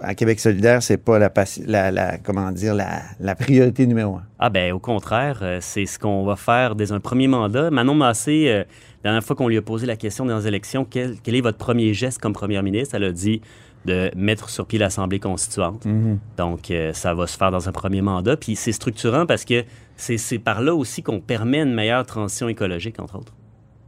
à 0.00 0.14
Québec 0.16 0.40
solidaire, 0.40 0.82
c'est 0.82 0.96
pas 0.96 1.20
la, 1.20 1.30
la, 1.66 1.90
la- 1.92 2.18
comment 2.18 2.50
dire 2.50 2.74
la, 2.74 3.02
la 3.20 3.34
priorité 3.36 3.86
numéro 3.86 4.16
un. 4.16 4.22
Ah 4.40 4.50
ben 4.50 4.72
au 4.72 4.78
contraire, 4.80 5.38
euh, 5.42 5.58
c'est 5.60 5.86
ce 5.86 5.98
qu'on 6.00 6.24
va 6.24 6.34
faire 6.36 6.74
dès 6.74 6.90
un 6.90 6.98
premier 7.00 7.28
mandat. 7.28 7.70
Manon 7.70 7.94
Massé, 7.94 8.64
la 9.04 9.10
dernière 9.10 9.22
fois 9.22 9.36
qu'on 9.36 9.48
lui 9.48 9.58
a 9.58 9.62
posé 9.62 9.86
la 9.86 9.96
question 9.96 10.24
dans 10.24 10.38
les 10.38 10.46
élections, 10.48 10.86
quel, 10.88 11.16
quel 11.22 11.34
est 11.34 11.42
votre 11.42 11.58
premier 11.58 11.92
geste 11.92 12.18
comme 12.20 12.32
première 12.32 12.62
ministre, 12.62 12.94
elle 12.94 13.04
a 13.04 13.12
dit 13.12 13.42
de 13.84 14.10
mettre 14.16 14.48
sur 14.48 14.64
pied 14.64 14.78
l'Assemblée 14.78 15.20
constituante. 15.20 15.84
Mhm. 15.84 16.18
Donc 16.38 16.70
euh, 16.70 16.94
ça 16.94 17.12
va 17.12 17.26
se 17.26 17.36
faire 17.36 17.50
dans 17.50 17.68
un 17.68 17.72
premier 17.72 18.00
mandat. 18.00 18.38
Puis 18.38 18.56
c'est 18.56 18.72
structurant 18.72 19.26
parce 19.26 19.44
que 19.44 19.64
c'est 19.96 20.38
par 20.38 20.62
là 20.62 20.74
aussi 20.74 21.02
qu'on 21.02 21.20
permet 21.20 21.60
une 21.60 21.74
meilleure 21.74 22.06
transition 22.06 22.48
écologique, 22.48 22.98
entre 22.98 23.18
autres. 23.18 23.34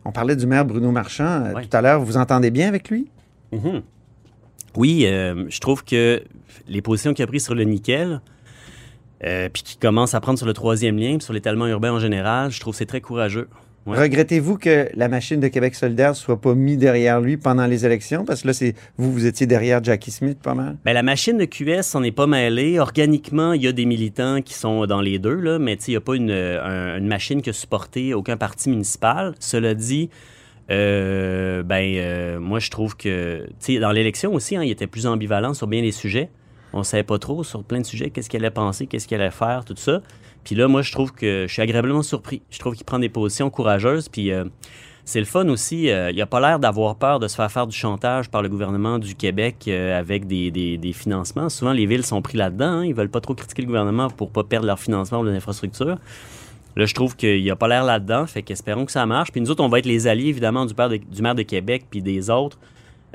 On 0.05 0.12
parlait 0.12 0.37
du 0.37 0.46
maire 0.46 0.66
Bruno 0.66 0.90
Marchand 0.90 1.24
euh, 1.46 1.55
Ouais. 1.55 1.64
tout 1.66 1.74
à 1.74 1.81
l'heure. 1.81 2.00
Vous 2.02 2.18
entendez 2.18 2.50
bien 2.50 2.68
avec 2.68 2.90
lui? 2.90 3.09
Mhm. 3.52 3.81
Oui, 4.76 5.05
euh, 5.07 5.46
je 5.48 5.61
trouve 5.61 5.83
que 5.83 6.22
les 6.68 6.83
positions 6.83 7.14
qu'il 7.14 7.22
a 7.22 7.26
prises 7.26 7.44
sur 7.44 7.55
le 7.55 7.64
nickel, 7.64 8.20
puis 9.20 9.62
qui 9.62 9.79
commence 9.79 10.12
à 10.14 10.20
prendre 10.20 10.37
sur 10.38 10.46
le 10.46 10.52
troisième 10.52 10.98
lien, 10.98 11.16
puis 11.16 11.24
sur 11.24 11.33
l'étalement 11.33 11.66
urbain 11.66 11.92
en 11.92 11.98
général, 12.00 12.50
je 12.50 12.61
trouve 12.61 12.74
que 12.74 12.79
c'est 12.79 12.85
très 12.87 13.00
courageux. 13.00 13.48
Ouais. 13.87 13.99
Regrettez-vous 13.99 14.59
que 14.59 14.88
la 14.94 15.07
machine 15.09 15.38
de 15.38 15.46
Québec 15.49 15.75
solidaire 15.77 16.16
soit 16.16 16.40
pas 16.40 16.55
mise 16.55 16.77
derrière 16.77 17.20
lui 17.20 17.37
pendant 17.37 17.66
les 17.66 17.87
élections? 17.87 18.25
Parce 18.25 18.42
que 18.42 18.49
là, 18.49 18.53
c'est 18.53 18.75
vous, 18.99 19.12
vous 19.12 19.27
étiez 19.27 19.46
derrière 19.46 19.83
Jackie 19.85 20.11
Smith 20.11 20.38
pas 20.42 20.55
mal. 20.55 20.77
Ben, 20.85 20.92
la 20.92 21.05
machine 21.05 21.38
de 21.38 21.44
QS 21.44 21.83
s'en 21.83 22.03
est 22.03 22.11
pas 22.11 22.27
mêlée. 22.27 22.79
Organiquement, 22.81 23.53
il 23.53 23.62
y 23.62 23.68
a 23.68 23.72
des 23.72 23.85
militants 23.87 24.42
qui 24.42 24.55
sont 24.55 24.87
dans 24.87 25.01
les 25.01 25.18
deux, 25.20 25.37
là, 25.37 25.59
mais 25.61 25.75
il 25.87 25.90
n'y 25.90 25.96
a 25.96 26.01
pas 26.01 26.16
une, 26.16 26.31
un- 26.33 26.99
une 26.99 27.07
machine 27.07 27.40
qui 27.42 27.51
a 27.51 27.53
supporté 27.53 28.12
aucun 28.12 28.37
parti 28.37 28.70
municipal. 28.70 29.35
Cela 29.38 29.75
dit, 29.75 30.11
euh, 30.70 31.62
ben, 31.62 31.94
euh, 31.96 32.40
moi, 32.40 32.59
je 32.59 32.70
trouve 32.70 32.96
que, 32.96 33.46
dans 33.81 33.92
l'élection 33.92 34.35
aussi, 34.35 34.57
hein, 34.57 34.64
il 34.64 34.70
était 34.70 34.87
plus 34.88 35.07
ambivalent 35.07 35.55
sur 35.55 35.66
bien 35.66 35.83
des 35.83 35.92
sujets. 35.92 36.29
On 36.72 36.79
ne 36.81 36.85
savait 36.85 37.05
pas 37.05 37.18
trop 37.18 37.44
sur 37.44 37.62
plein 37.62 37.81
de 37.81 37.87
sujets 37.87 38.11
qu'est-ce 38.11 38.29
qu'il 38.29 38.40
allait 38.40 38.51
penser, 38.51 38.87
qu'est-ce 38.87 39.07
qu'il 39.07 39.20
allait 39.20 39.31
faire, 39.31 39.64
tout 39.64 39.75
ça. 39.77 40.03
Puis 40.46 40.54
là, 40.54 40.68
moi, 40.68 40.80
je 40.82 40.92
trouve 40.92 41.11
que 41.12 41.44
je 41.48 41.52
suis 41.52 41.61
agréablement 41.61 42.02
surpris. 42.02 42.40
Je 42.50 42.59
trouve 42.61 42.74
qu'il 42.76 42.87
prend 42.87 43.00
des 43.00 43.09
positions 43.09 43.50
courageuses. 43.50 44.09
Puis 44.09 44.30
euh, 44.30 44.44
c'est 45.04 45.18
le 45.18 45.26
fun 45.26 45.48
aussi. 45.48 45.90
euh, 45.90 46.12
il 46.12 46.16
n'a 46.18 46.26
pas 46.26 46.38
l'air 46.38 46.61
d'avoir 46.61 46.94
peur 46.94 47.18
de 47.18 47.26
se 47.26 47.35
faire 47.35 47.50
faire 47.50 47.66
du 47.66 47.76
chantage 47.76 48.28
par 48.30 48.42
le 48.42 48.48
gouvernement 48.48 49.00
du 49.00 49.16
Québec 49.16 49.56
euh, 49.66 49.98
avec 49.98 50.28
des, 50.28 50.52
des- 50.52 50.92
financements. 50.92 51.48
Souvent, 51.48 51.72
les 51.72 51.85
villes 51.87 52.04
sont 52.06 52.22
pris 52.22 52.38
là-dedans. 52.38 52.64
hein. 52.78 52.85
Ils 52.87 52.94
veulent 52.94 53.11
pas 53.11 53.20
trop 53.20 53.35
critiquer 53.35 53.62
le 53.62 53.66
gouvernement 53.66 54.09
pour 54.09 54.30
pas 54.30 54.44
perdre 54.44 54.66
leur 54.68 54.78
financement 54.78 55.18
ou 55.20 55.26
de 55.26 55.30
l'infrastructure. 55.30 55.98
Là, 56.76 56.85
je 56.85 56.94
trouve 56.94 57.16
qu'il 57.16 57.44
n'a 57.44 57.56
pas 57.56 57.66
l'air 57.66 57.82
là-dedans. 57.82 58.26
Fait 58.26 58.42
qu'espérons 58.42 58.87
que 58.87 58.92
ça 58.92 59.04
marche. 59.04 59.32
Puis 59.32 59.40
nous 59.40 59.50
autres, 59.50 59.64
on 59.64 59.68
va 59.68 59.80
être 59.80 59.87
les 59.87 60.06
alliés, 60.06 60.28
évidemment, 60.28 60.64
du 60.64 60.74
maire 61.22 61.35
de 61.35 61.42
Québec 61.42 61.87
puis 61.90 62.02
des 62.02 62.30
autres 62.30 62.59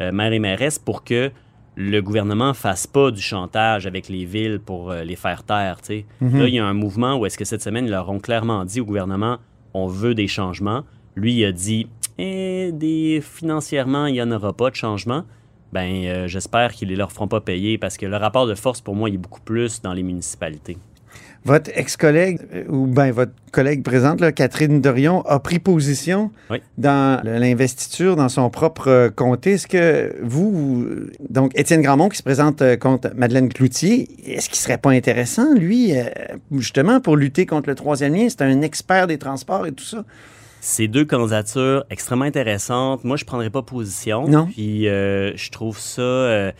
euh, 0.01 0.11
maires 0.11 0.33
et 0.33 0.39
mairesses 0.39 0.79
pour 0.79 1.03
que 1.05 1.31
le 1.75 2.01
gouvernement 2.01 2.53
fasse 2.53 2.85
pas 2.85 3.11
du 3.11 3.21
chantage 3.21 3.87
avec 3.87 4.09
les 4.09 4.25
villes 4.25 4.59
pour 4.59 4.91
euh, 4.91 5.03
les 5.03 5.15
faire 5.15 5.43
taire. 5.43 5.77
Mhm. 6.19 6.39
Là, 6.39 6.47
il 6.47 6.55
y 6.55 6.59
a 6.59 6.65
un 6.65 6.73
mouvement 6.73 7.17
où 7.17 7.25
est-ce 7.25 7.37
que 7.37 7.45
cette 7.45 7.61
semaine, 7.61 7.85
ils 7.85 7.91
leur 7.91 8.09
ont 8.09 8.19
clairement 8.19 8.65
dit 8.65 8.81
au 8.81 8.85
gouvernement 8.85 9.37
on 9.73 9.87
veut 9.87 10.13
des 10.13 10.27
changements. 10.27 10.83
Lui, 11.15 11.33
il 11.33 11.45
a 11.45 11.51
dit 11.51 11.87
eh, 12.17 12.71
des, 12.73 13.21
financièrement, 13.21 14.05
il 14.05 14.13
n'y 14.13 14.21
en 14.21 14.31
aura 14.31 14.53
pas 14.53 14.69
de 14.69 14.75
changement. 14.75 15.23
Ben, 15.71 16.05
euh, 16.05 16.27
j'espère 16.27 16.73
qu'ils 16.73 16.89
ne 16.89 16.95
leur 16.95 17.11
feront 17.11 17.29
pas 17.29 17.39
payer 17.39 17.77
parce 17.77 17.97
que 17.97 18.05
le 18.05 18.17
rapport 18.17 18.47
de 18.47 18.55
force, 18.55 18.81
pour 18.81 18.95
moi, 18.95 19.09
il 19.09 19.15
est 19.15 19.17
beaucoup 19.17 19.41
plus 19.41 19.81
dans 19.81 19.93
les 19.93 20.03
municipalités. 20.03 20.77
Votre 21.43 21.71
ex-collègue, 21.73 22.39
euh, 22.53 22.63
ou 22.69 22.85
bien 22.85 23.11
votre 23.11 23.31
collègue 23.51 23.81
présente, 23.83 24.21
là, 24.21 24.31
Catherine 24.31 24.79
Dorion, 24.79 25.21
a 25.23 25.39
pris 25.39 25.57
position 25.57 26.29
Oui. 26.51 26.59
dans 26.77 27.19
l'investiture 27.23 28.15
dans 28.15 28.29
son 28.29 28.49
propre 28.51 28.87
euh, 28.89 29.09
comté. 29.09 29.53
Est-ce 29.53 29.65
que 29.67 30.15
vous, 30.21 30.85
donc 31.29 31.51
Étienne 31.55 31.81
Grandmont 31.81 32.09
qui 32.09 32.17
se 32.17 32.23
présente 32.23 32.61
euh, 32.61 32.77
contre 32.77 33.09
Madeleine 33.15 33.49
Cloutier, 33.49 34.07
est-ce 34.25 34.49
qu'il 34.49 34.59
serait 34.59 34.77
pas 34.77 34.91
intéressant, 34.91 35.53
lui, 35.55 35.97
euh, 35.97 36.03
justement, 36.51 36.99
pour 37.01 37.17
lutter 37.17 37.47
contre 37.47 37.69
le 37.69 37.75
troisième 37.75 38.13
lien? 38.13 38.27
C'est 38.29 38.43
un 38.43 38.61
expert 38.61 39.07
des 39.07 39.17
transports 39.17 39.65
et 39.65 39.71
tout 39.71 39.83
ça. 39.83 40.05
C'est 40.63 40.87
deux 40.87 41.05
candidatures 41.05 41.85
extrêmement 41.89 42.25
intéressantes. 42.25 43.03
Moi, 43.03 43.17
je 43.17 43.23
ne 43.23 43.27
prendrais 43.27 43.49
pas 43.49 43.63
position. 43.63 44.27
Non. 44.27 44.45
Puis 44.45 44.83
je 44.83 45.49
trouve 45.49 45.79
ça. 45.79 46.01
euh, 46.03 46.51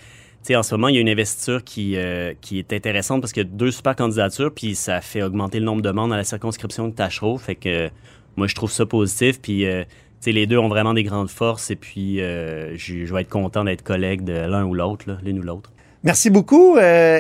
sais, 0.44 0.56
en 0.56 0.64
ce 0.64 0.74
moment, 0.76 0.88
il 0.88 0.96
y 0.96 0.98
a 0.98 1.02
une 1.02 1.10
investiture 1.10 1.64
qui, 1.64 1.96
euh, 1.96 2.34
qui 2.42 2.60
est 2.60 2.74
intéressante 2.74 3.22
parce 3.22 3.32
qu'il 3.34 3.44
y 3.44 3.46
a 3.46 3.50
deux 3.50 3.72
super 3.72 3.96
candidatures, 3.96 4.54
puis 4.54 4.76
ça 4.76 5.02
fait 5.02 5.22
augmenter 5.24 5.60
le 5.60 5.66
nombre 5.66 5.82
de 5.82 5.92
monde 5.92 6.10
dans 6.10 6.16
la 6.16 6.24
circonscription 6.24 6.88
de 6.88 6.94
Tachereau. 6.94 7.38
Fait 7.38 7.56
que 7.56 7.70
euh, 7.70 7.90
moi, 8.38 8.48
je 8.48 8.56
trouve 8.56 8.72
ça 8.72 8.86
positif. 8.86 9.42
Puis, 9.42 9.66
euh, 9.66 9.84
tu 9.84 9.90
sais, 10.22 10.32
les 10.32 10.48
deux 10.48 10.58
ont 10.58 10.70
vraiment 10.70 10.94
des 10.94 11.04
grandes 11.04 11.30
forces. 11.30 11.72
Et 11.72 11.76
puis, 11.76 12.22
euh, 12.22 12.76
je 12.78 13.06
je 13.06 13.14
vais 13.14 13.22
être 13.22 13.30
content 13.30 13.64
d'être 13.64 13.84
collègue 13.84 14.24
de 14.24 14.34
l'un 14.34 14.66
ou 14.66 14.74
l'autre, 14.74 15.06
l'une 15.24 15.40
ou 15.40 15.44
l'autre. 15.44 15.72
Merci 16.04 16.30
beaucoup. 16.32 16.78
Euh, 16.78 17.20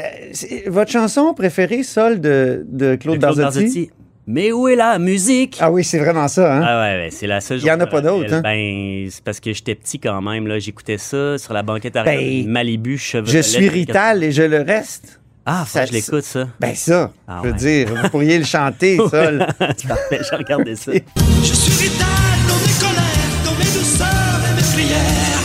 votre 0.67 0.91
chanson 0.91 1.34
préférée, 1.36 1.84
Sol, 1.84 2.19
de, 2.19 2.65
de 2.67 2.95
Claude, 2.95 3.17
De 3.17 3.21
Claude 3.21 3.38
Barzotti? 3.38 3.60
Barzotti. 3.60 3.89
Mais 4.33 4.53
où 4.53 4.69
est 4.69 4.77
la 4.77 4.97
musique? 4.97 5.57
Ah 5.59 5.69
oui, 5.69 5.83
c'est 5.83 5.99
vraiment 5.99 6.29
ça, 6.29 6.55
hein? 6.55 6.61
Ah 6.65 6.79
ouais, 6.81 7.03
ouais, 7.03 7.09
c'est 7.11 7.27
la 7.27 7.41
seule. 7.41 7.57
Il 7.59 7.65
y 7.65 7.71
en 7.71 7.79
a 7.81 7.85
pas 7.85 7.99
d'autres, 7.99 8.33
hein? 8.35 8.41
Ben, 8.41 9.07
c'est 9.11 9.21
parce 9.25 9.41
que 9.41 9.51
j'étais 9.51 9.75
petit 9.75 9.99
quand 9.99 10.21
même. 10.21 10.47
Là, 10.47 10.57
j'écoutais 10.57 10.97
ça 10.97 11.37
sur 11.37 11.51
la 11.53 11.63
banquette 11.63 11.97
arrière 11.97 12.17
Ben, 12.45 12.49
Malibu 12.49 12.97
Chevrolet. 12.97 13.37
Je 13.37 13.41
suis 13.41 13.67
Rital 13.67 14.23
et 14.23 14.31
je 14.31 14.43
le 14.43 14.61
reste. 14.61 15.19
Ah, 15.45 15.65
faut 15.65 15.73
Ça- 15.73 15.81
que 15.83 15.87
je 15.89 15.93
l'écoute 15.93 16.23
ça. 16.23 16.47
Ben 16.61 16.73
ça, 16.75 17.11
Ah 17.27 17.39
je 17.43 17.47
veux 17.49 17.53
ouais. 17.53 17.59
dire, 17.59 17.87
vous 18.03 18.09
pourriez 18.09 18.37
le 18.37 18.45
chanter. 18.45 18.97
C'est 19.11 19.87
parfait, 19.87 20.21
j'ai 20.29 20.35
regardé 20.37 20.75
ça. 20.77 20.91
Je 21.43 21.53
suis 21.53 21.89
vital 21.89 22.07
dans 22.47 22.55
mes 22.55 22.79
colères, 22.79 23.35
dans 23.43 23.51
mes 23.57 23.65
douceurs 23.65 24.39
et 24.49 24.55
mes 24.55 24.73
prières. 24.73 25.41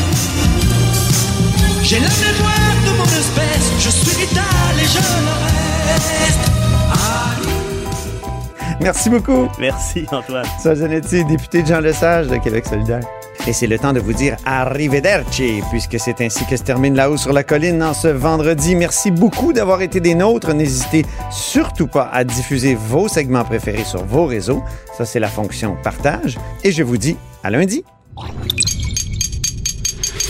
J'ai 1.83 1.97
la 1.97 2.09
mémoire 2.09 2.77
de 2.85 2.91
mon 2.99 3.05
espèce, 3.05 3.73
je 3.81 3.89
suis 3.91 4.27
vital 4.27 4.45
et 4.79 4.85
je 4.87 4.99
le 4.99 5.36
Merci 8.87 9.11
beaucoup. 9.11 9.49
Merci, 9.59 10.07
Antoine. 10.13 10.47
Sol 10.63 10.77
Zanetti, 10.77 11.25
député 11.25 11.65
de 11.65 11.67
Jean 11.67 11.81
Lesage 11.81 12.29
de 12.29 12.37
Québec 12.37 12.67
solidaire. 12.67 13.01
Et 13.49 13.53
c'est 13.53 13.67
le 13.67 13.81
temps 13.81 13.93
de 13.93 13.99
vous 13.99 14.13
dire 14.13 14.37
arrivederci, 14.45 15.61
puisque 15.71 15.99
c'est 15.99 16.21
ainsi 16.21 16.47
que 16.47 16.57
se 16.57 16.63
termine 16.63 16.95
là-haut 16.95 17.17
sur 17.17 17.33
la 17.33 17.43
colline 17.43 17.83
en 17.83 17.95
ce 17.95 18.07
vendredi. 18.07 18.77
Merci 18.77 19.11
beaucoup 19.11 19.53
d'avoir 19.53 19.83
été 19.83 19.99
des 19.99 20.15
nôtres. 20.15 20.55
N'hésitez 20.55 21.05
surtout 21.33 21.89
pas 21.89 22.09
à 22.13 22.23
diffuser 22.23 22.77
vos 22.77 23.09
segments 23.09 23.43
préférés 23.43 23.83
sur 23.83 24.05
vos 24.05 24.25
réseaux. 24.25 24.63
Ça, 24.97 25.05
c'est 25.05 25.19
la 25.19 25.29
fonction 25.29 25.77
partage. 25.83 26.39
Et 26.63 26.71
je 26.71 26.85
vous 26.85 26.97
dis 26.97 27.17
à 27.43 27.51
lundi. 27.51 27.83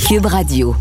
Cube 0.09 0.25
Radio. 0.25 0.75